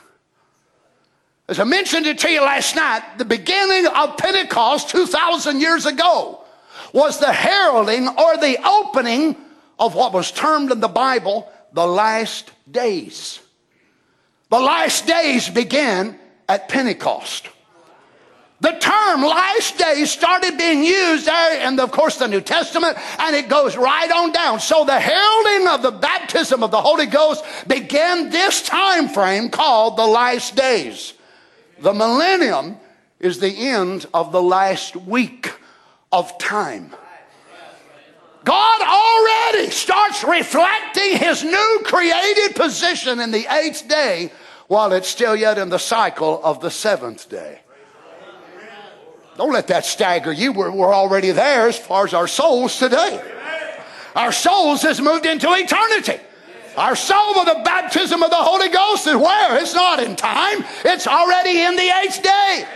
As 1.49 1.59
I 1.59 1.65
mentioned 1.65 2.05
it 2.05 2.19
to 2.19 2.31
you 2.31 2.43
last 2.43 2.77
night, 2.77 3.17
the 3.17 3.25
beginning 3.25 3.87
of 3.87 4.19
Pentecost 4.19 4.91
2,000 4.91 5.59
years 5.59 5.87
ago 5.87 6.45
was 6.93 7.19
the 7.19 7.33
heralding 7.33 8.09
or 8.09 8.37
the 8.37 8.59
opening 8.63 9.37
of 9.79 9.95
what 9.95 10.13
was 10.13 10.31
termed 10.31 10.71
in 10.71 10.81
the 10.81 10.89
Bible 10.89 11.51
the 11.73 11.87
last 11.87 12.51
days. 12.71 13.41
The 14.51 14.61
last 14.61 15.07
days 15.07 15.49
began 15.49 16.19
at 16.47 16.69
Pentecost. 16.69 17.49
The 18.65 18.79
term 18.81 19.21
last 19.21 19.77
days 19.77 20.11
started 20.11 20.57
being 20.57 20.85
used 20.85 21.27
there 21.27 21.69
in, 21.69 21.77
the, 21.77 21.83
of 21.83 21.91
course, 21.91 22.17
the 22.17 22.27
New 22.27 22.41
Testament, 22.41 22.97
and 23.19 23.37
it 23.37 23.51
goes 23.51 23.77
right 23.77 24.11
on 24.11 24.33
down. 24.33 24.59
So 24.59 24.87
the 24.87 24.99
heralding 24.99 25.69
of 25.69 25.83
the 25.83 25.91
baptism 25.91 26.63
of 26.63 26.71
the 26.71 26.81
Holy 26.81 27.05
Ghost 27.05 27.45
began 27.69 28.31
this 28.31 28.63
time 28.63 29.11
frame 29.11 29.51
called 29.51 29.99
the 29.99 30.07
last 30.07 30.57
days. 30.57 31.13
The 31.81 31.93
millennium 31.93 32.79
is 33.21 33.39
the 33.39 33.55
end 33.55 34.07
of 34.15 34.33
the 34.33 34.41
last 34.41 34.97
week 34.97 35.53
of 36.11 36.39
time. 36.39 36.91
God 38.45 38.81
already 38.81 39.71
starts 39.73 40.25
reflecting 40.25 41.19
his 41.19 41.45
new 41.45 41.81
created 41.85 42.57
position 42.57 43.21
in 43.21 43.31
the 43.31 43.47
eighth 43.57 43.87
day 43.89 44.33
while 44.69 44.91
it's 44.95 45.09
still 45.09 45.37
yet 45.37 45.59
in 45.59 45.69
the 45.69 45.79
cycle 45.79 46.41
of 46.43 46.61
the 46.61 46.71
seventh 46.71 47.29
day. 47.29 47.61
Don't 49.37 49.53
let 49.53 49.67
that 49.69 49.85
stagger 49.85 50.33
you. 50.33 50.53
We're, 50.53 50.71
we're 50.71 50.95
already 50.95 51.31
there 51.33 51.69
as 51.69 51.79
far 51.79 52.05
as 52.05 52.15
our 52.15 52.29
souls 52.29 52.79
today. 52.79 53.21
Our 54.15 54.31
souls 54.31 54.83
has 54.83 55.01
moved 55.01 55.27
into 55.27 55.49
eternity. 55.51 56.21
Our 56.77 56.97
soul 56.97 57.35
with 57.35 57.47
the 57.47 57.63
baptism 57.65 58.23
of 58.23 58.31
the 58.31 58.37
Holy 58.37 58.69
Ghost 58.69 59.07
is 59.07 59.17
where? 59.17 59.61
It's 59.61 59.75
not 59.75 60.03
in 60.03 60.17
time. 60.17 60.65
It's 60.85 61.07
already 61.07 61.63
in 61.63 61.77
the 61.77 61.91
eighth 62.03 62.23
day. 62.23 62.67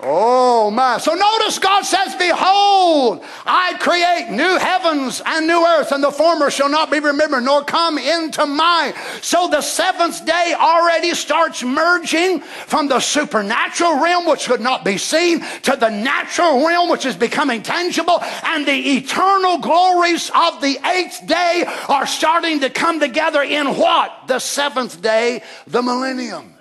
Oh 0.00 0.70
my. 0.70 0.98
So 0.98 1.14
notice 1.14 1.58
God 1.58 1.84
says, 1.84 2.14
Behold, 2.14 3.24
I 3.44 3.76
create 3.80 4.30
new 4.30 4.56
heavens 4.58 5.20
and 5.26 5.46
new 5.46 5.66
earth, 5.66 5.90
and 5.90 6.04
the 6.04 6.12
former 6.12 6.50
shall 6.50 6.68
not 6.68 6.90
be 6.90 7.00
remembered, 7.00 7.42
nor 7.42 7.64
come 7.64 7.98
into 7.98 8.46
mind. 8.46 8.94
So 9.22 9.48
the 9.48 9.60
seventh 9.60 10.24
day 10.24 10.54
already 10.56 11.14
starts 11.14 11.64
merging 11.64 12.40
from 12.40 12.86
the 12.86 13.00
supernatural 13.00 14.00
realm, 14.00 14.26
which 14.26 14.46
could 14.46 14.60
not 14.60 14.84
be 14.84 14.98
seen, 14.98 15.40
to 15.62 15.76
the 15.76 15.90
natural 15.90 16.66
realm, 16.66 16.90
which 16.90 17.04
is 17.04 17.16
becoming 17.16 17.62
tangible, 17.62 18.22
and 18.44 18.66
the 18.66 18.96
eternal 18.98 19.58
glories 19.58 20.30
of 20.32 20.60
the 20.60 20.78
eighth 20.86 21.26
day 21.26 21.64
are 21.88 22.06
starting 22.06 22.60
to 22.60 22.70
come 22.70 23.00
together 23.00 23.42
in 23.42 23.66
what? 23.76 24.28
The 24.28 24.38
seventh 24.38 25.02
day, 25.02 25.42
the 25.66 25.82
millennium. 25.82 26.57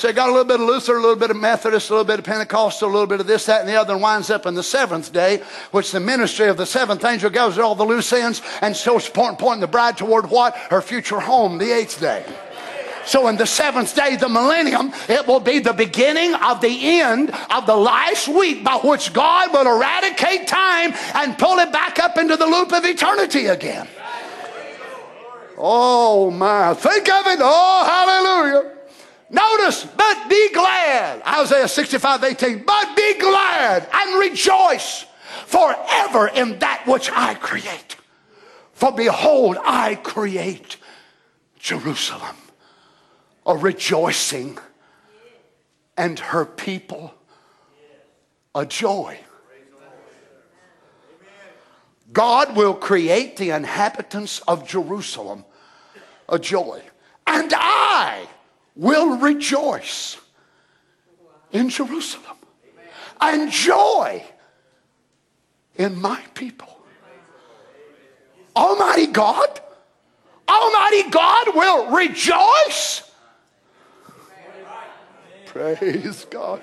So 0.00 0.10
got 0.14 0.30
a 0.30 0.32
little 0.32 0.46
bit 0.46 0.62
of 0.62 0.66
Luther, 0.66 0.96
a 0.96 0.98
little 0.98 1.14
bit 1.14 1.30
of 1.30 1.36
Methodist, 1.36 1.90
a 1.90 1.92
little 1.92 2.06
bit 2.06 2.20
of 2.20 2.24
Pentecostal, 2.24 2.88
a 2.88 2.90
little 2.90 3.06
bit 3.06 3.20
of 3.20 3.26
this, 3.26 3.44
that, 3.44 3.60
and 3.60 3.68
the 3.68 3.78
other, 3.78 3.92
and 3.92 4.02
winds 4.02 4.30
up 4.30 4.46
in 4.46 4.54
the 4.54 4.62
seventh 4.62 5.12
day, 5.12 5.42
which 5.72 5.92
the 5.92 6.00
ministry 6.00 6.48
of 6.48 6.56
the 6.56 6.64
seventh 6.64 7.04
angel 7.04 7.28
gathers 7.28 7.58
all 7.58 7.74
the 7.74 7.84
loose 7.84 8.10
ends 8.14 8.40
and 8.62 8.74
so 8.74 8.98
pointing, 8.98 9.36
pointing 9.36 9.60
the 9.60 9.66
bride 9.66 9.98
toward 9.98 10.30
what? 10.30 10.56
Her 10.56 10.80
future 10.80 11.20
home, 11.20 11.58
the 11.58 11.70
eighth 11.70 12.00
day. 12.00 12.24
So 13.04 13.28
in 13.28 13.36
the 13.36 13.44
seventh 13.46 13.94
day, 13.94 14.16
the 14.16 14.30
millennium, 14.30 14.90
it 15.06 15.26
will 15.26 15.38
be 15.38 15.58
the 15.58 15.74
beginning 15.74 16.32
of 16.32 16.62
the 16.62 16.98
end 17.00 17.30
of 17.50 17.66
the 17.66 17.76
last 17.76 18.26
week 18.26 18.64
by 18.64 18.76
which 18.76 19.12
God 19.12 19.52
will 19.52 19.76
eradicate 19.76 20.48
time 20.48 20.94
and 21.14 21.36
pull 21.36 21.58
it 21.58 21.72
back 21.72 21.98
up 21.98 22.16
into 22.16 22.38
the 22.38 22.46
loop 22.46 22.72
of 22.72 22.86
eternity 22.86 23.48
again. 23.48 23.86
Oh 25.58 26.30
my, 26.30 26.72
think 26.72 27.06
of 27.06 27.26
it. 27.26 27.40
Oh, 27.42 27.84
hallelujah. 27.84 28.79
Notice, 29.30 29.84
but 29.84 30.28
be 30.28 30.52
glad. 30.52 31.22
Isaiah 31.22 31.68
65, 31.68 32.24
18. 32.24 32.64
But 32.64 32.96
be 32.96 33.18
glad 33.18 33.88
and 33.92 34.18
rejoice 34.18 35.06
forever 35.46 36.28
in 36.28 36.58
that 36.58 36.82
which 36.86 37.10
I 37.12 37.34
create. 37.34 37.96
For 38.72 38.90
behold, 38.90 39.56
I 39.62 39.94
create 39.94 40.78
Jerusalem, 41.58 42.36
a 43.46 43.56
rejoicing, 43.56 44.58
and 45.96 46.18
her 46.18 46.44
people 46.44 47.14
a 48.54 48.66
joy. 48.66 49.18
God 52.12 52.56
will 52.56 52.74
create 52.74 53.36
the 53.36 53.50
inhabitants 53.50 54.40
of 54.48 54.66
Jerusalem 54.66 55.44
a 56.28 56.38
joy. 56.38 56.82
And 57.26 57.52
I 57.54 58.26
will 58.80 59.18
rejoice 59.18 60.16
in 61.52 61.68
Jerusalem 61.68 62.36
and 63.20 63.52
joy 63.52 64.24
in 65.76 66.00
my 66.00 66.18
people. 66.32 66.78
Almighty 68.56 69.08
God, 69.08 69.60
Almighty 70.48 71.10
God 71.10 71.54
will 71.54 71.90
rejoice. 71.94 73.02
Praise 75.44 76.24
God. 76.30 76.62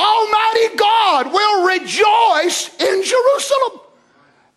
Almighty 0.00 0.76
God 0.76 1.32
will 1.32 1.68
rejoice 1.68 2.74
in 2.80 3.04
Jerusalem 3.04 3.80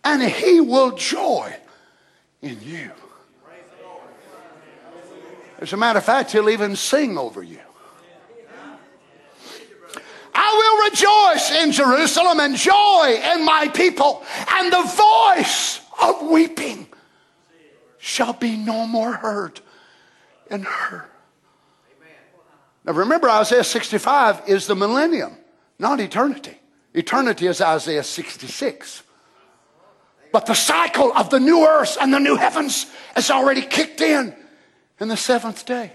and 0.03 0.23
he 0.23 0.59
will 0.59 0.97
joy 0.97 1.55
in 2.41 2.57
you. 2.63 2.89
As 5.63 5.71
a 5.71 5.77
matter 5.77 5.99
of 5.99 6.03
fact, 6.03 6.33
he'll 6.33 6.49
even 6.49 6.75
sing 6.75 7.17
over 7.17 7.41
you. 7.41 7.61
I 10.35 10.51
will 10.59 10.89
rejoice 10.89 11.51
in 11.51 11.71
Jerusalem 11.71 12.41
and 12.41 12.57
joy 12.57 13.21
in 13.33 13.45
my 13.45 13.71
people, 13.73 14.25
and 14.51 14.73
the 14.73 14.81
voice 14.81 15.79
of 16.01 16.29
weeping 16.29 16.85
shall 17.97 18.33
be 18.33 18.57
no 18.57 18.85
more 18.85 19.13
heard 19.13 19.61
in 20.51 20.63
her. 20.63 21.09
Now 22.83 22.91
remember, 22.91 23.29
Isaiah 23.29 23.63
65 23.63 24.49
is 24.49 24.67
the 24.67 24.75
millennium, 24.75 25.37
not 25.79 26.01
eternity. 26.01 26.59
Eternity 26.93 27.47
is 27.47 27.61
Isaiah 27.61 28.03
66. 28.03 29.03
But 30.33 30.45
the 30.45 30.55
cycle 30.55 31.13
of 31.13 31.29
the 31.29 31.39
new 31.39 31.65
earth 31.65 31.97
and 32.01 32.13
the 32.13 32.19
new 32.19 32.35
heavens 32.35 32.87
has 33.15 33.31
already 33.31 33.61
kicked 33.61 34.01
in 34.01 34.35
in 34.99 35.07
the 35.07 35.17
seventh 35.17 35.65
day. 35.65 35.91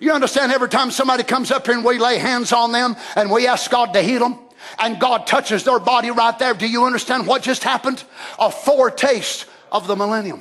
You 0.00 0.12
understand 0.12 0.50
every 0.50 0.68
time 0.68 0.90
somebody 0.90 1.22
comes 1.22 1.50
up 1.50 1.66
here 1.66 1.74
and 1.74 1.84
we 1.84 1.98
lay 1.98 2.18
hands 2.18 2.52
on 2.52 2.72
them 2.72 2.96
and 3.16 3.30
we 3.30 3.46
ask 3.46 3.70
God 3.70 3.92
to 3.92 4.02
heal 4.02 4.20
them 4.20 4.38
and 4.78 4.98
God 4.98 5.26
touches 5.26 5.64
their 5.64 5.78
body 5.78 6.10
right 6.10 6.38
there, 6.38 6.54
do 6.54 6.66
you 6.66 6.84
understand 6.84 7.26
what 7.26 7.42
just 7.42 7.64
happened? 7.64 8.02
A 8.38 8.50
foretaste 8.50 9.46
of 9.70 9.86
the 9.86 9.96
millennium. 9.96 10.40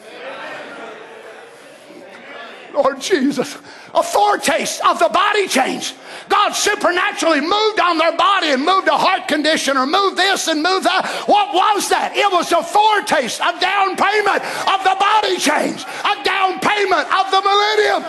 Lord 2.73 3.01
Jesus, 3.01 3.57
a 3.93 4.03
foretaste 4.03 4.81
of 4.85 4.99
the 4.99 5.09
body 5.09 5.47
change. 5.47 5.93
God 6.29 6.51
supernaturally 6.51 7.41
moved 7.41 7.79
on 7.79 7.97
their 7.97 8.15
body 8.15 8.49
and 8.51 8.63
moved 8.63 8.87
a 8.87 8.97
heart 8.97 9.27
condition 9.27 9.77
or 9.77 9.85
moved 9.85 10.17
this 10.17 10.47
and 10.47 10.61
moved 10.61 10.85
that. 10.85 11.05
What 11.25 11.53
was 11.53 11.89
that? 11.89 12.15
It 12.15 12.31
was 12.31 12.51
a 12.51 12.63
foretaste, 12.63 13.39
a 13.39 13.59
down 13.59 13.97
payment 13.97 14.41
of 14.69 14.79
the 14.85 14.95
body 14.99 15.37
change, 15.37 15.81
a 15.81 16.23
down 16.23 16.59
payment 16.59 17.05
of 17.09 17.31
the 17.31 17.41
millennium. 17.41 18.03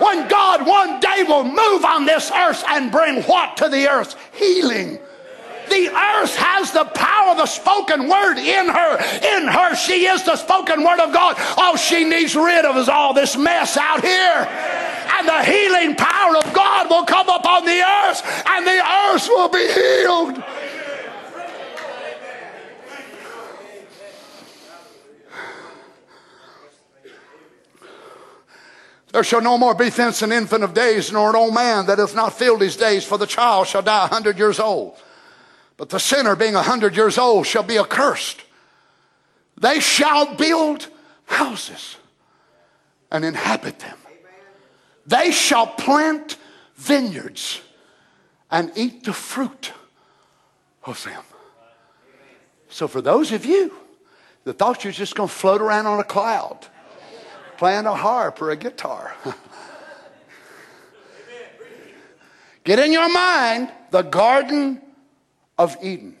When 0.00 0.28
God 0.28 0.66
one 0.66 1.00
day 1.00 1.22
will 1.22 1.44
move 1.44 1.84
on 1.84 2.04
this 2.04 2.30
earth 2.30 2.64
and 2.68 2.90
bring 2.90 3.22
what 3.22 3.56
to 3.58 3.68
the 3.68 3.88
earth? 3.88 4.16
Healing. 4.34 4.98
The 5.68 5.88
earth 5.88 6.34
has 6.36 6.72
the 6.72 6.84
power 6.84 7.30
of 7.30 7.36
the 7.38 7.46
spoken 7.46 8.08
word 8.08 8.38
in 8.38 8.68
her. 8.68 8.96
In 9.36 9.48
her, 9.48 9.74
she 9.74 10.06
is 10.06 10.22
the 10.24 10.36
spoken 10.36 10.84
word 10.84 11.00
of 11.00 11.12
God. 11.12 11.36
All 11.56 11.76
she 11.76 12.04
needs 12.04 12.34
rid 12.34 12.64
of 12.64 12.76
is 12.76 12.88
all 12.88 13.14
this 13.14 13.36
mess 13.36 13.76
out 13.76 14.02
here. 14.02 14.48
And 15.18 15.28
the 15.28 15.44
healing 15.44 15.94
power 15.94 16.36
of 16.36 16.52
God 16.52 16.90
will 16.90 17.04
come 17.04 17.28
upon 17.28 17.64
the 17.64 17.80
earth, 17.80 18.22
and 18.46 18.66
the 18.66 18.80
earth 18.80 19.28
will 19.28 19.48
be 19.48 19.72
healed. 19.72 20.42
There 29.12 29.22
shall 29.22 29.42
no 29.42 29.58
more 29.58 29.74
be 29.74 29.90
thence 29.90 30.22
an 30.22 30.32
infant 30.32 30.64
of 30.64 30.72
days, 30.72 31.12
nor 31.12 31.30
an 31.30 31.36
old 31.36 31.52
man 31.54 31.84
that 31.86 31.98
hath 31.98 32.14
not 32.14 32.32
filled 32.32 32.62
his 32.62 32.76
days, 32.76 33.04
for 33.04 33.18
the 33.18 33.26
child 33.26 33.66
shall 33.66 33.82
die 33.82 34.06
a 34.06 34.08
hundred 34.08 34.38
years 34.38 34.58
old. 34.58 34.96
But 35.82 35.88
the 35.88 35.98
sinner, 35.98 36.36
being 36.36 36.54
a 36.54 36.62
hundred 36.62 36.94
years 36.94 37.18
old, 37.18 37.44
shall 37.44 37.64
be 37.64 37.76
accursed. 37.76 38.40
They 39.58 39.80
shall 39.80 40.36
build 40.36 40.86
houses 41.24 41.96
and 43.10 43.24
inhabit 43.24 43.80
them. 43.80 43.96
They 45.08 45.32
shall 45.32 45.66
plant 45.66 46.36
vineyards 46.76 47.62
and 48.48 48.70
eat 48.76 49.02
the 49.02 49.12
fruit 49.12 49.72
of 50.84 51.02
them. 51.02 51.24
So, 52.68 52.86
for 52.86 53.00
those 53.00 53.32
of 53.32 53.44
you 53.44 53.74
that 54.44 54.58
thought 54.60 54.84
you 54.84 54.90
were 54.90 54.92
just 54.92 55.16
going 55.16 55.28
to 55.28 55.34
float 55.34 55.60
around 55.60 55.86
on 55.86 55.98
a 55.98 56.04
cloud, 56.04 56.64
playing 57.56 57.86
a 57.86 57.94
harp 57.96 58.40
or 58.40 58.52
a 58.52 58.56
guitar, 58.56 59.16
get 62.62 62.78
in 62.78 62.92
your 62.92 63.12
mind 63.12 63.72
the 63.90 64.02
Garden 64.02 64.80
of 65.58 65.76
Eden. 65.82 66.16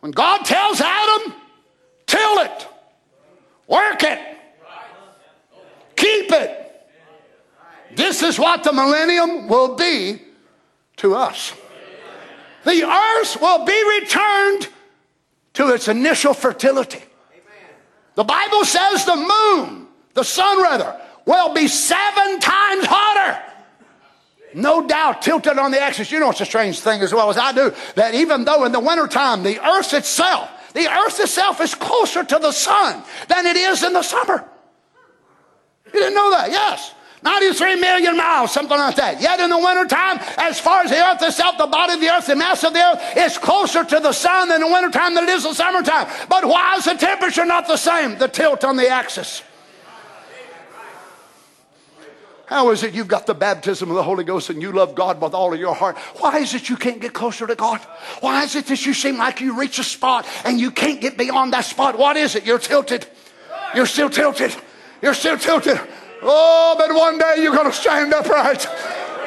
When 0.00 0.10
God 0.10 0.44
tells 0.44 0.80
Adam, 0.80 1.34
till 2.06 2.38
it, 2.40 2.68
work 3.68 4.02
it, 4.02 4.18
keep 5.94 6.32
it. 6.32 6.58
This 7.94 8.22
is 8.22 8.38
what 8.38 8.64
the 8.64 8.72
millennium 8.72 9.48
will 9.48 9.76
be 9.76 10.20
to 10.96 11.14
us. 11.14 11.52
The 12.64 12.84
earth 12.84 13.40
will 13.40 13.64
be 13.64 14.00
returned 14.00 14.68
to 15.54 15.68
its 15.68 15.88
initial 15.88 16.34
fertility. 16.34 17.02
The 18.14 18.24
Bible 18.24 18.64
says 18.64 19.04
the 19.04 19.16
moon, 19.16 19.86
the 20.14 20.24
sun 20.24 20.62
rather, 20.62 21.00
will 21.26 21.54
be 21.54 21.68
seven 21.68 22.40
times 22.40 22.84
hotter 22.86 23.51
no 24.54 24.86
doubt 24.86 25.22
tilted 25.22 25.58
on 25.58 25.70
the 25.70 25.80
axis. 25.80 26.10
You 26.10 26.20
know 26.20 26.30
it's 26.30 26.40
a 26.40 26.46
strange 26.46 26.80
thing 26.80 27.00
as 27.02 27.12
well 27.12 27.30
as 27.30 27.38
I 27.38 27.52
do 27.52 27.72
that 27.94 28.14
even 28.14 28.44
though 28.44 28.64
in 28.64 28.72
the 28.72 28.80
wintertime 28.80 29.42
the 29.42 29.60
earth 29.66 29.94
itself, 29.94 30.48
the 30.74 30.88
earth 30.88 31.20
itself 31.20 31.60
is 31.60 31.74
closer 31.74 32.24
to 32.24 32.38
the 32.38 32.52
sun 32.52 33.02
than 33.28 33.46
it 33.46 33.56
is 33.56 33.82
in 33.82 33.92
the 33.92 34.02
summer. 34.02 34.44
You 35.86 36.00
didn't 36.00 36.14
know 36.14 36.30
that? 36.30 36.50
Yes. 36.50 36.94
93 37.22 37.76
million 37.76 38.16
miles, 38.16 38.52
something 38.52 38.76
like 38.76 38.96
that. 38.96 39.20
Yet 39.20 39.38
in 39.38 39.48
the 39.48 39.58
wintertime, 39.58 40.18
as 40.38 40.58
far 40.58 40.82
as 40.82 40.90
the 40.90 40.96
earth 40.96 41.22
itself, 41.22 41.56
the 41.56 41.68
body 41.68 41.94
of 41.94 42.00
the 42.00 42.10
earth, 42.10 42.26
the 42.26 42.34
mass 42.34 42.64
of 42.64 42.72
the 42.72 42.80
earth, 42.80 43.16
is 43.16 43.38
closer 43.38 43.84
to 43.84 44.00
the 44.00 44.12
sun 44.12 44.48
than 44.48 44.60
in 44.60 44.68
the 44.68 44.72
wintertime 44.72 45.14
than 45.14 45.24
it 45.24 45.30
is 45.30 45.44
in 45.44 45.52
the 45.52 45.54
summertime. 45.54 46.08
But 46.28 46.44
why 46.44 46.76
is 46.76 46.84
the 46.84 46.94
temperature 46.94 47.44
not 47.44 47.68
the 47.68 47.76
same? 47.76 48.18
The 48.18 48.26
tilt 48.26 48.64
on 48.64 48.76
the 48.76 48.88
axis. 48.88 49.42
How 52.52 52.68
is 52.68 52.82
it 52.82 52.92
you've 52.92 53.08
got 53.08 53.24
the 53.24 53.32
baptism 53.32 53.88
of 53.88 53.96
the 53.96 54.02
Holy 54.02 54.24
Ghost 54.24 54.50
and 54.50 54.60
you 54.60 54.72
love 54.72 54.94
God 54.94 55.22
with 55.22 55.32
all 55.32 55.54
of 55.54 55.58
your 55.58 55.74
heart? 55.74 55.96
Why 56.18 56.40
is 56.40 56.52
it 56.52 56.68
you 56.68 56.76
can't 56.76 57.00
get 57.00 57.14
closer 57.14 57.46
to 57.46 57.54
God? 57.54 57.80
Why 58.20 58.44
is 58.44 58.54
it 58.54 58.66
that 58.66 58.84
you 58.84 58.92
seem 58.92 59.16
like 59.16 59.40
you 59.40 59.58
reach 59.58 59.78
a 59.78 59.82
spot 59.82 60.26
and 60.44 60.60
you 60.60 60.70
can't 60.70 61.00
get 61.00 61.16
beyond 61.16 61.54
that 61.54 61.64
spot? 61.64 61.96
What 61.96 62.18
is 62.18 62.36
it? 62.36 62.44
You're 62.44 62.58
tilted. 62.58 63.06
You're 63.74 63.86
still 63.86 64.10
tilted. 64.10 64.54
You're 65.00 65.14
still 65.14 65.38
tilted. 65.38 65.80
Oh, 66.20 66.74
but 66.76 66.94
one 66.94 67.16
day 67.16 67.36
you're 67.38 67.54
going 67.54 67.70
to 67.70 67.72
stand 67.72 68.12
upright. 68.12 68.66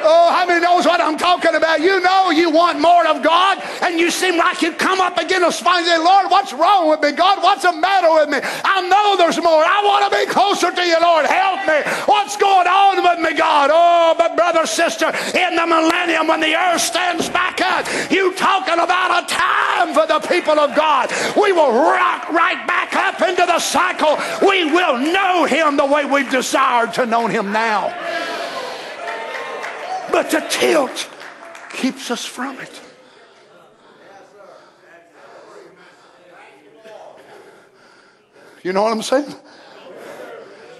Oh, 0.02 0.30
how 0.32 0.46
many 0.46 0.60
knows 0.60 0.84
what 0.84 1.00
I'm 1.00 1.16
talking 1.16 1.54
about? 1.54 1.80
You 1.80 2.00
know 2.00 2.30
you 2.30 2.50
want 2.50 2.80
more 2.80 3.06
of 3.06 3.22
God, 3.22 3.58
and 3.82 3.98
you 3.98 4.10
seem 4.10 4.36
like 4.36 4.62
you 4.62 4.72
come 4.72 5.00
up 5.00 5.18
against 5.18 5.46
a 5.46 5.52
spine 5.52 5.78
and 5.78 5.86
say, 5.86 5.98
Lord, 5.98 6.30
what's 6.30 6.52
wrong 6.52 6.88
with 6.88 7.00
me? 7.00 7.12
God, 7.12 7.42
what's 7.42 7.62
the 7.62 7.72
matter 7.72 8.12
with 8.12 8.28
me? 8.28 8.38
I 8.42 8.86
know 8.88 9.16
there's 9.16 9.42
more. 9.42 9.64
I 9.64 9.82
want 9.84 10.10
to 10.10 10.18
be 10.18 10.26
closer 10.30 10.70
to 10.70 10.82
you, 10.82 10.98
Lord. 11.00 11.26
Help 11.26 11.66
me. 11.66 11.80
What's 12.06 12.36
going 12.36 12.66
on 12.66 13.02
with 13.02 13.20
me, 13.20 13.36
God? 13.36 13.70
Oh, 13.72 14.14
but 14.16 14.36
brother, 14.36 14.66
sister, 14.66 15.06
in 15.34 15.56
the 15.56 15.66
millennium 15.66 16.28
when 16.28 16.40
the 16.40 16.54
earth 16.54 16.80
stands 16.80 17.28
back 17.28 17.60
up, 17.60 17.86
you 18.10 18.34
talking 18.34 18.78
about 18.78 19.24
a 19.24 19.26
time 19.26 19.94
for 19.94 20.06
the 20.06 20.20
people 20.28 20.58
of 20.58 20.74
God. 20.74 21.10
We 21.36 21.52
will 21.52 21.72
rock 21.72 22.28
right 22.30 22.66
back 22.66 22.94
up 22.94 23.20
into 23.22 23.46
the 23.46 23.58
cycle. 23.58 24.18
We 24.46 24.64
will 24.70 24.98
know 24.98 25.44
him 25.44 25.76
the 25.76 25.86
way 25.86 26.04
we've 26.04 26.30
desired 26.30 26.94
to 26.94 27.06
know 27.06 27.26
him 27.26 27.52
now. 27.52 28.35
But 30.16 30.30
the 30.30 30.40
tilt 30.48 31.10
keeps 31.70 32.10
us 32.10 32.24
from 32.24 32.58
it. 32.58 32.80
You 38.62 38.72
know 38.72 38.82
what 38.82 38.94
I'm 38.94 39.02
saying? 39.02 39.34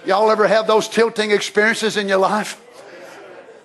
Y'all 0.07 0.31
ever 0.31 0.47
have 0.47 0.65
those 0.65 0.89
tilting 0.89 1.29
experiences 1.29 1.97
in 1.97 2.09
your 2.09 2.17
life? 2.17 2.59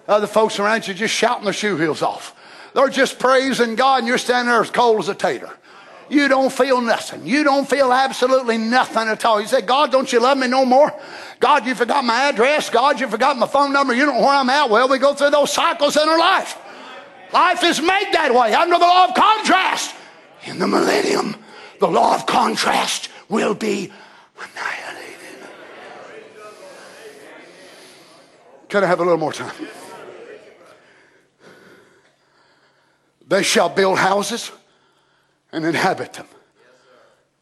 Other 0.06 0.26
folks 0.26 0.58
around 0.58 0.86
you 0.86 0.92
just 0.92 1.14
shouting 1.14 1.44
their 1.44 1.54
shoe 1.54 1.78
heels 1.78 2.02
off. 2.02 2.36
They're 2.74 2.90
just 2.90 3.18
praising 3.18 3.74
God, 3.74 4.00
and 4.00 4.06
you're 4.06 4.18
standing 4.18 4.52
there 4.52 4.60
as 4.60 4.70
cold 4.70 4.98
as 4.98 5.08
a 5.08 5.14
tater. 5.14 5.56
You 6.12 6.28
don't 6.28 6.52
feel 6.52 6.82
nothing. 6.82 7.26
You 7.26 7.42
don't 7.42 7.66
feel 7.66 7.90
absolutely 7.90 8.58
nothing 8.58 9.08
at 9.08 9.24
all. 9.24 9.40
You 9.40 9.46
say, 9.46 9.62
God, 9.62 9.90
don't 9.90 10.12
you 10.12 10.20
love 10.20 10.36
me 10.36 10.46
no 10.46 10.66
more? 10.66 10.92
God, 11.40 11.64
you 11.64 11.74
forgot 11.74 12.04
my 12.04 12.28
address. 12.28 12.68
God, 12.68 13.00
you 13.00 13.08
forgot 13.08 13.38
my 13.38 13.46
phone 13.46 13.72
number. 13.72 13.94
You 13.94 14.04
don't 14.04 14.16
know 14.16 14.26
where 14.26 14.36
I'm 14.36 14.50
at. 14.50 14.68
Well, 14.68 14.90
we 14.90 14.98
go 14.98 15.14
through 15.14 15.30
those 15.30 15.50
cycles 15.50 15.96
in 15.96 16.06
our 16.06 16.18
life. 16.18 16.58
Life 17.32 17.64
is 17.64 17.80
made 17.80 18.10
that 18.12 18.30
way 18.34 18.52
under 18.52 18.74
the 18.74 18.84
law 18.84 19.08
of 19.08 19.14
contrast. 19.14 19.94
In 20.44 20.58
the 20.58 20.66
millennium, 20.66 21.34
the 21.80 21.88
law 21.88 22.14
of 22.14 22.26
contrast 22.26 23.08
will 23.30 23.54
be 23.54 23.90
annihilated. 24.36 25.48
Can 28.68 28.84
I 28.84 28.86
have 28.86 29.00
a 29.00 29.02
little 29.02 29.16
more 29.16 29.32
time? 29.32 29.54
They 33.26 33.42
shall 33.42 33.70
build 33.70 33.96
houses 33.96 34.52
and 35.52 35.64
inhabit 35.64 36.14
them. 36.14 36.26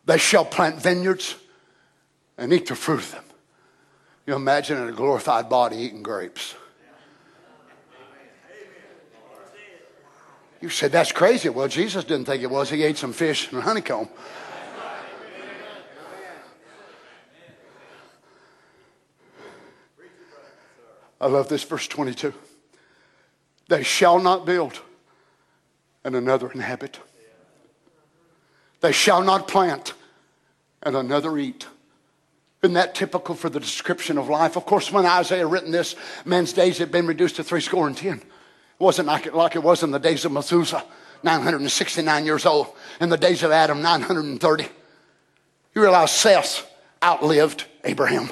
They 0.04 0.18
shall 0.18 0.44
plant 0.44 0.80
vineyards 0.82 1.36
and 2.36 2.52
eat 2.52 2.66
the 2.66 2.74
fruit 2.74 3.00
of 3.00 3.12
them. 3.12 3.24
You 4.26 4.34
imagine 4.34 4.88
a 4.88 4.92
glorified 4.92 5.48
body 5.48 5.76
eating 5.76 6.02
grapes. 6.02 6.54
You 10.60 10.68
said 10.68 10.92
that's 10.92 11.12
crazy. 11.12 11.48
Well, 11.48 11.68
Jesus 11.68 12.04
didn't 12.04 12.26
think 12.26 12.42
it 12.42 12.50
was. 12.50 12.68
He 12.68 12.82
ate 12.82 12.98
some 12.98 13.12
fish 13.12 13.50
and 13.50 13.62
honeycomb. 13.62 14.08
I 21.20 21.26
love 21.26 21.48
this 21.48 21.62
verse 21.64 21.86
22. 21.86 22.32
They 23.68 23.82
shall 23.82 24.18
not 24.18 24.46
build 24.46 24.80
and 26.02 26.16
another 26.16 26.50
inhabit. 26.50 26.98
They 28.80 28.92
shall 28.92 29.22
not 29.22 29.48
plant 29.48 29.94
and 30.82 30.96
another 30.96 31.36
eat. 31.38 31.66
Isn't 32.62 32.74
that 32.74 32.94
typical 32.94 33.34
for 33.34 33.48
the 33.48 33.60
description 33.60 34.18
of 34.18 34.28
life? 34.28 34.56
Of 34.56 34.66
course, 34.66 34.92
when 34.92 35.06
Isaiah 35.06 35.46
written 35.46 35.70
this, 35.70 35.96
men's 36.24 36.52
days 36.52 36.78
had 36.78 36.92
been 36.92 37.06
reduced 37.06 37.36
to 37.36 37.44
three 37.44 37.60
score 37.60 37.86
and 37.86 37.96
ten. 37.96 38.18
It 38.18 38.24
wasn't 38.78 39.08
like 39.08 39.26
it, 39.26 39.34
like 39.34 39.56
it 39.56 39.62
was 39.62 39.82
in 39.82 39.90
the 39.90 39.98
days 39.98 40.24
of 40.24 40.32
Methuselah, 40.32 40.84
969 41.22 42.26
years 42.26 42.44
old, 42.44 42.68
in 43.00 43.08
the 43.08 43.16
days 43.16 43.42
of 43.42 43.50
Adam, 43.50 43.80
930. 43.80 44.68
You 45.74 45.82
realize 45.82 46.10
Seth 46.10 46.70
outlived 47.02 47.64
Abraham. 47.84 48.30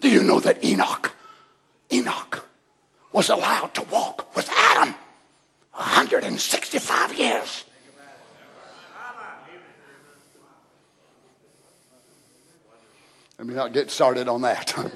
Do 0.00 0.08
you 0.08 0.22
know 0.22 0.38
that 0.40 0.64
Enoch, 0.64 1.12
Enoch 1.92 2.48
was 3.12 3.30
allowed 3.30 3.74
to 3.74 3.82
walk 3.82 4.34
with 4.36 4.48
Adam 4.50 4.94
165 5.78 7.18
years? 7.18 7.64
Let 13.38 13.46
me 13.46 13.54
not 13.54 13.72
get 13.72 13.88
started 13.88 14.26
on 14.26 14.42
that. 14.42 14.74
but 14.76 14.92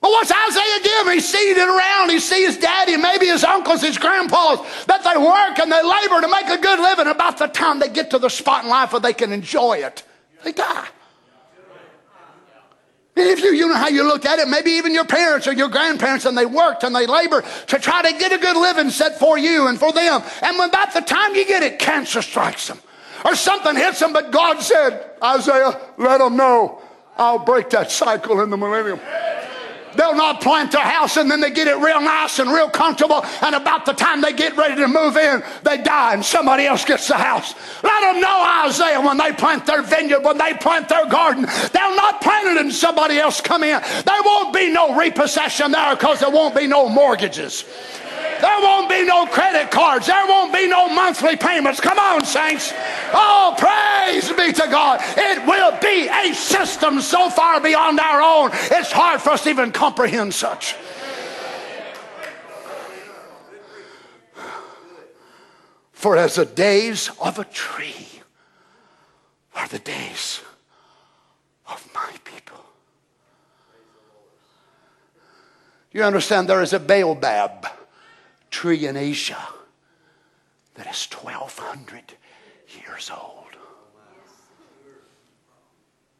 what's 0.00 0.30
Isaiah 0.30 0.82
give? 0.82 1.12
He's 1.14 1.34
it 1.34 1.56
around. 1.56 2.10
He 2.10 2.20
sees 2.20 2.48
his 2.48 2.58
daddy, 2.58 2.98
maybe 2.98 3.24
his 3.26 3.42
uncles, 3.42 3.80
his 3.80 3.96
grandpas, 3.96 4.58
that 4.84 5.02
they 5.02 5.16
work 5.16 5.58
and 5.58 5.72
they 5.72 5.82
labor 5.82 6.20
to 6.20 6.28
make 6.28 6.48
a 6.48 6.60
good 6.60 6.78
living. 6.78 7.06
About 7.06 7.38
the 7.38 7.46
time 7.46 7.78
they 7.78 7.88
get 7.88 8.10
to 8.10 8.18
the 8.18 8.28
spot 8.28 8.64
in 8.64 8.70
life 8.70 8.92
where 8.92 9.00
they 9.00 9.14
can 9.14 9.32
enjoy 9.32 9.78
it, 9.78 10.02
they 10.44 10.52
die. 10.52 10.88
If 13.16 13.40
you, 13.40 13.52
you 13.52 13.68
know 13.68 13.74
how 13.74 13.88
you 13.88 14.02
look 14.02 14.26
at 14.26 14.38
it, 14.38 14.46
maybe 14.46 14.72
even 14.72 14.92
your 14.92 15.06
parents 15.06 15.48
or 15.48 15.52
your 15.52 15.68
grandparents, 15.68 16.26
and 16.26 16.36
they 16.36 16.44
worked 16.44 16.84
and 16.84 16.94
they 16.94 17.06
labored 17.06 17.44
to 17.68 17.78
try 17.78 18.02
to 18.02 18.18
get 18.18 18.32
a 18.32 18.38
good 18.38 18.56
living 18.56 18.90
set 18.90 19.18
for 19.18 19.38
you 19.38 19.68
and 19.68 19.78
for 19.78 19.90
them. 19.90 20.22
And 20.42 20.58
when 20.58 20.68
about 20.68 20.92
the 20.92 21.00
time 21.00 21.34
you 21.34 21.46
get 21.46 21.62
it, 21.62 21.78
cancer 21.78 22.20
strikes 22.20 22.68
them 22.68 22.78
or 23.24 23.34
something 23.34 23.74
hits 23.74 24.00
them. 24.00 24.12
But 24.12 24.30
God 24.30 24.60
said, 24.60 25.12
Isaiah, 25.22 25.80
let 25.96 26.18
them 26.18 26.36
know 26.36 26.82
I'll 27.16 27.38
break 27.38 27.70
that 27.70 27.90
cycle 27.90 28.42
in 28.42 28.50
the 28.50 28.58
millennium. 28.58 29.00
They'll 29.96 30.16
not 30.16 30.40
plant 30.40 30.72
their 30.72 30.84
house 30.84 31.16
and 31.16 31.30
then 31.30 31.40
they 31.40 31.50
get 31.50 31.68
it 31.68 31.76
real 31.76 32.00
nice 32.00 32.38
and 32.38 32.50
real 32.50 32.68
comfortable. 32.68 33.24
And 33.42 33.54
about 33.54 33.86
the 33.86 33.92
time 33.92 34.20
they 34.20 34.32
get 34.32 34.56
ready 34.56 34.76
to 34.76 34.88
move 34.88 35.16
in, 35.16 35.42
they 35.62 35.78
die 35.78 36.14
and 36.14 36.24
somebody 36.24 36.66
else 36.66 36.84
gets 36.84 37.08
the 37.08 37.14
house. 37.14 37.54
Let 37.82 38.12
them 38.12 38.20
know, 38.20 38.64
Isaiah, 38.66 39.00
when 39.00 39.16
they 39.16 39.32
plant 39.32 39.66
their 39.66 39.82
vineyard, 39.82 40.20
when 40.20 40.38
they 40.38 40.54
plant 40.54 40.88
their 40.88 41.06
garden, 41.06 41.46
they'll 41.72 41.96
not 41.96 42.20
plant 42.20 42.48
it 42.48 42.56
and 42.58 42.72
somebody 42.72 43.18
else 43.18 43.40
come 43.40 43.62
in. 43.62 43.80
There 44.04 44.22
won't 44.24 44.54
be 44.54 44.70
no 44.72 44.96
repossession 44.96 45.72
there 45.72 45.96
because 45.96 46.20
there 46.20 46.30
won't 46.30 46.54
be 46.54 46.66
no 46.66 46.88
mortgages. 46.88 47.64
There 48.40 48.60
won't 48.60 48.88
be 48.88 49.04
no 49.04 49.26
credit 49.26 49.70
cards. 49.70 50.06
There 50.06 50.26
won't 50.26 50.52
be 50.52 50.66
no 50.66 50.88
monthly 50.88 51.36
payments. 51.36 51.80
Come 51.80 51.98
on, 51.98 52.24
saints. 52.24 52.72
Oh, 53.12 53.54
praise 53.58 54.30
be 54.32 54.52
to 54.52 54.68
God. 54.70 55.00
It 55.16 55.46
will 55.46 55.78
be 55.80 56.08
a 56.08 56.34
system 56.34 57.00
so 57.00 57.30
far 57.30 57.60
beyond 57.60 58.00
our 58.00 58.20
own, 58.20 58.50
it's 58.52 58.92
hard 58.92 59.20
for 59.20 59.30
us 59.30 59.44
to 59.44 59.50
even 59.50 59.72
comprehend 59.72 60.34
such. 60.34 60.74
For 65.92 66.16
as 66.16 66.34
the 66.36 66.44
days 66.44 67.10
of 67.20 67.38
a 67.38 67.44
tree 67.44 68.06
are 69.54 69.66
the 69.68 69.78
days 69.78 70.40
of 71.68 71.88
my 71.94 72.12
people. 72.24 72.64
You 75.92 76.04
understand 76.04 76.48
there 76.48 76.62
is 76.62 76.74
a 76.74 76.78
baobab 76.78 77.66
tree 78.56 78.86
in 78.86 78.96
Asia 78.96 79.36
that 80.76 80.86
is 80.86 81.06
1,200 81.12 82.14
years 82.80 83.10
old. 83.10 83.44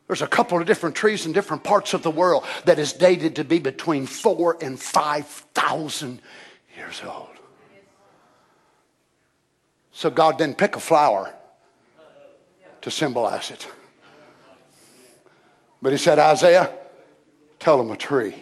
There's 0.07 0.21
a 0.21 0.27
couple 0.27 0.61
of 0.61 0.67
different 0.67 0.95
trees 0.95 1.25
in 1.25 1.33
different 1.33 1.65
parts 1.65 1.95
of 1.95 2.03
the 2.03 2.11
world 2.11 2.45
that 2.67 2.79
is 2.79 2.93
dated 2.93 3.37
to 3.37 3.45
be 3.45 3.59
between 3.59 4.05
four 4.05 4.59
and 4.61 4.79
5,000 4.79 6.21
years 6.77 7.03
old. 7.07 7.29
So 9.93 10.11
God 10.11 10.37
didn't 10.37 10.59
pick 10.59 10.77
a 10.77 10.81
flower 10.81 11.33
to 12.83 12.91
symbolize 12.91 13.51
it. 13.51 13.67
But 15.81 15.93
He 15.93 15.99
said, 15.99 16.19
Isaiah, 16.19 16.71
tell 17.59 17.79
them 17.79 17.91
a 17.91 17.97
tree 17.97 18.35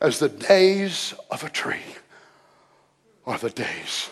as 0.00 0.18
the 0.18 0.28
days 0.28 1.14
of 1.30 1.42
a 1.42 1.48
tree 1.48 1.96
are 3.26 3.38
the 3.38 3.50
days 3.50 4.10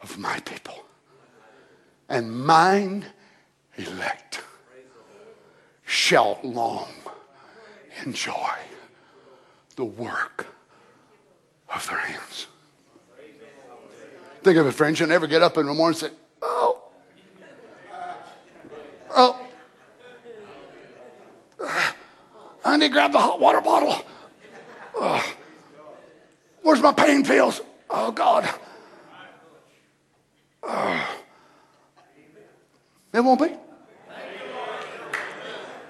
of 0.00 0.18
my 0.18 0.40
people. 0.40 0.84
And 2.08 2.32
mine 2.32 3.06
elect 3.76 4.42
shall 5.84 6.38
long 6.42 6.88
enjoy 8.04 8.56
the 9.76 9.84
work 9.84 10.46
of 11.72 11.86
their 11.88 11.98
hands. 11.98 12.46
Think 14.42 14.56
of 14.58 14.66
it, 14.66 14.72
friends. 14.72 15.00
You'll 15.00 15.08
never 15.08 15.26
get 15.26 15.42
up 15.42 15.58
in 15.58 15.66
the 15.66 15.74
morning 15.74 15.98
and 16.00 16.10
say, 16.12 16.16
Oh, 16.42 16.82
oh, 19.14 19.46
I 22.64 22.76
need 22.76 22.88
to 22.88 22.92
grab 22.92 23.12
the 23.12 23.18
hot 23.18 23.40
water 23.40 23.60
bottle. 23.60 24.04
Oh, 25.00 25.34
where's 26.62 26.80
my 26.80 26.92
pain 26.92 27.24
pills? 27.24 27.60
Oh, 27.88 28.10
God. 28.10 28.48
Oh. 30.62 31.18
It 33.12 33.20
won't 33.20 33.40
be. 33.40 33.54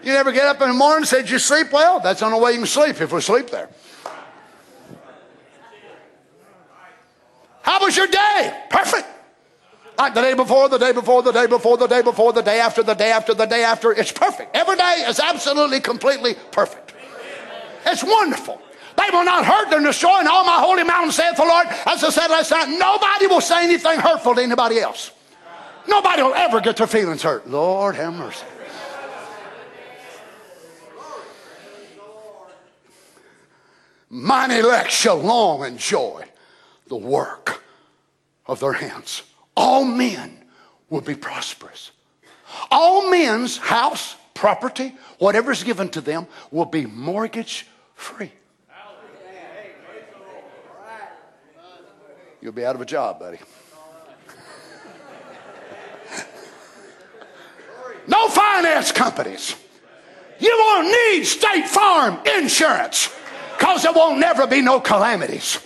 You 0.03 0.13
never 0.13 0.31
get 0.31 0.47
up 0.47 0.61
in 0.63 0.69
the 0.69 0.75
morning 0.75 0.99
and 0.99 1.09
say, 1.09 1.23
Did 1.23 1.31
you 1.31 1.39
sleep 1.39 1.73
well? 1.73 2.01
That's 2.01 2.21
the 2.21 2.27
only 2.27 2.41
way 2.41 2.53
you 2.53 2.59
can 2.59 2.67
sleep 2.67 3.01
if 3.01 3.13
we 3.13 3.21
sleep 3.21 3.51
there. 3.51 3.69
How 7.63 7.85
was 7.85 7.97
your 7.97 8.07
day? 8.07 8.65
Perfect. 8.71 9.07
Like 9.99 10.15
the 10.15 10.23
day 10.23 10.35
before, 10.35 10.69
the 10.69 10.79
day 10.79 10.93
before, 10.93 11.23
the 11.23 11.33
day 11.33 11.47
before, 11.47 11.77
the 11.77 11.89
day 11.89 12.03
before, 12.03 12.33
the 12.33 12.41
day 12.41 12.61
after, 12.61 12.85
the 12.85 12.95
day 12.95 13.11
after, 13.11 13.35
the 13.35 13.47
day 13.47 13.65
after. 13.65 13.93
It's 13.93 14.13
perfect. 14.13 14.55
Every 14.55 14.77
day 14.77 15.05
is 15.09 15.19
absolutely, 15.19 15.81
completely 15.81 16.37
perfect. 16.53 16.95
It's 17.85 18.05
wonderful. 18.05 18.63
They 18.99 19.17
will 19.17 19.25
not 19.25 19.45
hurt 19.45 19.71
nor 19.71 19.81
destroy 19.81 20.21
in 20.21 20.27
all 20.27 20.45
my 20.45 20.57
holy 20.57 20.83
mountain, 20.83 21.13
saith 21.13 21.37
the 21.37 21.45
Lord. 21.45 21.69
As 21.87 22.03
I 22.03 22.11
said 22.11 22.29
last 22.29 22.51
night, 22.51 22.69
nobody 22.69 23.29
will 23.29 23.41
say 23.41 23.63
anything 23.63 24.01
hurtful 24.01 24.35
to 24.35 24.43
anybody 24.43 24.81
else. 24.81 25.13
Nobody 25.87 26.23
will 26.23 26.35
ever 26.35 26.61
get 26.61 26.77
their 26.77 26.89
feelings 26.89 27.23
hurt. 27.23 27.49
Lord 27.49 27.95
have 27.95 28.13
mercy. 28.13 28.45
Mine 34.11 34.51
elect 34.51 34.91
shall 34.91 35.17
long 35.17 35.65
enjoy 35.65 36.25
the 36.89 36.97
work 36.97 37.63
of 38.47 38.59
their 38.59 38.73
hands. 38.73 39.23
All 39.57 39.85
men 39.85 40.45
will 40.89 41.03
be 41.03 41.15
prosperous. 41.15 41.93
All 42.71 43.11
men's 43.11 43.59
house, 43.59 44.17
property, 44.35 44.95
whatever 45.19 45.53
is 45.53 45.63
given 45.63 45.89
to 45.91 46.01
them 46.01 46.27
will 46.51 46.65
be 46.65 46.87
mortgage 46.87 47.67
free. 47.95 48.33
You'll 52.41 52.53
be 52.53 52.65
out 52.65 52.75
of 52.77 52.81
a 52.81 52.87
job, 52.87 53.19
buddy. 53.19 53.39
no 58.07 58.29
finance 58.29 58.93
companies. 58.93 59.57
You 60.39 60.57
won't 60.57 60.87
need 60.87 61.25
State 61.25 61.67
Farm 61.67 62.21
insurance 62.37 63.13
because 63.57 63.83
there 63.83 63.93
won't 63.93 64.21
never 64.21 64.47
be 64.47 64.63
no 64.63 64.79
calamities. 64.81 65.59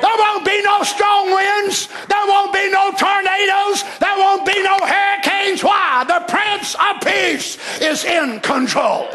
There 0.00 0.16
won't 0.18 0.44
be 0.44 0.60
no 0.62 0.82
strong 0.82 1.32
winds. 1.32 1.88
There 2.08 2.26
won't 2.26 2.52
be 2.52 2.70
no 2.70 2.90
tornadoes. 2.92 3.84
There 4.00 4.16
won't 4.16 4.46
be 4.46 4.60
no 4.62 4.78
hurricanes. 4.84 5.62
Why? 5.62 6.04
The 6.04 6.24
Prince 6.26 6.74
of 6.74 7.00
Peace 7.02 7.58
is 7.80 8.04
in 8.04 8.40
control. 8.40 9.08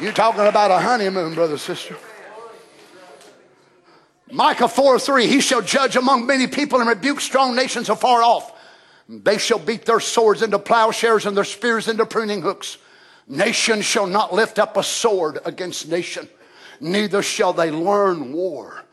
You 0.00 0.10
talking 0.12 0.46
about 0.46 0.70
a 0.70 0.78
honeymoon, 0.78 1.34
brother, 1.34 1.58
sister? 1.58 1.96
Micah 4.32 4.68
4 4.68 4.98
3, 4.98 5.26
he 5.26 5.40
shall 5.40 5.62
judge 5.62 5.96
among 5.96 6.26
many 6.26 6.46
people 6.46 6.80
and 6.80 6.88
rebuke 6.88 7.20
strong 7.20 7.56
nations 7.56 7.88
afar 7.88 8.22
off. 8.22 8.52
They 9.08 9.38
shall 9.38 9.58
beat 9.58 9.84
their 9.84 10.00
swords 10.00 10.42
into 10.42 10.58
plowshares 10.58 11.26
and 11.26 11.36
their 11.36 11.44
spears 11.44 11.88
into 11.88 12.06
pruning 12.06 12.42
hooks. 12.42 12.78
Nation 13.26 13.82
shall 13.82 14.06
not 14.06 14.32
lift 14.32 14.58
up 14.58 14.76
a 14.76 14.82
sword 14.82 15.38
against 15.44 15.88
nation, 15.88 16.28
neither 16.80 17.22
shall 17.22 17.52
they 17.52 17.70
learn 17.70 18.32
war 18.32 18.84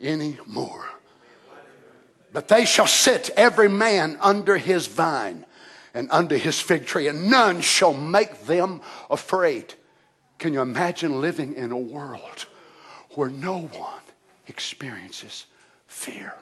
any 0.00 0.38
more. 0.46 0.84
But 2.32 2.48
they 2.48 2.64
shall 2.64 2.86
sit 2.86 3.30
every 3.36 3.68
man 3.68 4.18
under 4.20 4.56
his 4.58 4.86
vine 4.86 5.44
and 5.94 6.08
under 6.10 6.36
his 6.36 6.60
fig 6.60 6.86
tree, 6.86 7.08
and 7.08 7.30
none 7.30 7.60
shall 7.60 7.94
make 7.94 8.46
them 8.46 8.80
afraid. 9.10 9.74
Can 10.38 10.52
you 10.52 10.60
imagine 10.60 11.20
living 11.20 11.54
in 11.54 11.72
a 11.72 11.78
world 11.78 12.46
where 13.14 13.30
no 13.30 13.62
one 13.62 14.02
experiences 14.48 15.46
fear? 15.86 16.34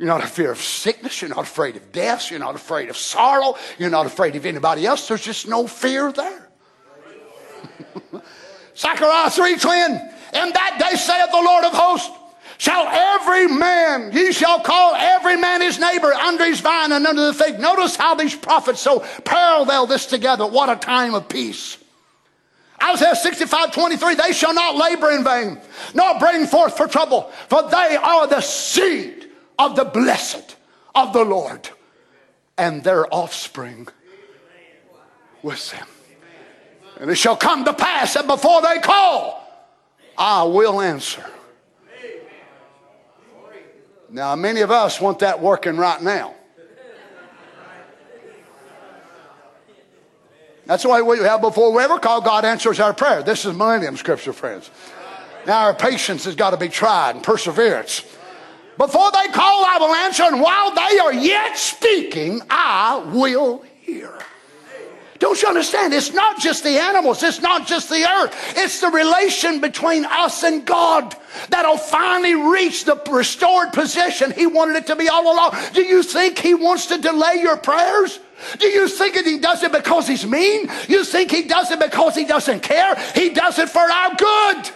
You're 0.00 0.08
not 0.08 0.24
afraid 0.24 0.46
of 0.46 0.58
sickness. 0.58 1.20
You're 1.20 1.28
not 1.28 1.40
afraid 1.40 1.76
of 1.76 1.92
death. 1.92 2.30
You're 2.30 2.40
not 2.40 2.54
afraid 2.54 2.88
of 2.88 2.96
sorrow. 2.96 3.56
You're 3.78 3.90
not 3.90 4.06
afraid 4.06 4.34
of 4.34 4.46
anybody 4.46 4.86
else. 4.86 5.06
There's 5.06 5.22
just 5.22 5.46
no 5.46 5.66
fear 5.66 6.10
there. 6.10 6.48
Zechariah 8.74 9.28
3 9.28 9.56
twin. 9.58 9.92
In 9.92 10.52
that 10.52 10.78
day 10.80 10.96
saith 10.96 11.30
the 11.30 11.36
Lord 11.36 11.64
of 11.66 11.72
hosts, 11.74 12.16
shall 12.56 12.86
every 12.88 13.48
man, 13.48 14.10
ye 14.12 14.32
shall 14.32 14.60
call 14.60 14.94
every 14.94 15.36
man 15.36 15.60
his 15.60 15.78
neighbor 15.78 16.14
under 16.14 16.46
his 16.46 16.60
vine 16.60 16.92
and 16.92 17.06
under 17.06 17.26
the 17.26 17.34
fig. 17.34 17.60
Notice 17.60 17.96
how 17.96 18.14
these 18.14 18.34
prophets 18.34 18.80
so 18.80 19.00
parallel 19.24 19.86
this 19.86 20.06
together. 20.06 20.46
What 20.46 20.70
a 20.70 20.76
time 20.76 21.14
of 21.14 21.28
peace. 21.28 21.76
Isaiah 22.82 23.14
65, 23.14 23.72
23, 23.72 24.14
they 24.14 24.32
shall 24.32 24.54
not 24.54 24.76
labor 24.76 25.10
in 25.10 25.22
vain, 25.22 25.60
nor 25.94 26.18
bring 26.18 26.46
forth 26.46 26.76
for 26.76 26.86
trouble, 26.86 27.30
for 27.48 27.68
they 27.68 27.96
are 28.00 28.26
the 28.26 28.40
seed 28.40 29.28
of 29.58 29.76
the 29.76 29.84
blessed 29.84 30.56
of 30.94 31.12
the 31.12 31.24
Lord, 31.24 31.68
and 32.56 32.82
their 32.82 33.12
offspring 33.12 33.88
with 35.42 35.70
them. 35.70 35.86
And 37.00 37.10
it 37.10 37.16
shall 37.16 37.36
come 37.36 37.64
to 37.64 37.72
pass 37.72 38.14
that 38.14 38.26
before 38.26 38.62
they 38.62 38.78
call, 38.78 39.46
I 40.16 40.42
will 40.44 40.80
answer. 40.80 41.24
Now, 44.10 44.34
many 44.36 44.60
of 44.60 44.70
us 44.70 45.00
want 45.00 45.20
that 45.20 45.40
working 45.40 45.76
right 45.76 46.02
now. 46.02 46.34
That's 50.66 50.82
the 50.82 50.88
way 50.88 51.02
we 51.02 51.18
have 51.18 51.40
before 51.40 51.72
we 51.72 51.82
ever 51.82 51.98
call, 51.98 52.20
God 52.20 52.44
answers 52.44 52.80
our 52.80 52.94
prayer. 52.94 53.22
This 53.22 53.44
is 53.44 53.56
millennium 53.56 53.96
scripture, 53.96 54.32
friends. 54.32 54.70
Now, 55.46 55.64
our 55.64 55.74
patience 55.74 56.24
has 56.24 56.34
got 56.34 56.50
to 56.50 56.56
be 56.56 56.68
tried 56.68 57.16
and 57.16 57.24
perseverance. 57.24 58.02
Before 58.76 59.10
they 59.12 59.28
call, 59.32 59.64
I 59.64 59.78
will 59.78 59.94
answer, 59.94 60.22
and 60.22 60.40
while 60.40 60.74
they 60.74 60.98
are 60.98 61.12
yet 61.12 61.58
speaking, 61.58 62.40
I 62.48 63.04
will 63.12 63.64
hear. 63.80 64.18
Don't 65.18 65.40
you 65.42 65.48
understand? 65.48 65.92
It's 65.92 66.14
not 66.14 66.40
just 66.40 66.64
the 66.64 66.80
animals, 66.80 67.22
it's 67.22 67.42
not 67.42 67.66
just 67.66 67.90
the 67.90 68.08
earth, 68.10 68.34
it's 68.56 68.80
the 68.80 68.88
relation 68.88 69.60
between 69.60 70.06
us 70.06 70.42
and 70.42 70.64
God 70.64 71.14
that'll 71.50 71.76
finally 71.76 72.34
reach 72.34 72.86
the 72.86 72.96
restored 73.10 73.74
position 73.74 74.32
He 74.32 74.46
wanted 74.46 74.76
it 74.76 74.86
to 74.86 74.96
be 74.96 75.10
all 75.10 75.30
along. 75.30 75.56
Do 75.74 75.82
you 75.82 76.02
think 76.02 76.38
He 76.38 76.54
wants 76.54 76.86
to 76.86 76.96
delay 76.96 77.34
your 77.42 77.58
prayers? 77.58 78.18
Do 78.58 78.66
you 78.66 78.88
think 78.88 79.14
that 79.14 79.26
he 79.26 79.38
does 79.38 79.62
it 79.62 79.72
because 79.72 80.06
he's 80.06 80.26
mean? 80.26 80.68
You 80.88 81.04
think 81.04 81.30
he 81.30 81.42
does 81.42 81.70
it 81.70 81.80
because 81.80 82.14
he 82.14 82.24
doesn't 82.24 82.60
care? 82.60 82.94
He 83.14 83.30
does 83.30 83.58
it 83.58 83.68
for 83.68 83.80
our 83.80 84.14
good. 84.14 84.70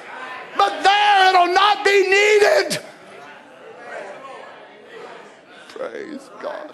But 0.57 0.83
there 0.83 1.29
it'll 1.31 1.53
not 1.53 1.85
be 1.85 2.03
needed. 2.03 2.79
Praise 5.69 6.31
God. 6.41 6.73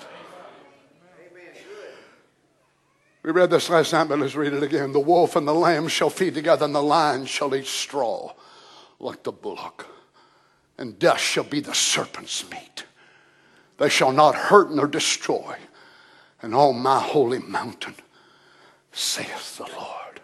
We 3.22 3.32
read 3.32 3.50
this 3.50 3.68
last 3.68 3.92
night, 3.92 4.08
but 4.08 4.18
let's 4.18 4.34
read 4.34 4.54
it 4.54 4.62
again. 4.62 4.92
The 4.92 5.00
wolf 5.00 5.36
and 5.36 5.46
the 5.46 5.54
lamb 5.54 5.88
shall 5.88 6.08
feed 6.08 6.34
together, 6.34 6.64
and 6.64 6.74
the 6.74 6.82
lion 6.82 7.26
shall 7.26 7.54
eat 7.54 7.66
straw 7.66 8.32
like 8.98 9.22
the 9.22 9.32
bullock, 9.32 9.86
and 10.78 10.98
death 10.98 11.20
shall 11.20 11.44
be 11.44 11.60
the 11.60 11.74
serpent's 11.74 12.48
meat. 12.50 12.84
They 13.78 13.88
shall 13.88 14.12
not 14.12 14.34
hurt 14.34 14.70
nor 14.70 14.86
destroy, 14.86 15.56
and 16.42 16.54
on 16.54 16.80
my 16.80 16.98
holy 16.98 17.38
mountain, 17.38 17.94
saith 18.92 19.58
the 19.58 19.64
Lord. 19.76 20.20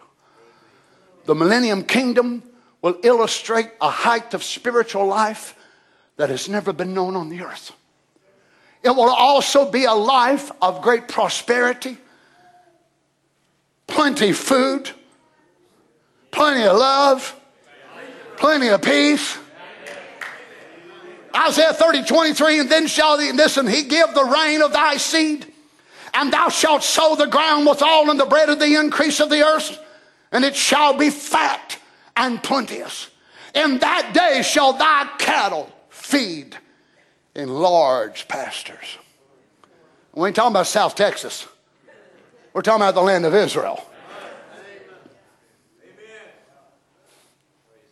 The 1.25 1.35
millennium 1.35 1.83
kingdom 1.83 2.43
will 2.81 2.97
illustrate 3.03 3.69
a 3.81 3.89
height 3.89 4.33
of 4.33 4.43
spiritual 4.43 5.05
life 5.05 5.55
that 6.17 6.29
has 6.29 6.49
never 6.49 6.73
been 6.73 6.93
known 6.93 7.15
on 7.15 7.29
the 7.29 7.41
earth. 7.41 7.73
It 8.83 8.89
will 8.89 9.09
also 9.09 9.69
be 9.69 9.85
a 9.85 9.93
life 9.93 10.51
of 10.61 10.81
great 10.81 11.07
prosperity, 11.07 11.97
plenty 13.87 14.31
food, 14.31 14.89
plenty 16.31 16.63
of 16.63 16.77
love, 16.77 17.35
plenty 18.37 18.67
of 18.67 18.81
peace. 18.81 19.37
Isaiah 21.35 21.73
30, 21.73 22.03
23, 22.03 22.59
and 22.61 22.69
then 22.69 22.87
shall 22.87 23.19
he, 23.19 23.31
listen, 23.31 23.67
he 23.67 23.83
give 23.83 24.13
the 24.13 24.23
rain 24.23 24.61
of 24.61 24.73
thy 24.73 24.97
seed, 24.97 25.45
and 26.17 26.33
thou 26.33 26.49
shalt 26.49 26.83
sow 26.83 27.15
the 27.15 27.27
ground 27.27 27.67
with 27.67 27.83
all 27.83 28.09
and 28.09 28.19
the 28.19 28.25
bread 28.25 28.49
of 28.49 28.57
the 28.57 28.73
increase 28.73 29.19
of 29.19 29.29
the 29.29 29.43
earth, 29.43 29.79
and 30.31 30.43
it 30.43 30.55
shall 30.55 30.97
be 30.97 31.11
fat 31.11 31.77
and 32.15 32.41
plenteous. 32.41 33.11
In 33.53 33.77
that 33.79 34.13
day 34.15 34.41
shall 34.41 34.73
thy 34.73 35.07
cattle 35.19 35.71
feed 35.89 36.57
in 37.35 37.49
large 37.49 38.27
pastures. 38.27 38.97
We 40.15 40.25
ain't 40.27 40.35
talking 40.35 40.53
about 40.53 40.65
South 40.65 40.95
Texas. 40.95 41.47
We're 42.51 42.63
talking 42.63 42.81
about 42.81 42.95
the 42.95 43.01
land 43.01 43.23
of 43.23 43.35
Israel. 43.35 43.87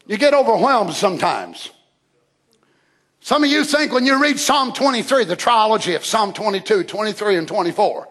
You 0.08 0.18
get 0.18 0.34
overwhelmed 0.34 0.96
sometimes. 0.96 1.70
Some 3.20 3.44
of 3.44 3.52
you 3.52 3.64
think 3.64 3.92
when 3.92 4.08
you 4.08 4.20
read 4.20 4.40
Psalm 4.40 4.74
23, 4.74 5.26
the 5.26 5.36
trilogy 5.36 5.94
of 5.94 6.04
Psalm 6.04 6.34
22, 6.34 6.84
23, 6.84 7.38
and 7.38 7.48
24, 7.48 8.08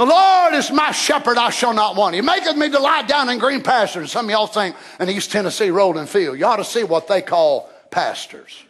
the 0.00 0.06
Lord 0.06 0.54
is 0.54 0.70
my 0.70 0.92
shepherd, 0.92 1.36
I 1.36 1.50
shall 1.50 1.74
not 1.74 1.94
want. 1.94 2.14
He 2.14 2.22
maketh 2.22 2.56
me 2.56 2.70
to 2.70 2.78
lie 2.78 3.02
down 3.02 3.28
in 3.28 3.38
green 3.38 3.60
pastures. 3.60 4.10
Some 4.10 4.24
of 4.24 4.30
y'all 4.30 4.46
think 4.46 4.74
in 4.98 5.10
East 5.10 5.30
Tennessee, 5.30 5.68
rolling 5.68 6.06
field. 6.06 6.38
You 6.38 6.46
ought 6.46 6.56
to 6.56 6.64
see 6.64 6.84
what 6.84 7.06
they 7.06 7.20
call 7.20 7.68
pastures. 7.90 8.64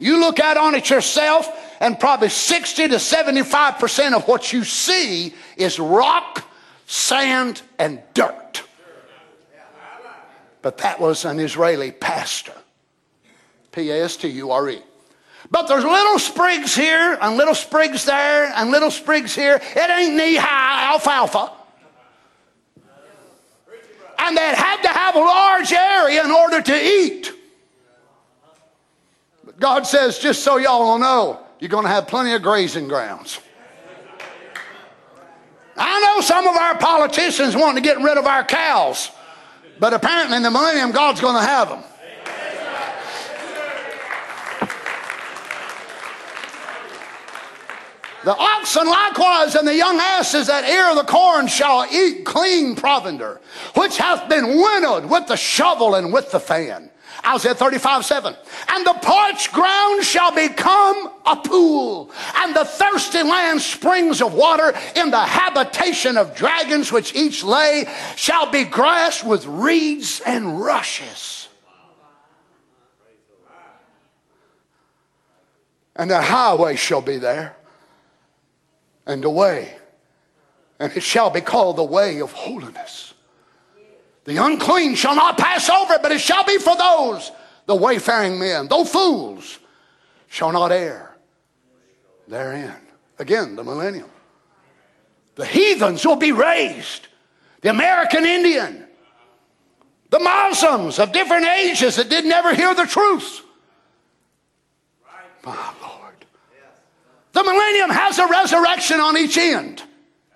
You 0.00 0.18
look 0.18 0.40
out 0.40 0.56
on 0.56 0.74
it 0.74 0.90
yourself, 0.90 1.48
and 1.78 2.00
probably 2.00 2.30
60 2.30 2.88
to 2.88 2.96
75% 2.96 4.12
of 4.14 4.26
what 4.26 4.52
you 4.52 4.64
see 4.64 5.34
is 5.56 5.78
rock, 5.78 6.50
sand, 6.86 7.62
and 7.78 8.02
dirt. 8.12 8.64
But 10.62 10.78
that 10.78 10.98
was 10.98 11.24
an 11.24 11.38
Israeli 11.38 11.92
pastor. 11.92 12.54
P 13.70 13.88
A 13.90 14.02
S 14.02 14.16
T 14.16 14.26
U 14.26 14.50
R 14.50 14.68
E. 14.68 14.82
But 15.52 15.68
there's 15.68 15.84
little 15.84 16.18
sprigs 16.18 16.74
here, 16.74 17.18
and 17.20 17.36
little 17.36 17.54
sprigs 17.54 18.06
there, 18.06 18.50
and 18.56 18.70
little 18.70 18.90
sprigs 18.90 19.34
here. 19.34 19.60
It 19.76 19.90
ain't 19.90 20.16
knee 20.16 20.36
high 20.36 20.90
alfalfa. 20.90 21.52
And 24.18 24.34
they 24.34 24.54
had 24.54 24.80
to 24.80 24.88
have 24.88 25.14
a 25.14 25.18
large 25.18 25.70
area 25.70 26.24
in 26.24 26.30
order 26.30 26.62
to 26.62 26.74
eat. 26.74 27.32
But 29.44 29.60
God 29.60 29.86
says, 29.86 30.18
just 30.18 30.42
so 30.42 30.56
y'all 30.56 30.84
will 30.84 30.98
know, 30.98 31.40
you're 31.60 31.68
going 31.68 31.84
to 31.84 31.90
have 31.90 32.08
plenty 32.08 32.32
of 32.32 32.40
grazing 32.40 32.88
grounds. 32.88 33.38
I 35.76 36.00
know 36.00 36.22
some 36.22 36.46
of 36.46 36.56
our 36.56 36.78
politicians 36.78 37.54
want 37.54 37.76
to 37.76 37.82
get 37.82 37.98
rid 37.98 38.16
of 38.16 38.24
our 38.26 38.44
cows, 38.44 39.10
but 39.78 39.92
apparently 39.92 40.38
in 40.38 40.42
the 40.44 40.50
millennium, 40.50 40.92
God's 40.92 41.20
going 41.20 41.34
to 41.34 41.46
have 41.46 41.68
them. 41.68 41.82
The 48.24 48.36
oxen 48.36 48.86
likewise 48.86 49.56
and 49.56 49.66
the 49.66 49.74
young 49.74 49.98
asses 49.98 50.46
that 50.46 50.64
ear 50.64 50.94
the 50.94 51.02
corn 51.02 51.48
shall 51.48 51.86
eat 51.90 52.24
clean 52.24 52.76
provender, 52.76 53.40
which 53.74 53.96
hath 53.96 54.28
been 54.28 54.46
winnowed 54.46 55.06
with 55.06 55.26
the 55.26 55.36
shovel 55.36 55.96
and 55.96 56.12
with 56.12 56.30
the 56.30 56.38
fan. 56.38 56.90
Isaiah 57.24 57.54
35, 57.54 58.04
7. 58.04 58.36
And 58.68 58.86
the 58.86 58.94
parched 58.94 59.52
ground 59.52 60.04
shall 60.04 60.32
become 60.34 61.10
a 61.26 61.36
pool, 61.36 62.10
and 62.36 62.54
the 62.54 62.64
thirsty 62.64 63.22
land 63.22 63.60
springs 63.60 64.20
of 64.20 64.34
water 64.34 64.72
in 64.96 65.10
the 65.10 65.20
habitation 65.20 66.16
of 66.16 66.34
dragons, 66.34 66.90
which 66.90 67.14
each 67.14 67.44
lay 67.44 67.86
shall 68.16 68.50
be 68.50 68.64
grass 68.64 69.22
with 69.22 69.46
reeds 69.46 70.20
and 70.24 70.60
rushes. 70.60 71.48
And 75.94 76.10
the 76.10 76.22
highway 76.22 76.76
shall 76.76 77.02
be 77.02 77.18
there 77.18 77.56
and 79.06 79.24
a 79.24 79.30
way, 79.30 79.74
and 80.78 80.92
it 80.96 81.02
shall 81.02 81.30
be 81.30 81.40
called 81.40 81.76
the 81.76 81.84
way 81.84 82.20
of 82.20 82.32
holiness. 82.32 83.14
The 84.24 84.36
unclean 84.36 84.94
shall 84.94 85.16
not 85.16 85.36
pass 85.36 85.68
over, 85.68 85.98
but 86.00 86.12
it 86.12 86.20
shall 86.20 86.44
be 86.44 86.58
for 86.58 86.76
those, 86.76 87.32
the 87.66 87.74
wayfaring 87.74 88.38
men, 88.38 88.68
though 88.68 88.84
fools, 88.84 89.58
shall 90.28 90.52
not 90.52 90.72
err 90.72 91.12
therein. 92.28 92.74
Again, 93.18 93.56
the 93.56 93.64
millennium. 93.64 94.10
The 95.34 95.46
heathens 95.46 96.04
will 96.04 96.16
be 96.16 96.32
raised. 96.32 97.08
The 97.60 97.70
American 97.70 98.26
Indian, 98.26 98.86
the 100.10 100.18
Muslims 100.18 100.98
of 100.98 101.12
different 101.12 101.46
ages 101.46 101.96
that 101.96 102.08
did 102.08 102.24
never 102.24 102.54
hear 102.54 102.74
the 102.74 102.86
truth. 102.86 103.42
Lord. 105.44 105.81
The 107.32 107.42
millennium 107.42 107.90
has 107.90 108.18
a 108.18 108.26
resurrection 108.26 109.00
on 109.00 109.16
each 109.16 109.38
end. 109.38 109.82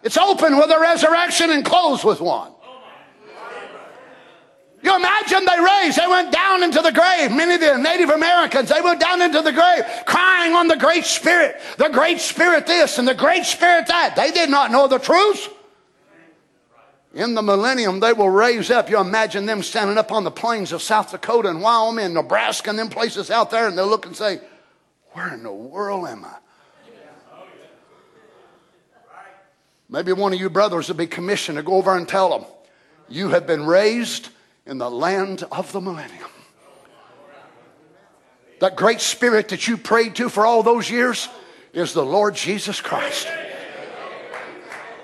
It's 0.02 0.16
open 0.16 0.56
with 0.56 0.70
a 0.70 0.80
resurrection 0.80 1.50
and 1.50 1.64
closed 1.64 2.04
with 2.04 2.20
one. 2.20 2.52
You 4.82 4.94
imagine 4.94 5.44
they 5.44 5.60
raised, 5.60 5.98
they 5.98 6.06
went 6.06 6.30
down 6.30 6.62
into 6.62 6.80
the 6.80 6.92
grave. 6.92 7.32
Many 7.32 7.54
of 7.54 7.60
the 7.60 7.76
Native 7.76 8.10
Americans, 8.10 8.68
they 8.68 8.80
went 8.80 9.00
down 9.00 9.20
into 9.20 9.42
the 9.42 9.52
grave 9.52 9.84
crying 10.06 10.52
on 10.52 10.68
the 10.68 10.76
Great 10.76 11.04
Spirit, 11.04 11.60
the 11.76 11.88
Great 11.88 12.20
Spirit 12.20 12.68
this 12.68 12.98
and 12.98 13.08
the 13.08 13.14
Great 13.14 13.44
Spirit 13.44 13.88
that. 13.88 14.14
They 14.14 14.30
did 14.30 14.48
not 14.48 14.70
know 14.70 14.86
the 14.86 14.98
truth. 14.98 15.48
In 17.14 17.34
the 17.34 17.42
millennium, 17.42 17.98
they 17.98 18.12
will 18.12 18.30
raise 18.30 18.70
up. 18.70 18.88
You 18.88 19.00
imagine 19.00 19.46
them 19.46 19.62
standing 19.62 19.98
up 19.98 20.12
on 20.12 20.22
the 20.22 20.30
plains 20.30 20.70
of 20.70 20.82
South 20.82 21.10
Dakota 21.10 21.48
and 21.48 21.62
Wyoming 21.62 22.04
and 22.04 22.14
Nebraska 22.14 22.70
and 22.70 22.78
them 22.78 22.90
places 22.90 23.30
out 23.30 23.50
there, 23.50 23.66
and 23.66 23.76
they'll 23.76 23.88
look 23.88 24.06
and 24.06 24.14
say, 24.14 24.40
Where 25.12 25.32
in 25.34 25.42
the 25.42 25.52
world 25.52 26.06
am 26.06 26.26
I? 26.26 26.36
Maybe 29.88 30.12
one 30.12 30.32
of 30.32 30.40
you 30.40 30.50
brothers 30.50 30.88
will 30.88 30.96
be 30.96 31.06
commissioned 31.06 31.56
to 31.56 31.62
go 31.62 31.74
over 31.74 31.96
and 31.96 32.08
tell 32.08 32.30
them, 32.30 32.48
You 33.08 33.28
have 33.28 33.46
been 33.46 33.64
raised 33.64 34.28
in 34.66 34.78
the 34.78 34.90
land 34.90 35.44
of 35.52 35.72
the 35.72 35.80
millennium. 35.80 36.30
That 38.60 38.74
great 38.74 39.00
spirit 39.00 39.48
that 39.48 39.68
you 39.68 39.76
prayed 39.76 40.16
to 40.16 40.28
for 40.28 40.46
all 40.46 40.62
those 40.62 40.90
years 40.90 41.28
is 41.72 41.92
the 41.92 42.04
Lord 42.04 42.34
Jesus 42.34 42.80
Christ. 42.80 43.28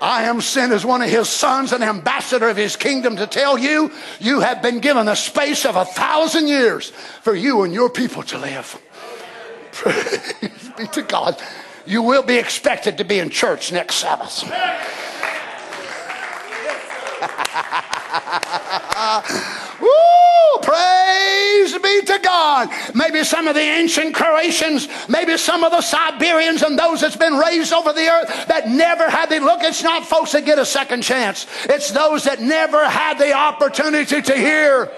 I 0.01 0.23
am 0.23 0.41
sent 0.41 0.73
as 0.73 0.85
one 0.85 1.01
of 1.01 1.09
his 1.09 1.29
sons, 1.29 1.71
an 1.71 1.81
ambassador 1.81 2.49
of 2.49 2.57
his 2.57 2.75
kingdom, 2.75 3.15
to 3.15 3.25
tell 3.25 3.57
you 3.57 3.89
you 4.19 4.41
have 4.41 4.61
been 4.61 4.79
given 4.79 5.07
a 5.07 5.15
space 5.15 5.65
of 5.65 5.77
a 5.77 5.85
thousand 5.85 6.49
years 6.49 6.89
for 6.89 7.33
you 7.33 7.61
and 7.61 7.73
your 7.73 7.89
people 7.89 8.21
to 8.23 8.37
live. 8.37 8.81
Praise 9.71 10.71
be 10.77 10.87
to 10.87 11.03
God. 11.03 11.41
You 11.85 12.01
will 12.01 12.23
be 12.23 12.37
expected 12.37 12.97
to 12.97 13.03
be 13.03 13.19
in 13.19 13.29
church 13.29 13.71
next 13.71 13.95
Sabbath. 13.95 14.43
Woo! 19.81 20.61
Praise 20.61 21.77
be 21.77 22.01
to 22.05 22.19
God. 22.23 22.69
Maybe 22.95 23.23
some 23.23 23.47
of 23.47 23.55
the 23.55 23.61
ancient 23.61 24.15
Croatians, 24.15 24.87
maybe 25.09 25.35
some 25.37 25.63
of 25.63 25.71
the 25.71 25.81
Siberians 25.81 26.61
and 26.61 26.79
those 26.79 27.01
that's 27.01 27.17
been 27.17 27.33
raised 27.33 27.73
over 27.73 27.91
the 27.91 28.07
earth 28.07 28.47
that 28.47 28.69
never 28.69 29.09
had 29.09 29.29
the 29.29 29.39
look. 29.39 29.61
It's 29.61 29.83
not 29.83 30.05
folks 30.05 30.31
that 30.31 30.45
get 30.45 30.59
a 30.59 30.65
second 30.65 31.03
chance. 31.03 31.47
It's 31.65 31.91
those 31.91 32.23
that 32.23 32.39
never 32.39 32.87
had 32.87 33.17
the 33.17 33.33
opportunity 33.33 34.21
to 34.21 34.35
hear. 34.35 34.89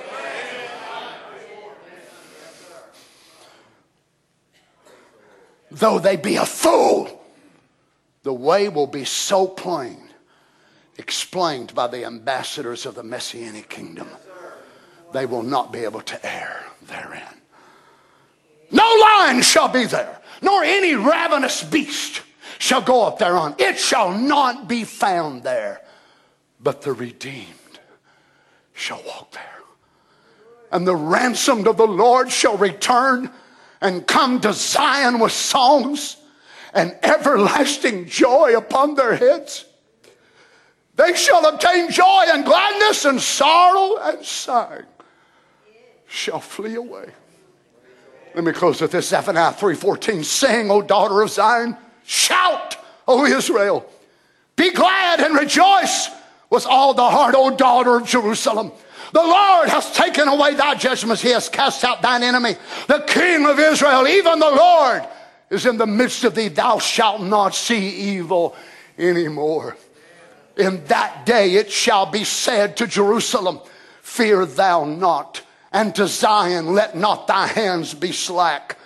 Though 5.76 6.00
they 6.00 6.16
be 6.16 6.38
a 6.38 6.46
fool, 6.46 7.22
the 8.24 8.34
way 8.34 8.70
will 8.70 8.88
be 8.88 9.04
so 9.04 9.46
plain 9.46 9.98
explained 10.98 11.76
by 11.76 11.88
the 11.88 12.06
ambassadors 12.06 12.86
of 12.86 12.96
the 12.96 13.04
Messianic 13.04 13.68
kingdom, 13.68 14.08
they 15.12 15.26
will 15.26 15.44
not 15.44 15.74
be 15.74 15.80
able 15.80 16.00
to 16.00 16.26
err 16.26 16.66
therein. 16.84 17.42
No 18.72 18.90
lion 19.02 19.42
shall 19.42 19.68
be 19.68 19.86
there, 19.86 20.22
nor 20.42 20.64
any 20.64 20.96
ravenous 20.96 21.62
beast 21.62 22.22
shall 22.58 22.82
go 22.82 23.04
up 23.04 23.20
thereon. 23.20 23.56
It 23.60 23.78
shall 23.78 24.18
not 24.18 24.70
be 24.70 24.86
found 24.86 25.44
there, 25.44 25.82
but 26.62 26.84
the 26.84 26.94
redeemed 26.94 27.80
shall 28.74 29.04
walk 29.06 29.34
there. 29.34 29.60
And 30.72 30.88
the 30.88 30.96
ransomed 30.96 31.68
of 31.68 31.76
the 31.76 31.86
Lord 31.86 32.32
shall 32.32 32.56
return 32.56 33.30
and 33.86 34.08
come 34.08 34.42
to 34.42 34.52
Zion 34.52 35.20
with 35.20 35.32
songs 35.32 36.18
and 36.74 36.98
everlasting 37.04 38.08
joy 38.08 38.58
upon 38.58 38.96
their 38.96 39.16
heads. 39.16 39.64
They 40.96 41.14
shall 41.14 41.46
obtain 41.46 41.92
joy 41.92 42.24
and 42.30 42.44
gladness, 42.44 43.06
and 43.06 43.22
sorrow 43.22 43.98
and 44.02 44.26
sighing 44.26 44.88
shall 46.08 46.40
flee 46.40 46.74
away. 46.74 47.06
Let 48.34 48.44
me 48.44 48.54
close 48.54 48.82
with 48.82 48.92
this 48.92 49.10
Zephaniah 49.10 49.54
3:14. 49.54 50.24
Sing, 50.24 50.72
O 50.72 50.82
daughter 50.82 51.22
of 51.22 51.30
Zion, 51.30 51.78
shout, 52.06 52.78
O 53.08 53.26
Israel. 53.26 53.86
Be 54.56 54.72
glad 54.72 55.20
and 55.20 55.36
rejoice 55.36 56.10
with 56.56 56.66
all 56.66 56.93
the 56.93 57.08
heart, 57.08 57.36
O 57.38 57.56
daughter 57.56 57.97
of 57.97 58.08
Jerusalem. 58.08 58.72
The 59.12 59.22
Lord 59.22 59.70
has 59.70 59.91
taken 59.91 60.28
away 60.28 60.56
thy 60.56 60.76
judgments. 60.76 61.22
He 61.22 61.30
has 61.30 61.49
cast 61.49 61.84
out 61.84 62.01
thine 62.01 62.24
enemy. 62.24 62.56
The 62.88 63.03
King 63.06 63.45
of 63.45 63.60
Israel, 63.60 64.08
even 64.08 64.39
the 64.39 64.49
Lord, 64.49 65.06
is 65.49 65.66
in 65.66 65.78
the 65.78 65.86
midst 65.86 66.24
of 66.24 66.34
thee. 66.34 66.47
Thou 66.47 66.80
shalt 66.80 67.22
not 67.22 67.53
see 67.53 68.16
evil 68.16 68.56
anymore. 68.97 69.78
In 70.58 70.84
that 70.86 71.26
day 71.26 71.56
it 71.56 71.70
shall 71.72 72.06
be 72.06 72.24
said 72.24 72.78
to 72.78 72.88
Jerusalem, 72.88 73.60
Fear 74.01 74.45
thou 74.45 74.86
not, 74.86 75.41
and 75.74 75.93
to 75.95 76.08
Zion, 76.08 76.74
let 76.74 76.95
not 76.95 77.28
thy 77.28 77.47
hands 77.47 77.93
be 77.93 78.14
slack. 78.14 78.78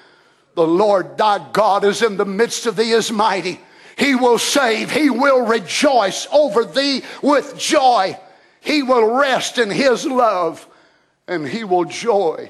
The 0.56 0.66
Lord 0.66 1.18
thy 1.18 1.52
God 1.52 1.84
is 1.84 2.02
in 2.02 2.18
the 2.18 2.26
midst 2.26 2.66
of 2.66 2.76
thee, 2.76 2.92
is 2.92 3.12
mighty. 3.12 3.60
He 4.00 4.16
will 4.16 4.38
save, 4.38 4.92
he 4.92 5.10
will 5.10 5.46
rejoice 5.46 6.26
over 6.32 6.64
thee 6.64 7.04
with 7.22 7.58
joy. 7.58 8.18
He 8.62 8.82
will 8.82 9.14
rest 9.16 9.58
in 9.58 9.70
his 9.70 10.06
love, 10.06 10.66
and 11.28 11.46
he 11.46 11.66
will 11.66 11.84
joy 11.84 12.50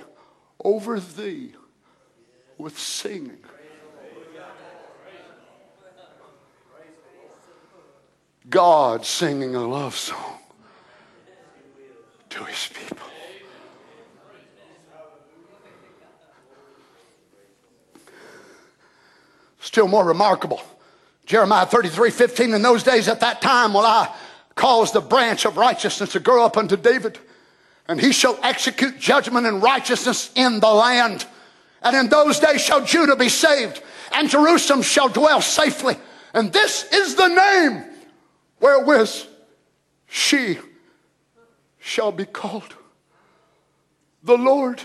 over 0.64 1.00
thee 1.00 1.54
with 2.60 2.78
singing. 2.78 3.40
God 8.48 9.04
singing 9.04 9.56
a 9.56 9.68
love 9.68 9.96
song 9.96 10.38
to 12.30 12.44
his 12.44 12.68
people. 12.68 13.08
Still 19.60 19.88
more 19.88 20.06
remarkable. 20.06 20.62
Jeremiah 21.30 21.68
33 21.68 22.10
15. 22.10 22.54
In 22.56 22.64
those 22.64 22.82
days 22.82 23.08
at 23.08 23.20
that 23.20 23.40
time 23.40 23.76
will 23.76 23.86
I 23.86 24.12
cause 24.56 24.92
the 24.92 25.00
branch 25.00 25.46
of 25.46 25.58
righteousness 25.58 26.14
to 26.14 26.20
grow 26.20 26.44
up 26.44 26.58
unto 26.58 26.76
David, 26.76 27.20
and 27.88 28.02
he 28.02 28.12
shall 28.12 28.40
execute 28.42 28.98
judgment 28.98 29.46
and 29.46 29.62
righteousness 29.62 30.32
in 30.34 30.60
the 30.60 30.74
land. 30.74 31.28
And 31.84 31.96
in 31.96 32.10
those 32.10 32.40
days 32.40 32.62
shall 32.62 32.84
Judah 32.84 33.16
be 33.16 33.30
saved, 33.30 33.80
and 34.12 34.28
Jerusalem 34.28 34.82
shall 34.82 35.08
dwell 35.08 35.40
safely. 35.40 35.98
And 36.34 36.52
this 36.52 36.92
is 36.92 37.14
the 37.14 37.28
name 37.28 37.86
wherewith 38.60 39.14
she 40.08 40.58
shall 41.78 42.12
be 42.12 42.26
called 42.26 42.74
the 44.24 44.36
Lord 44.38 44.82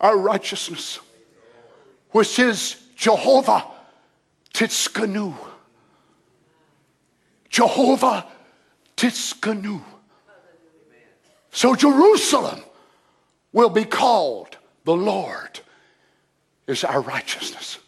our 0.00 0.16
righteousness, 0.16 1.00
which 2.12 2.38
is 2.38 2.76
Jehovah 2.96 3.73
Tsidkenu. 4.54 5.34
Jehovah 7.50 8.26
Tsidkenu. 8.96 9.82
So 11.50 11.74
Jerusalem 11.74 12.60
will 13.52 13.70
be 13.70 13.84
called 13.84 14.56
the 14.84 14.96
Lord 14.96 15.60
is 16.66 16.84
our 16.84 17.00
righteousness. 17.00 17.78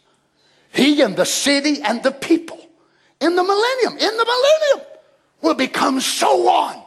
He 0.73 1.01
and 1.01 1.17
the 1.17 1.25
city 1.25 1.81
and 1.83 2.03
the 2.03 2.13
people 2.13 2.61
in 3.21 3.35
the 3.35 3.43
millennium, 3.43 3.93
in 3.95 4.17
the 4.17 4.25
millennium, 4.25 4.87
will 5.41 5.55
become 5.55 6.01
so 6.01 6.43
one. 6.43 6.83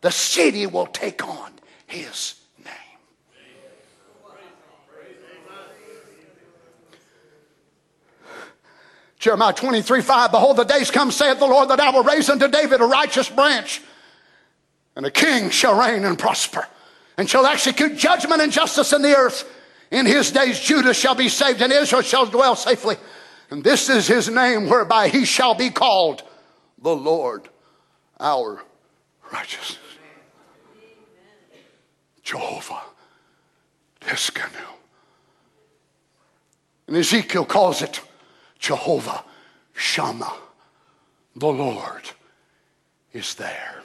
The 0.00 0.10
city 0.10 0.66
will 0.66 0.86
take 0.86 1.26
on 1.26 1.52
his 1.86 2.34
name. 2.64 2.74
Jeremiah 9.22 9.52
23 9.52 10.02
5 10.02 10.32
Behold, 10.32 10.56
the 10.56 10.64
days 10.64 10.90
come, 10.90 11.12
saith 11.12 11.38
the 11.38 11.46
Lord, 11.46 11.68
that 11.68 11.78
I 11.78 11.90
will 11.90 12.02
raise 12.02 12.28
unto 12.28 12.48
David 12.48 12.80
a 12.80 12.84
righteous 12.84 13.28
branch, 13.28 13.80
and 14.96 15.06
a 15.06 15.12
king 15.12 15.48
shall 15.48 15.78
reign 15.78 16.04
and 16.04 16.18
prosper, 16.18 16.66
and 17.16 17.30
shall 17.30 17.46
execute 17.46 17.96
judgment 17.96 18.42
and 18.42 18.50
justice 18.50 18.92
in 18.92 19.00
the 19.00 19.16
earth. 19.16 19.48
In 19.92 20.06
his 20.06 20.32
days, 20.32 20.58
Judah 20.58 20.92
shall 20.92 21.14
be 21.14 21.28
saved, 21.28 21.62
and 21.62 21.72
Israel 21.72 22.02
shall 22.02 22.26
dwell 22.26 22.56
safely. 22.56 22.96
And 23.48 23.62
this 23.62 23.88
is 23.88 24.08
his 24.08 24.28
name 24.28 24.68
whereby 24.68 25.06
he 25.06 25.24
shall 25.24 25.54
be 25.54 25.70
called 25.70 26.24
the 26.80 26.96
Lord 26.96 27.48
our 28.18 28.64
righteousness. 29.32 29.78
Jehovah 32.24 32.80
Tsidkenu. 34.00 34.66
And 36.88 36.96
Ezekiel 36.96 37.44
calls 37.44 37.82
it 37.82 38.00
Jehovah 38.62 39.24
Shammah. 39.74 40.36
The 41.34 41.48
Lord 41.48 42.08
is 43.12 43.34
there. 43.34 43.82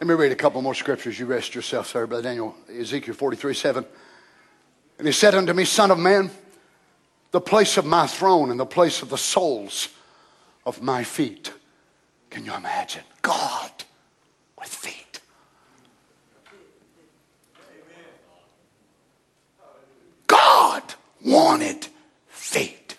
Let 0.00 0.08
me 0.08 0.14
read 0.14 0.32
a 0.32 0.34
couple 0.34 0.60
more 0.60 0.74
scriptures. 0.74 1.18
You 1.20 1.26
rest 1.26 1.54
yourself 1.54 1.92
there, 1.92 2.08
Brother 2.08 2.24
Daniel. 2.24 2.56
Ezekiel 2.68 3.14
43 3.14 3.54
7. 3.54 3.86
And 4.98 5.06
he 5.06 5.12
said 5.12 5.36
unto 5.36 5.52
me, 5.52 5.64
Son 5.64 5.92
of 5.92 5.98
man, 6.00 6.32
the 7.34 7.40
place 7.40 7.76
of 7.76 7.84
my 7.84 8.06
throne 8.06 8.52
and 8.52 8.60
the 8.60 8.64
place 8.64 9.02
of 9.02 9.08
the 9.08 9.18
soles 9.18 9.88
of 10.64 10.80
my 10.80 11.02
feet. 11.02 11.52
Can 12.30 12.44
you 12.44 12.54
imagine? 12.54 13.02
God 13.22 13.72
with 14.56 14.68
feet. 14.68 15.20
God 20.28 20.84
wanted 21.24 21.88
feet. 22.28 22.96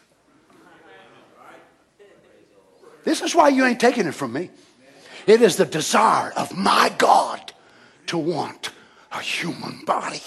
This 3.05 3.21
is 3.21 3.33
why 3.33 3.47
you 3.47 3.63
ain't 3.63 3.79
taking 3.79 4.05
it 4.05 4.15
from 4.15 4.33
me. 4.33 4.49
It 5.27 5.41
is 5.41 5.55
the 5.55 5.65
desire 5.65 6.33
of 6.35 6.53
my 6.57 6.93
God 6.97 7.53
to 8.07 8.17
want 8.17 8.71
a 9.13 9.21
human 9.21 9.85
body 9.85 10.21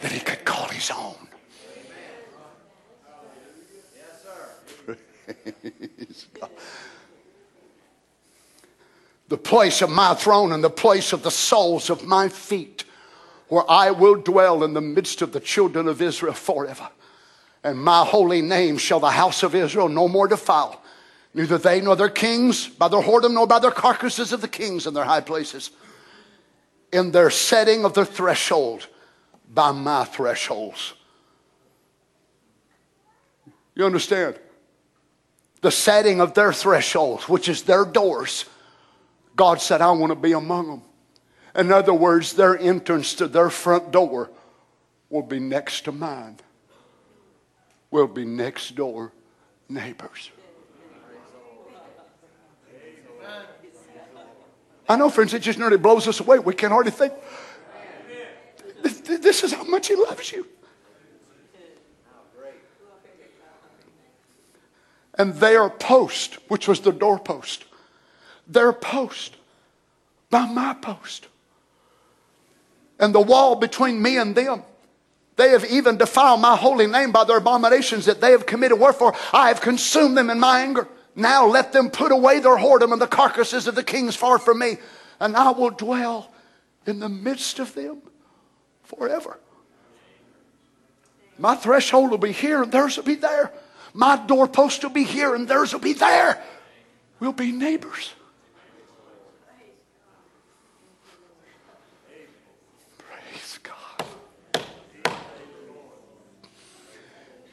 that 0.00 0.10
he 0.10 0.18
could 0.18 0.44
call 0.44 0.66
his 0.70 0.90
own. 0.90 1.28
the 9.28 9.38
place 9.38 9.82
of 9.82 9.90
my 9.90 10.14
throne 10.14 10.52
and 10.52 10.62
the 10.62 10.70
place 10.70 11.12
of 11.12 11.22
the 11.22 11.30
soles 11.30 11.90
of 11.90 12.04
my 12.04 12.28
feet, 12.28 12.84
where 13.48 13.68
I 13.70 13.90
will 13.90 14.16
dwell 14.16 14.64
in 14.64 14.74
the 14.74 14.80
midst 14.80 15.22
of 15.22 15.32
the 15.32 15.40
children 15.40 15.88
of 15.88 16.02
Israel 16.02 16.34
forever. 16.34 16.88
And 17.62 17.78
my 17.82 18.04
holy 18.04 18.42
name 18.42 18.76
shall 18.78 19.00
the 19.00 19.10
house 19.10 19.42
of 19.42 19.54
Israel 19.54 19.88
no 19.88 20.06
more 20.08 20.28
defile, 20.28 20.82
neither 21.32 21.56
they 21.58 21.80
nor 21.80 21.96
their 21.96 22.10
kings 22.10 22.68
by 22.68 22.88
their 22.88 23.00
whoredom, 23.00 23.32
nor 23.32 23.46
by 23.46 23.58
their 23.58 23.70
carcasses 23.70 24.32
of 24.32 24.40
the 24.40 24.48
kings 24.48 24.86
in 24.86 24.94
their 24.94 25.04
high 25.04 25.22
places, 25.22 25.70
in 26.92 27.10
their 27.10 27.30
setting 27.30 27.84
of 27.84 27.94
their 27.94 28.04
threshold 28.04 28.86
by 29.52 29.72
my 29.72 30.04
thresholds. 30.04 30.94
You 33.74 33.86
understand? 33.86 34.38
The 35.64 35.70
setting 35.70 36.20
of 36.20 36.34
their 36.34 36.52
thresholds, 36.52 37.26
which 37.26 37.48
is 37.48 37.62
their 37.62 37.86
doors. 37.86 38.44
God 39.34 39.62
said, 39.62 39.80
I 39.80 39.92
want 39.92 40.10
to 40.10 40.14
be 40.14 40.32
among 40.32 40.68
them. 40.68 40.82
In 41.56 41.72
other 41.72 41.94
words, 41.94 42.34
their 42.34 42.58
entrance 42.58 43.14
to 43.14 43.26
their 43.26 43.48
front 43.48 43.90
door 43.90 44.30
will 45.08 45.22
be 45.22 45.40
next 45.40 45.86
to 45.86 45.92
mine. 45.92 46.36
We'll 47.90 48.08
be 48.08 48.26
next 48.26 48.76
door 48.76 49.14
neighbors. 49.66 50.30
I 54.86 54.96
know, 54.96 55.08
friends, 55.08 55.32
it 55.32 55.40
just 55.40 55.58
nearly 55.58 55.78
blows 55.78 56.06
us 56.06 56.20
away. 56.20 56.40
We 56.40 56.52
can 56.52 56.72
hardly 56.72 56.92
think. 56.92 57.14
This 58.82 59.42
is 59.42 59.54
how 59.54 59.64
much 59.64 59.88
He 59.88 59.94
loves 59.94 60.30
you. 60.30 60.46
And 65.16 65.34
their 65.34 65.68
post, 65.70 66.34
which 66.48 66.66
was 66.66 66.80
the 66.80 66.92
doorpost, 66.92 67.64
their 68.46 68.72
post 68.72 69.36
by 70.30 70.46
my 70.46 70.74
post. 70.74 71.28
And 72.98 73.14
the 73.14 73.20
wall 73.20 73.56
between 73.56 74.02
me 74.02 74.18
and 74.18 74.34
them. 74.34 74.62
They 75.36 75.50
have 75.50 75.64
even 75.64 75.96
defiled 75.96 76.40
my 76.40 76.56
holy 76.56 76.86
name 76.86 77.10
by 77.10 77.24
their 77.24 77.38
abominations 77.38 78.06
that 78.06 78.20
they 78.20 78.30
have 78.30 78.46
committed. 78.46 78.78
Wherefore 78.78 79.14
I 79.32 79.48
have 79.48 79.60
consumed 79.60 80.16
them 80.16 80.30
in 80.30 80.38
my 80.38 80.60
anger. 80.60 80.88
Now 81.16 81.46
let 81.46 81.72
them 81.72 81.90
put 81.90 82.12
away 82.12 82.40
their 82.40 82.56
whoredom 82.56 82.92
and 82.92 83.00
the 83.00 83.06
carcasses 83.06 83.66
of 83.66 83.74
the 83.74 83.84
kings 83.84 84.16
far 84.16 84.38
from 84.38 84.58
me, 84.58 84.78
and 85.20 85.36
I 85.36 85.50
will 85.50 85.70
dwell 85.70 86.30
in 86.86 86.98
the 86.98 87.08
midst 87.08 87.58
of 87.58 87.74
them 87.74 88.02
forever. 88.82 89.38
My 91.38 91.54
threshold 91.54 92.10
will 92.10 92.18
be 92.18 92.32
here 92.32 92.62
and 92.62 92.70
theirs 92.70 92.96
will 92.96 93.04
be 93.04 93.14
there. 93.14 93.52
My 93.96 94.16
doorpost 94.16 94.82
will 94.82 94.90
be 94.90 95.04
here 95.04 95.36
and 95.36 95.46
theirs 95.46 95.72
will 95.72 95.80
be 95.80 95.92
there. 95.92 96.42
We'll 97.20 97.32
be 97.32 97.52
neighbors. 97.52 98.12
Praise 102.98 103.60
God. 103.62 104.04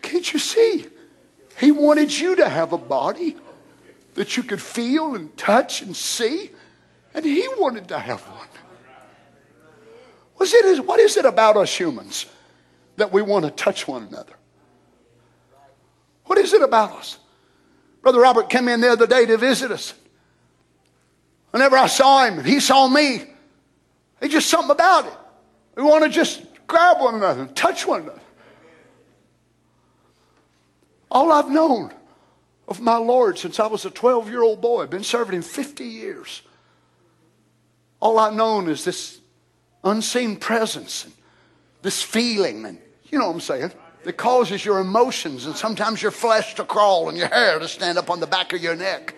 Can't 0.01 0.33
you 0.33 0.39
see? 0.39 0.87
He 1.59 1.71
wanted 1.71 2.11
you 2.11 2.35
to 2.37 2.49
have 2.49 2.73
a 2.73 2.77
body 2.77 3.37
that 4.15 4.35
you 4.35 4.41
could 4.41 4.61
feel 4.61 5.13
and 5.13 5.37
touch 5.37 5.83
and 5.83 5.95
see, 5.95 6.49
and 7.13 7.23
He 7.23 7.47
wanted 7.59 7.87
to 7.89 7.99
have 7.99 8.21
one. 8.21 8.47
What 10.35 10.99
is 10.99 11.17
it 11.17 11.25
about 11.25 11.55
us 11.55 11.71
humans 11.79 12.25
that 12.95 13.13
we 13.13 13.21
want 13.21 13.45
to 13.45 13.51
touch 13.51 13.87
one 13.87 14.07
another? 14.07 14.33
What 16.31 16.37
is 16.37 16.53
it 16.53 16.61
about 16.61 16.93
us? 16.93 17.17
Brother 18.01 18.21
Robert 18.21 18.49
came 18.49 18.69
in 18.69 18.79
the 18.79 18.89
other 18.89 19.05
day 19.05 19.25
to 19.25 19.35
visit 19.35 19.69
us. 19.69 19.93
Whenever 21.49 21.75
I 21.75 21.87
saw 21.87 22.23
him, 22.23 22.41
he 22.41 22.61
saw 22.61 22.87
me. 22.87 23.25
There's 24.17 24.31
just 24.31 24.49
something 24.49 24.71
about 24.71 25.07
it. 25.07 25.13
We 25.75 25.83
want 25.83 26.05
to 26.05 26.09
just 26.09 26.41
grab 26.67 27.01
one 27.01 27.15
another 27.15 27.41
and 27.41 27.53
touch 27.53 27.85
one 27.85 28.03
another. 28.03 28.21
All 31.11 31.33
I've 31.33 31.49
known 31.49 31.93
of 32.65 32.79
my 32.79 32.95
Lord 32.95 33.37
since 33.37 33.59
I 33.59 33.67
was 33.67 33.83
a 33.83 33.89
12 33.89 34.29
year 34.29 34.41
old 34.41 34.61
boy, 34.61 34.83
I've 34.83 34.89
been 34.89 35.03
serving 35.03 35.35
him 35.35 35.41
50 35.41 35.83
years. 35.83 36.43
All 37.99 38.17
I've 38.17 38.35
known 38.35 38.69
is 38.69 38.85
this 38.85 39.19
unseen 39.83 40.37
presence 40.37 41.03
and 41.03 41.13
this 41.81 42.01
feeling 42.01 42.65
and 42.65 42.79
you 43.09 43.19
know 43.19 43.27
what 43.27 43.33
I'm 43.33 43.41
saying 43.41 43.73
that 44.03 44.17
causes 44.17 44.65
your 44.65 44.79
emotions 44.79 45.45
and 45.45 45.55
sometimes 45.55 46.01
your 46.01 46.11
flesh 46.11 46.55
to 46.55 46.63
crawl 46.63 47.09
and 47.09 47.17
your 47.17 47.27
hair 47.27 47.59
to 47.59 47.67
stand 47.67 47.97
up 47.97 48.09
on 48.09 48.19
the 48.19 48.27
back 48.27 48.53
of 48.53 48.61
your 48.61 48.75
neck. 48.75 49.15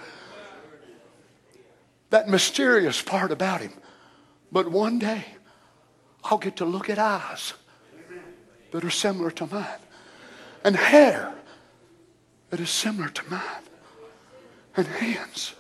That 2.10 2.28
mysterious 2.28 3.02
part 3.02 3.32
about 3.32 3.62
him. 3.62 3.74
But 4.52 4.70
one 4.70 5.00
day 5.00 5.26
I'll 6.24 6.38
get 6.38 6.58
to 6.58 6.66
look 6.66 6.90
at 6.90 7.00
eyes 7.00 7.54
that 8.72 8.84
are 8.84 8.90
similar 8.90 9.32
to 9.32 9.48
mine 9.48 9.66
and 10.64 10.76
hair 10.76 11.34
that 12.50 12.60
is 12.60 12.70
similar 12.70 13.10
to 13.10 13.30
mine 13.30 13.42
and 14.76 14.88
hands 14.88 15.56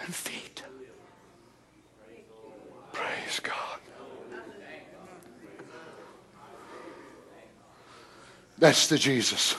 and 0.00 0.14
feet. 0.14 0.62
Praise 2.92 3.40
God. 3.40 3.78
That's 8.58 8.88
the 8.88 8.98
Jesus 8.98 9.56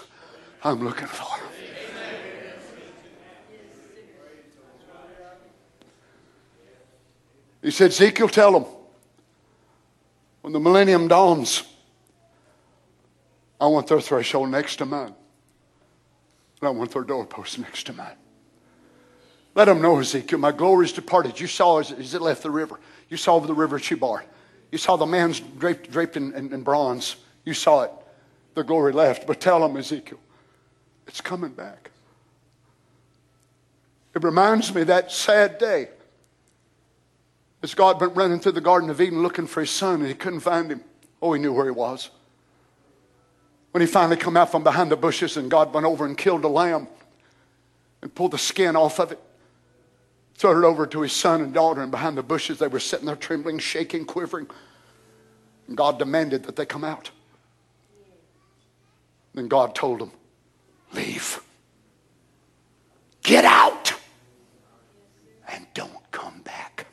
I'm 0.64 0.84
looking 0.84 1.08
for. 1.08 1.40
He 7.62 7.72
said, 7.72 7.92
Ezekiel, 7.92 8.30
tell 8.30 8.54
them 8.54 8.66
when 10.42 10.54
the 10.54 10.60
millennium 10.60 11.08
dawns, 11.10 11.64
I 13.60 13.68
want 13.68 13.88
their 13.88 14.00
threshold 14.00 14.50
next 14.50 14.78
to 14.78 14.86
mine. 14.86 15.14
And 16.62 16.68
I 16.68 16.70
want 16.70 16.92
their 16.92 17.04
doorpost 17.04 17.60
next 17.60 17.86
to 17.88 17.94
mine. 17.94 18.16
Let 19.56 19.66
them 19.66 19.82
know, 19.82 20.00
Ezekiel, 20.00 20.40
my 20.40 20.54
glory 20.54 20.86
is 20.86 20.94
departed. 20.94 21.40
You 21.40 21.48
saw 21.48 21.80
as, 21.80 21.92
as 21.92 22.14
it 22.14 22.22
left 22.22 22.44
the 22.44 22.52
river. 22.52 22.80
You 23.10 23.18
saw 23.18 23.36
over 23.36 23.48
the 23.48 23.54
river 23.54 23.78
Chebar. 23.78 24.24
You 24.72 24.78
saw 24.78 24.96
the 24.96 25.06
man's 25.06 25.40
draped, 25.40 25.92
draped 25.92 26.16
in, 26.16 26.34
in, 26.34 26.54
in 26.54 26.64
bronze. 26.64 27.18
You 27.44 27.54
saw 27.54 27.84
it 27.84 27.92
the 28.56 28.64
glory 28.64 28.94
left. 28.94 29.28
But 29.28 29.40
tell 29.40 29.60
them, 29.62 29.78
Ezekiel, 29.78 30.20
it's 31.08 31.22
coming 31.22 31.52
back. 31.52 31.92
It 34.16 34.24
reminds 34.24 34.74
me 34.74 34.84
that 34.84 35.12
sad 35.12 35.58
day 35.58 35.90
as 37.62 37.74
God 37.74 38.00
went 38.02 38.16
running 38.16 38.40
through 38.40 38.54
the 38.54 38.62
Garden 38.62 38.90
of 38.90 39.02
Eden 39.02 39.22
looking 39.22 39.48
for 39.48 39.62
his 39.62 39.70
son 39.70 40.00
and 40.00 40.08
he 40.08 40.14
couldn't 40.14 40.40
find 40.40 40.72
him. 40.72 40.82
Oh, 41.22 41.34
he 41.34 41.42
knew 41.42 41.54
where 41.54 41.66
he 41.66 41.72
was. 41.72 42.10
When 43.72 43.82
he 43.82 43.88
finally 43.88 44.18
come 44.18 44.36
out 44.36 44.52
from 44.52 44.64
behind 44.64 44.92
the 44.92 44.98
bushes 44.98 45.38
and 45.38 45.52
God 45.52 45.74
went 45.74 45.86
over 45.86 46.06
and 46.06 46.18
killed 46.18 46.44
a 46.44 46.48
lamb 46.48 46.88
and 48.02 48.14
pulled 48.14 48.32
the 48.32 48.38
skin 48.38 48.76
off 48.76 49.00
of 49.00 49.12
it, 49.12 49.20
threw 50.36 50.64
it 50.64 50.68
over 50.68 50.88
to 50.88 51.02
his 51.02 51.12
son 51.12 51.42
and 51.42 51.54
daughter, 51.54 51.82
and 51.82 51.92
behind 51.92 52.18
the 52.18 52.24
bushes 52.24 52.60
they 52.60 52.68
were 52.68 52.80
sitting 52.80 53.06
there 53.06 53.16
trembling, 53.16 53.60
shaking, 53.60 54.06
quivering. 54.06 54.48
And 55.68 55.76
God 55.76 56.00
demanded 56.00 56.44
that 56.44 56.56
they 56.56 56.66
come 56.66 56.86
out. 56.86 57.12
Then 59.34 59.48
God 59.48 59.76
told 59.76 60.02
him, 60.02 60.12
Leave. 60.94 61.42
Get 63.22 63.46
out 63.46 63.94
and 65.48 65.68
don't 65.74 66.12
come 66.12 66.42
back. 66.42 66.88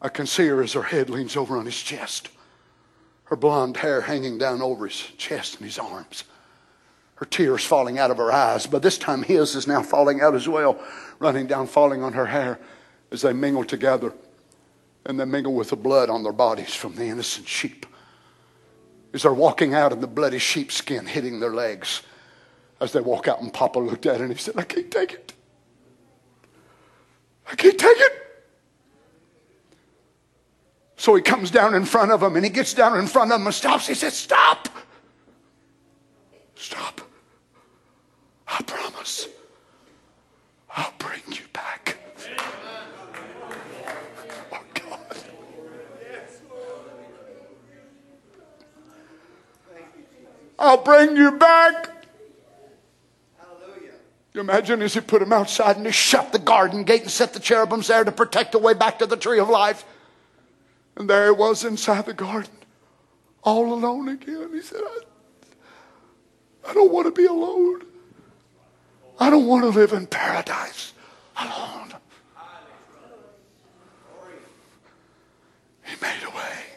I 0.00 0.08
can 0.08 0.26
see 0.26 0.46
her 0.46 0.62
as 0.62 0.72
her 0.74 0.82
head 0.82 1.10
leans 1.10 1.36
over 1.36 1.56
on 1.56 1.66
his 1.66 1.80
chest, 1.80 2.28
her 3.24 3.36
blonde 3.36 3.76
hair 3.78 4.02
hanging 4.02 4.38
down 4.38 4.62
over 4.62 4.86
his 4.86 4.96
chest 5.18 5.56
and 5.56 5.64
his 5.64 5.78
arms, 5.78 6.24
her 7.16 7.26
tears 7.26 7.64
falling 7.64 7.98
out 7.98 8.10
of 8.10 8.16
her 8.16 8.32
eyes. 8.32 8.66
But 8.66 8.82
this 8.82 8.98
time 8.98 9.22
his 9.22 9.54
is 9.54 9.66
now 9.66 9.82
falling 9.82 10.20
out 10.20 10.34
as 10.34 10.48
well, 10.48 10.80
running 11.18 11.46
down, 11.46 11.66
falling 11.66 12.02
on 12.02 12.12
her 12.12 12.26
hair 12.26 12.58
as 13.10 13.22
they 13.22 13.32
mingle 13.32 13.64
together 13.64 14.14
and 15.06 15.18
they 15.18 15.24
mingle 15.24 15.54
with 15.54 15.70
the 15.70 15.76
blood 15.76 16.10
on 16.10 16.22
their 16.22 16.32
bodies 16.32 16.74
from 16.74 16.94
the 16.94 17.04
innocent 17.04 17.48
sheep. 17.48 17.86
As 19.12 19.22
they're 19.22 19.32
walking 19.32 19.74
out 19.74 19.92
in 19.92 20.00
the 20.00 20.06
bloody 20.06 20.38
sheepskin 20.38 21.06
hitting 21.06 21.40
their 21.40 21.54
legs. 21.54 22.02
As 22.80 22.92
they 22.92 23.00
walk 23.00 23.28
out, 23.28 23.42
and 23.42 23.52
Papa 23.52 23.78
looked 23.78 24.06
at 24.06 24.16
it 24.16 24.20
and 24.22 24.32
he 24.32 24.38
said, 24.38 24.54
I 24.56 24.62
can't 24.62 24.90
take 24.90 25.12
it. 25.12 25.32
I 27.50 27.56
can't 27.56 27.78
take 27.78 27.98
it. 27.98 28.12
So 30.96 31.14
he 31.14 31.22
comes 31.22 31.50
down 31.50 31.74
in 31.74 31.86
front 31.86 32.12
of 32.12 32.20
them 32.20 32.36
and 32.36 32.44
he 32.44 32.50
gets 32.50 32.74
down 32.74 32.98
in 32.98 33.06
front 33.06 33.32
of 33.32 33.38
them 33.38 33.46
and 33.46 33.54
stops. 33.54 33.86
He 33.86 33.94
says, 33.94 34.14
Stop. 34.14 34.68
Stop. 36.54 37.00
I 38.46 38.62
promise 38.62 39.26
I'll 40.76 40.92
bring 40.98 41.22
you 41.28 41.40
back. 41.54 41.96
Oh, 44.52 44.62
God. 44.74 45.16
I'll 50.60 50.82
bring 50.82 51.16
you 51.16 51.32
back. 51.32 51.88
You 54.32 54.40
imagine 54.40 54.80
as 54.82 54.94
he 54.94 55.00
put 55.00 55.22
him 55.22 55.32
outside 55.32 55.76
and 55.76 55.86
he 55.86 55.90
shut 55.90 56.32
the 56.32 56.38
garden 56.38 56.84
gate 56.84 57.02
and 57.02 57.10
set 57.10 57.32
the 57.32 57.40
cherubims 57.40 57.88
there 57.88 58.04
to 58.04 58.12
protect 58.12 58.52
the 58.52 58.58
way 58.58 58.74
back 58.74 59.00
to 59.00 59.06
the 59.06 59.16
tree 59.16 59.40
of 59.40 59.48
life. 59.48 59.84
And 60.96 61.10
there 61.10 61.26
he 61.26 61.32
was 61.32 61.64
inside 61.64 62.06
the 62.06 62.14
garden, 62.14 62.52
all 63.42 63.72
alone 63.72 64.08
again. 64.08 64.50
He 64.52 64.60
said, 64.60 64.82
I, 64.84 66.70
I 66.70 66.74
don't 66.74 66.92
want 66.92 67.06
to 67.06 67.12
be 67.12 67.26
alone. 67.26 67.82
I 69.18 69.30
don't 69.30 69.46
want 69.46 69.64
to 69.64 69.70
live 69.70 69.92
in 69.92 70.06
paradise 70.06 70.92
alone. 71.36 71.94
He 75.84 75.96
made 76.00 76.22
a 76.22 76.30
way. 76.36 76.69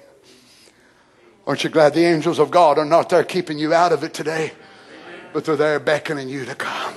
Aren't 1.46 1.64
you 1.64 1.70
glad 1.70 1.94
the 1.94 2.06
angels 2.06 2.40
of 2.40 2.52
God 2.52 2.78
are 2.78 2.86
not 2.86 3.10
there 3.10 3.24
keeping 3.24 3.60
you 3.60 3.74
out 3.74 3.92
of 3.92 4.04
it 4.04 4.14
today, 4.14 4.54
but 5.34 5.44
they're 5.44 5.58
there 5.58 5.80
beckoning 5.80 6.30
you 6.30 6.46
to 6.46 6.56
come? 6.56 6.94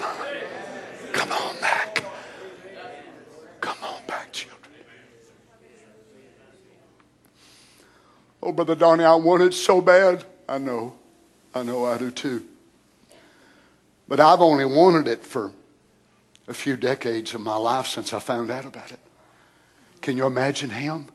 Come 1.13 1.33
on 1.33 1.61
back. 1.61 2.05
Come 3.61 3.79
on 3.83 4.01
back, 4.07 4.33
children. 4.33 4.71
Oh, 8.43 8.53
Brother 8.53 8.77
Donnie, 8.77 9.05
I 9.05 9.17
want 9.17 9.43
it 9.43 9.55
so 9.55 9.81
bad. 9.81 10.25
I 10.49 10.59
know. 10.59 10.95
I 11.53 11.65
know 11.65 11.85
I 11.85 11.99
do 11.99 12.11
too. 12.13 12.47
But 14.07 14.21
I've 14.21 14.41
only 14.41 14.65
wanted 14.65 15.09
it 15.09 15.25
for 15.25 15.51
a 16.47 16.55
few 16.55 16.77
decades 16.77 17.35
of 17.35 17.41
my 17.41 17.57
life 17.57 17.89
since 17.89 18.13
I 18.13 18.21
found 18.21 18.53
out 18.53 18.65
about 18.65 18.93
it. 18.93 19.01
Can 20.01 20.17
you 20.17 20.27
imagine 20.27 20.71
him? 20.71 21.09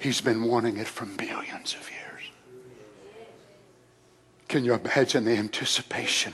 He's 0.00 0.20
been 0.20 0.42
wanting 0.42 0.78
it 0.78 0.88
for 0.88 1.06
millions 1.06 1.74
of 1.74 1.88
years. 1.88 1.93
Can 4.54 4.64
you 4.64 4.74
imagine 4.74 5.24
the 5.24 5.32
anticipation 5.32 6.32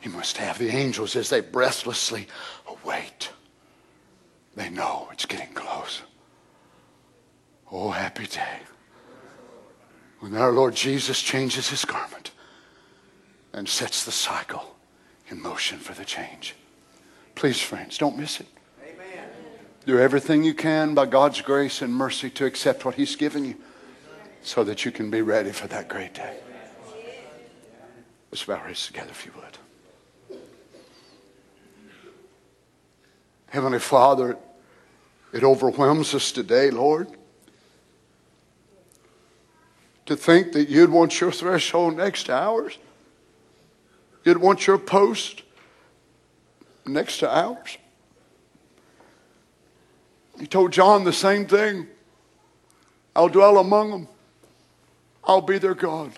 he 0.00 0.08
must 0.08 0.36
have? 0.38 0.58
The 0.58 0.70
angels, 0.70 1.14
as 1.14 1.30
they 1.30 1.40
breathlessly 1.40 2.26
await, 2.66 3.30
they 4.56 4.68
know 4.68 5.08
it's 5.12 5.26
getting 5.26 5.54
close. 5.54 6.02
Oh, 7.70 7.90
happy 7.90 8.26
day 8.26 8.58
when 10.18 10.34
our 10.34 10.50
Lord 10.50 10.74
Jesus 10.74 11.22
changes 11.22 11.68
his 11.68 11.84
garment 11.84 12.32
and 13.52 13.68
sets 13.68 14.04
the 14.04 14.10
cycle 14.10 14.74
in 15.28 15.40
motion 15.40 15.78
for 15.78 15.94
the 15.94 16.04
change. 16.04 16.56
Please, 17.36 17.60
friends, 17.60 17.96
don't 17.96 18.18
miss 18.18 18.40
it. 18.40 18.48
Amen. 18.84 19.28
Do 19.86 20.00
everything 20.00 20.42
you 20.42 20.54
can 20.54 20.94
by 20.94 21.06
God's 21.06 21.40
grace 21.40 21.80
and 21.80 21.94
mercy 21.94 22.28
to 22.30 22.44
accept 22.44 22.84
what 22.84 22.96
he's 22.96 23.14
given 23.14 23.44
you 23.44 23.54
so 24.42 24.64
that 24.64 24.84
you 24.84 24.90
can 24.90 25.12
be 25.12 25.22
ready 25.22 25.52
for 25.52 25.68
that 25.68 25.86
great 25.88 26.14
day. 26.14 26.40
Let's 28.32 28.44
bow 28.44 28.54
our 28.54 28.68
heads 28.68 28.86
together 28.86 29.10
if 29.10 29.26
you 29.26 29.32
would. 29.36 30.38
Heavenly 33.50 33.78
Father, 33.78 34.38
it 35.34 35.44
overwhelms 35.44 36.14
us 36.14 36.32
today, 36.32 36.70
Lord, 36.70 37.08
to 40.06 40.16
think 40.16 40.52
that 40.52 40.70
you'd 40.70 40.88
want 40.88 41.20
your 41.20 41.30
threshold 41.30 41.98
next 41.98 42.24
to 42.24 42.32
ours. 42.32 42.78
You'd 44.24 44.38
want 44.38 44.66
your 44.66 44.78
post 44.78 45.42
next 46.86 47.18
to 47.18 47.30
ours. 47.30 47.76
He 50.40 50.46
told 50.46 50.72
John 50.72 51.04
the 51.04 51.12
same 51.12 51.44
thing. 51.44 51.86
I'll 53.14 53.28
dwell 53.28 53.58
among 53.58 53.90
them. 53.90 54.08
I'll 55.22 55.42
be 55.42 55.58
their 55.58 55.74
God. 55.74 56.12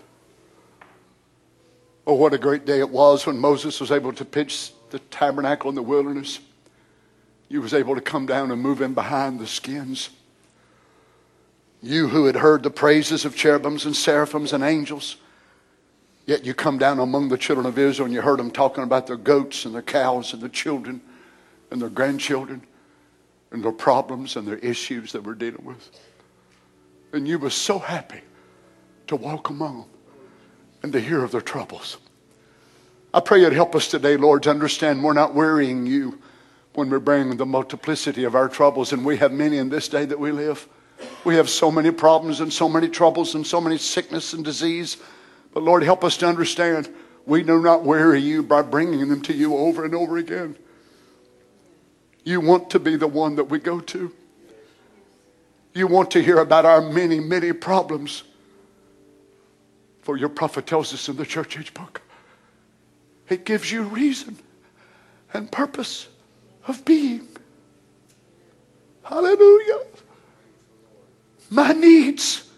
Oh, 2.07 2.15
what 2.15 2.35
a 2.35 2.39
great 2.39 2.67
day 2.67 2.81
it 2.81 2.91
was 2.91 3.27
when 3.27 3.39
Moses 3.39 3.81
was 3.81 3.91
able 3.91 4.13
to 4.13 4.25
pitch 4.25 4.73
the 4.91 4.99
tabernacle 4.99 5.71
in 5.71 5.75
the 5.75 5.83
wilderness. 5.83 6.39
You 7.49 7.63
was 7.63 7.73
able 7.73 7.95
to 7.95 8.01
come 8.01 8.27
down 8.27 8.51
and 8.51 8.61
move 8.61 8.83
in 8.83 8.95
behind 8.95 9.41
the 9.41 9.47
skins. 9.47 10.11
You 11.83 12.09
who 12.09 12.27
had 12.27 12.37
heard 12.37 12.63
the 12.63 12.71
praises 12.71 13.25
of 13.25 13.37
cherubims 13.37 13.87
and 13.87 13.97
seraphims 13.97 14.53
and 14.53 14.63
angels, 14.63 15.17
yet 16.27 16.45
you 16.45 16.53
come 16.53 16.79
down 16.79 16.99
among 16.99 17.29
the 17.29 17.39
children 17.39 17.67
of 17.67 17.79
Israel 17.79 18.07
and 18.07 18.15
you 18.15 18.21
heard 18.21 18.39
them 18.39 18.51
talking 18.51 18.85
about 18.85 19.07
their 19.07 19.17
goats 19.17 19.65
and 19.65 19.75
their 19.75 19.83
cows 19.83 20.33
and 20.33 20.43
their 20.43 20.49
children 20.51 21.01
and 21.71 21.81
their 21.81 21.91
grandchildren 21.91 22.63
and 23.51 23.65
their 23.65 23.73
problems 23.73 24.37
and 24.37 24.47
their 24.47 24.59
issues 24.59 25.13
that 25.13 25.23
we're 25.23 25.35
dealing 25.35 25.65
with. 25.65 25.91
And 27.13 27.27
you 27.27 27.39
were 27.39 27.51
so 27.51 27.79
happy 27.79 28.21
to 29.07 29.17
walk 29.17 29.49
among 29.51 29.81
them 29.83 29.94
and 30.85 30.93
to 30.93 31.01
hear 31.01 31.25
of 31.25 31.31
their 31.31 31.41
troubles. 31.41 31.97
I 33.15 33.21
pray 33.21 33.41
you'd 33.41 33.55
help 33.55 33.75
us 33.75 33.89
today, 33.89 34.19
Lord, 34.19 34.43
to 34.43 34.51
understand 34.51 35.03
we're 35.03 35.15
not 35.15 35.35
wearying 35.35 35.87
you 35.87 36.21
when 36.75 36.91
we're 36.91 36.99
bringing 36.99 37.39
the 37.39 37.47
multiplicity 37.47 38.25
of 38.25 38.35
our 38.35 38.51
troubles, 38.51 38.93
and 38.93 39.03
we 39.03 39.17
have 39.17 39.33
many 39.33 39.57
in 39.57 39.71
this 39.71 39.89
day 39.89 40.05
that 40.05 40.21
we 40.21 40.31
live. 40.31 40.69
We 41.25 41.37
have 41.37 41.49
so 41.49 41.71
many 41.71 41.91
problems 41.91 42.41
and 42.41 42.53
so 42.53 42.69
many 42.69 42.87
troubles 42.89 43.35
and 43.35 43.47
so 43.47 43.63
many 43.63 43.79
sickness 43.79 44.35
and 44.35 44.45
disease. 44.45 44.99
But 45.55 45.63
Lord, 45.63 45.83
help 45.83 46.05
us 46.05 46.19
to 46.19 46.27
understand 46.27 46.95
we 47.25 47.43
do 47.43 47.63
not 47.63 47.83
weary 47.83 48.21
you 48.21 48.43
by 48.43 48.61
bringing 48.61 49.09
them 49.09 49.23
to 49.23 49.33
you 49.33 49.57
over 49.57 49.87
and 49.87 49.95
over 49.95 50.19
again. 50.19 50.55
You 52.25 52.43
want 52.43 52.69
to 52.71 52.79
be 52.79 52.97
the 52.97 53.09
one 53.09 53.37
that 53.37 53.45
we 53.45 53.59
go 53.59 53.81
to. 53.81 54.13
You 55.73 55.87
want 55.87 56.11
to 56.11 56.23
hear 56.23 56.41
about 56.41 56.67
our 56.67 56.83
many, 56.83 57.21
many 57.21 57.55
problems. 57.55 58.25
For 60.05 60.19
your 60.19 60.29
prophet 60.29 60.67
tells 60.67 60.93
us 60.93 61.09
in 61.09 61.17
the 61.17 61.25
church 61.25 61.59
age 61.59 61.73
book, 61.73 62.03
it 63.31 63.47
gives 63.47 63.73
you 63.73 63.85
reason 63.85 64.37
and 65.33 65.51
purpose 65.51 66.09
of 66.69 66.85
being. 66.85 67.27
Hallelujah. 69.03 69.81
My 71.49 71.73
needs, 71.73 72.51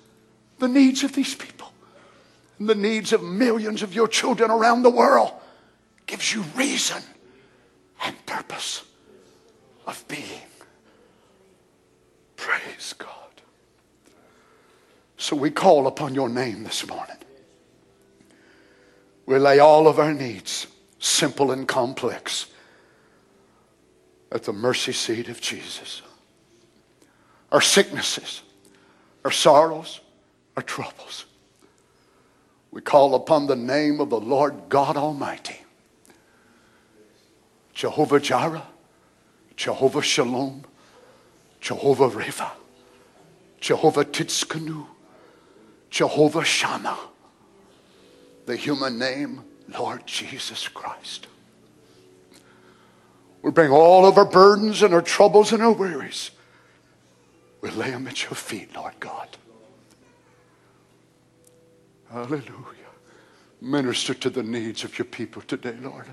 the 0.58 0.66
needs 0.66 1.04
of 1.04 1.12
these 1.12 1.36
people, 1.36 1.70
and 2.58 2.68
the 2.68 2.74
needs 2.74 3.12
of 3.12 3.22
millions 3.22 3.80
of 3.80 3.94
your 3.94 4.08
children 4.08 4.50
around 4.50 4.82
the 4.82 4.90
world 4.90 5.30
gives 6.06 6.34
you 6.34 6.42
reason 6.56 7.00
and 8.04 8.26
purpose 8.26 8.82
of 9.86 10.04
being. 10.08 10.42
Praise 12.34 12.92
God. 12.98 13.10
So 15.16 15.36
we 15.36 15.52
call 15.52 15.86
upon 15.86 16.12
your 16.12 16.28
name 16.28 16.64
this 16.64 16.84
morning. 16.84 17.18
We 19.26 19.38
lay 19.38 19.58
all 19.58 19.88
of 19.88 19.98
our 19.98 20.14
needs, 20.14 20.68
simple 21.00 21.50
and 21.50 21.66
complex, 21.66 22.46
at 24.30 24.44
the 24.44 24.52
mercy 24.52 24.92
seat 24.92 25.28
of 25.28 25.40
Jesus. 25.40 26.02
Our 27.50 27.60
sicknesses, 27.60 28.42
our 29.24 29.30
sorrows, 29.32 30.00
our 30.56 30.62
troubles. 30.62 31.26
We 32.70 32.80
call 32.80 33.14
upon 33.14 33.46
the 33.46 33.56
name 33.56 34.00
of 34.00 34.10
the 34.10 34.20
Lord 34.20 34.68
God 34.68 34.96
Almighty. 34.96 35.60
Jehovah 37.72 38.20
Jireh, 38.20 38.66
Jehovah 39.56 40.02
Shalom, 40.02 40.64
Jehovah 41.60 42.10
Rapha, 42.10 42.50
Jehovah 43.60 44.04
Tsidkenu, 44.04 44.86
Jehovah 45.90 46.44
Shammah. 46.44 46.98
The 48.46 48.56
human 48.56 48.98
name, 48.98 49.42
Lord 49.76 50.06
Jesus 50.06 50.68
Christ. 50.68 51.26
We 53.42 53.50
bring 53.50 53.70
all 53.70 54.06
of 54.06 54.16
our 54.18 54.24
burdens 54.24 54.82
and 54.82 54.94
our 54.94 55.02
troubles 55.02 55.52
and 55.52 55.62
our 55.62 55.72
worries. 55.72 56.30
We 57.60 57.70
lay 57.70 57.90
them 57.90 58.06
at 58.06 58.22
your 58.22 58.32
feet, 58.32 58.74
Lord 58.74 58.94
God. 59.00 59.28
Hallelujah. 62.10 62.42
Minister 63.60 64.14
to 64.14 64.30
the 64.30 64.42
needs 64.42 64.84
of 64.84 64.96
your 64.98 65.06
people 65.06 65.42
today, 65.42 65.76
Lord. 65.82 66.06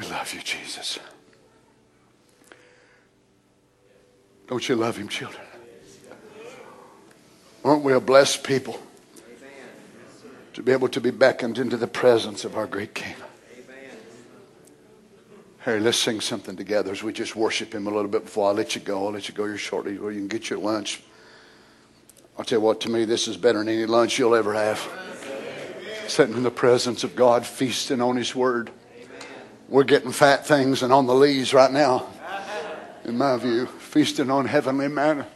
We 0.00 0.06
love 0.06 0.34
you, 0.34 0.40
Jesus. 0.40 0.98
Don't 4.48 4.68
you 4.68 4.74
love 4.74 4.96
him, 4.96 5.08
children? 5.08 5.46
Aren't 7.64 7.84
we 7.84 7.92
a 7.92 8.00
blessed 8.00 8.42
people 8.42 8.80
to 10.54 10.62
be 10.62 10.72
able 10.72 10.88
to 10.88 11.00
be 11.00 11.10
beckoned 11.10 11.58
into 11.58 11.76
the 11.76 11.86
presence 11.86 12.44
of 12.44 12.56
our 12.56 12.66
great 12.66 12.94
King? 12.94 13.14
Harry, 15.58 15.78
let's 15.78 15.98
sing 15.98 16.20
something 16.20 16.56
together 16.56 16.90
as 16.90 17.04
we 17.04 17.12
just 17.12 17.36
worship 17.36 17.72
him 17.72 17.86
a 17.86 17.90
little 17.90 18.10
bit 18.10 18.24
before 18.24 18.48
I 18.48 18.52
let 18.52 18.74
you 18.74 18.80
go. 18.80 19.06
I'll 19.06 19.12
let 19.12 19.28
you 19.28 19.34
go 19.34 19.46
here 19.46 19.56
shortly 19.56 19.96
where 19.96 20.10
you 20.10 20.18
can 20.18 20.26
get 20.26 20.50
your 20.50 20.58
lunch. 20.58 21.02
I'll 22.36 22.44
tell 22.44 22.58
you 22.58 22.64
what, 22.64 22.80
to 22.80 22.90
me, 22.90 23.04
this 23.04 23.28
is 23.28 23.36
better 23.36 23.60
than 23.60 23.68
any 23.68 23.86
lunch 23.86 24.18
you'll 24.18 24.34
ever 24.34 24.54
have. 24.54 24.80
Sitting 26.08 26.34
in 26.34 26.42
the 26.42 26.50
presence 26.50 27.04
of 27.04 27.14
God, 27.14 27.46
feasting 27.46 28.00
on 28.00 28.16
his 28.16 28.34
word. 28.34 28.72
We're 29.68 29.84
getting 29.84 30.10
fat 30.10 30.44
things 30.46 30.82
and 30.82 30.92
on 30.92 31.06
the 31.06 31.14
lees 31.14 31.54
right 31.54 31.70
now, 31.70 32.08
in 33.04 33.16
my 33.16 33.36
view, 33.36 33.66
feasting 33.66 34.30
on 34.30 34.46
heavenly 34.46 34.88
manna. 34.88 35.28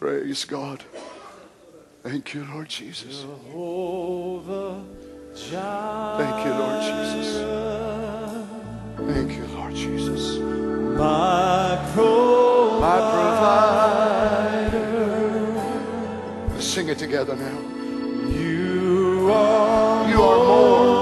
Praise 0.00 0.44
God. 0.46 0.82
Thank 2.02 2.32
you, 2.32 2.46
Lord 2.50 2.70
Jesus. 2.70 3.26
Thank 3.26 3.52
you, 6.46 6.54
Lord 6.54 6.82
Jesus. 6.88 7.36
Thank 8.96 9.32
you, 9.36 9.44
Lord 9.54 9.74
Jesus. 9.74 10.38
My 10.38 11.76
provider. 11.92 12.80
My 12.80 13.00
provider. 14.70 16.54
Let's 16.54 16.66
sing 16.66 16.88
it 16.88 16.96
together 16.96 17.36
now. 17.36 17.58
You 18.30 19.30
are 19.30 20.08
You 20.08 20.22
are 20.22 20.44
more 20.46 20.99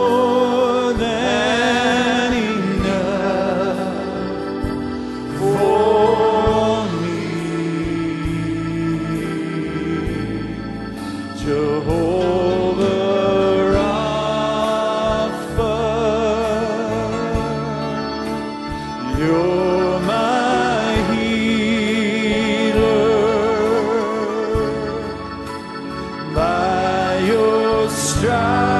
strive. 28.19 28.78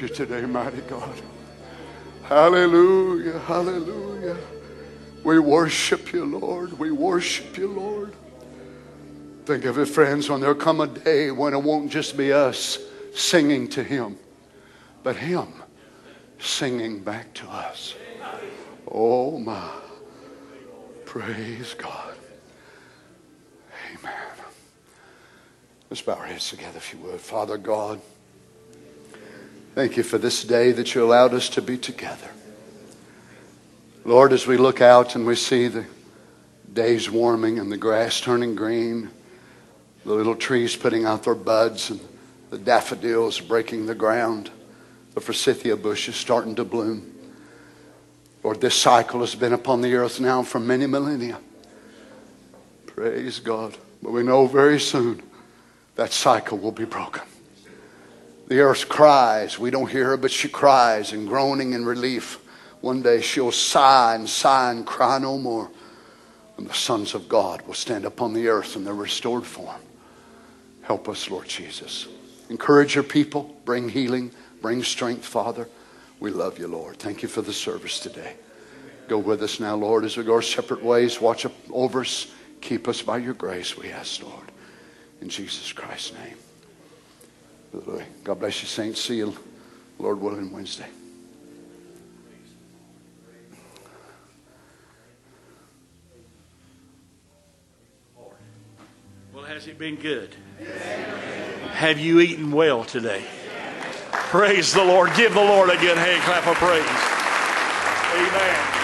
You 0.00 0.08
today, 0.08 0.42
mighty 0.42 0.80
God. 0.82 1.20
Hallelujah, 2.24 3.38
hallelujah. 3.40 4.36
We 5.24 5.38
worship 5.38 6.12
you, 6.12 6.24
Lord. 6.24 6.78
We 6.78 6.90
worship 6.90 7.56
you, 7.58 7.68
Lord. 7.68 8.14
Think 9.44 9.64
of 9.64 9.78
it, 9.78 9.86
friends, 9.86 10.30
when 10.30 10.40
there'll 10.40 10.54
come 10.54 10.80
a 10.80 10.86
day 10.86 11.30
when 11.30 11.52
it 11.52 11.62
won't 11.62 11.90
just 11.90 12.16
be 12.16 12.32
us 12.32 12.78
singing 13.14 13.68
to 13.68 13.82
Him, 13.82 14.16
but 15.02 15.16
Him 15.16 15.48
singing 16.38 17.00
back 17.02 17.34
to 17.34 17.48
us. 17.48 17.94
Oh, 18.90 19.38
my. 19.38 19.70
Praise 21.04 21.74
God. 21.74 22.14
Amen. 23.98 24.14
Let's 25.90 26.02
bow 26.02 26.14
our 26.14 26.26
heads 26.26 26.48
together, 26.48 26.78
if 26.78 26.92
you 26.92 27.00
would. 27.00 27.20
Father 27.20 27.58
God, 27.58 28.00
thank 29.80 29.96
you 29.96 30.02
for 30.02 30.18
this 30.18 30.44
day 30.44 30.72
that 30.72 30.94
you 30.94 31.02
allowed 31.02 31.32
us 31.32 31.48
to 31.48 31.62
be 31.62 31.78
together. 31.78 32.28
Lord, 34.04 34.34
as 34.34 34.46
we 34.46 34.58
look 34.58 34.82
out 34.82 35.14
and 35.14 35.24
we 35.26 35.34
see 35.34 35.68
the 35.68 35.86
days 36.70 37.10
warming 37.10 37.58
and 37.58 37.72
the 37.72 37.78
grass 37.78 38.20
turning 38.20 38.54
green, 38.54 39.08
the 40.04 40.12
little 40.12 40.36
trees 40.36 40.76
putting 40.76 41.06
out 41.06 41.22
their 41.22 41.34
buds 41.34 41.88
and 41.88 41.98
the 42.50 42.58
daffodils 42.58 43.40
breaking 43.40 43.86
the 43.86 43.94
ground, 43.94 44.50
the 45.14 45.20
forsythia 45.22 45.78
bushes 45.78 46.14
starting 46.14 46.54
to 46.56 46.64
bloom. 46.64 47.14
Lord, 48.44 48.60
this 48.60 48.74
cycle 48.74 49.20
has 49.20 49.34
been 49.34 49.54
upon 49.54 49.80
the 49.80 49.94
earth 49.94 50.20
now 50.20 50.42
for 50.42 50.60
many 50.60 50.84
millennia. 50.84 51.40
Praise 52.84 53.38
God. 53.38 53.78
But 54.02 54.12
we 54.12 54.24
know 54.24 54.46
very 54.46 54.78
soon 54.78 55.22
that 55.94 56.12
cycle 56.12 56.58
will 56.58 56.70
be 56.70 56.84
broken. 56.84 57.22
The 58.50 58.58
earth 58.62 58.88
cries. 58.88 59.60
We 59.60 59.70
don't 59.70 59.88
hear 59.88 60.06
her, 60.06 60.16
but 60.16 60.32
she 60.32 60.48
cries 60.48 61.12
and 61.12 61.28
groaning 61.28 61.72
in 61.72 61.84
relief. 61.84 62.40
One 62.80 63.00
day 63.00 63.20
she'll 63.20 63.52
sigh 63.52 64.16
and 64.16 64.28
sigh 64.28 64.72
and 64.72 64.84
cry 64.84 65.20
no 65.20 65.38
more. 65.38 65.70
And 66.58 66.68
the 66.68 66.74
sons 66.74 67.14
of 67.14 67.28
God 67.28 67.62
will 67.62 67.74
stand 67.74 68.04
upon 68.04 68.32
the 68.34 68.48
earth 68.48 68.74
in 68.74 68.82
their 68.82 68.94
restored 68.94 69.46
form. 69.46 69.80
Help 70.82 71.08
us, 71.08 71.30
Lord 71.30 71.46
Jesus. 71.46 72.08
Encourage 72.48 72.96
your 72.96 73.04
people. 73.04 73.54
Bring 73.64 73.88
healing. 73.88 74.32
Bring 74.60 74.82
strength, 74.82 75.24
Father. 75.24 75.68
We 76.18 76.32
love 76.32 76.58
you, 76.58 76.66
Lord. 76.66 76.96
Thank 76.96 77.22
you 77.22 77.28
for 77.28 77.42
the 77.42 77.52
service 77.52 78.00
today. 78.00 78.34
Go 79.06 79.18
with 79.18 79.44
us 79.44 79.60
now, 79.60 79.76
Lord, 79.76 80.04
as 80.04 80.16
we 80.16 80.24
go 80.24 80.34
our 80.34 80.42
separate 80.42 80.82
ways. 80.82 81.20
Watch 81.20 81.46
over 81.70 82.00
us. 82.00 82.26
Keep 82.60 82.88
us 82.88 83.00
by 83.00 83.18
your 83.18 83.34
grace, 83.34 83.78
we 83.78 83.92
ask, 83.92 84.20
Lord. 84.24 84.50
In 85.20 85.28
Jesus 85.28 85.72
Christ's 85.72 86.14
name. 86.14 86.34
God 88.24 88.40
bless 88.40 88.62
you, 88.62 88.68
saints. 88.68 89.00
See 89.00 89.18
you, 89.18 89.34
Lord 89.98 90.20
willing, 90.20 90.50
Wednesday. 90.50 90.86
Well, 99.32 99.44
has 99.44 99.68
it 99.68 99.78
been 99.78 99.96
good? 99.96 100.34
Have 101.72 101.98
you 101.98 102.20
eaten 102.20 102.50
well 102.50 102.84
today? 102.84 103.24
Praise 104.10 104.72
the 104.72 104.84
Lord. 104.84 105.10
Give 105.16 105.32
the 105.32 105.40
Lord 105.40 105.70
a 105.70 105.76
good 105.76 105.96
hand 105.96 106.22
clap 106.22 106.46
of 106.46 106.56
praise. 106.56 106.84
Amen. 108.14 108.80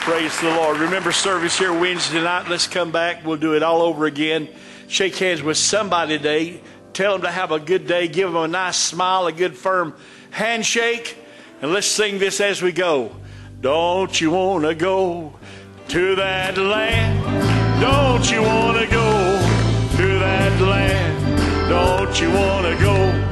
Praise 0.00 0.40
the 0.40 0.50
Lord. 0.50 0.78
Remember 0.78 1.10
service 1.10 1.58
here 1.58 1.72
Wednesday 1.72 2.22
night. 2.22 2.48
Let's 2.48 2.68
come 2.68 2.92
back. 2.92 3.24
We'll 3.26 3.36
do 3.36 3.54
it 3.54 3.62
all 3.64 3.82
over 3.82 4.06
again. 4.06 4.48
Shake 4.88 5.16
hands 5.16 5.42
with 5.42 5.56
somebody 5.56 6.16
today. 6.16 6.60
Tell 6.92 7.12
them 7.12 7.22
to 7.22 7.30
have 7.30 7.52
a 7.52 7.58
good 7.58 7.86
day. 7.86 8.08
Give 8.08 8.28
them 8.28 8.36
a 8.36 8.48
nice 8.48 8.76
smile, 8.76 9.26
a 9.26 9.32
good 9.32 9.56
firm 9.56 9.94
handshake. 10.30 11.16
And 11.60 11.72
let's 11.72 11.86
sing 11.86 12.18
this 12.18 12.40
as 12.40 12.62
we 12.62 12.72
go. 12.72 13.14
Don't 13.60 14.20
you 14.20 14.30
want 14.30 14.64
to 14.64 14.74
go 14.74 15.34
to 15.88 16.14
that 16.16 16.56
land? 16.58 17.22
Don't 17.80 18.30
you 18.30 18.42
want 18.42 18.78
to 18.78 18.86
go 18.86 19.96
to 19.96 20.18
that 20.18 20.60
land? 20.60 21.68
Don't 21.68 22.20
you 22.20 22.30
want 22.30 22.66
to 22.66 22.82
go 22.82 23.25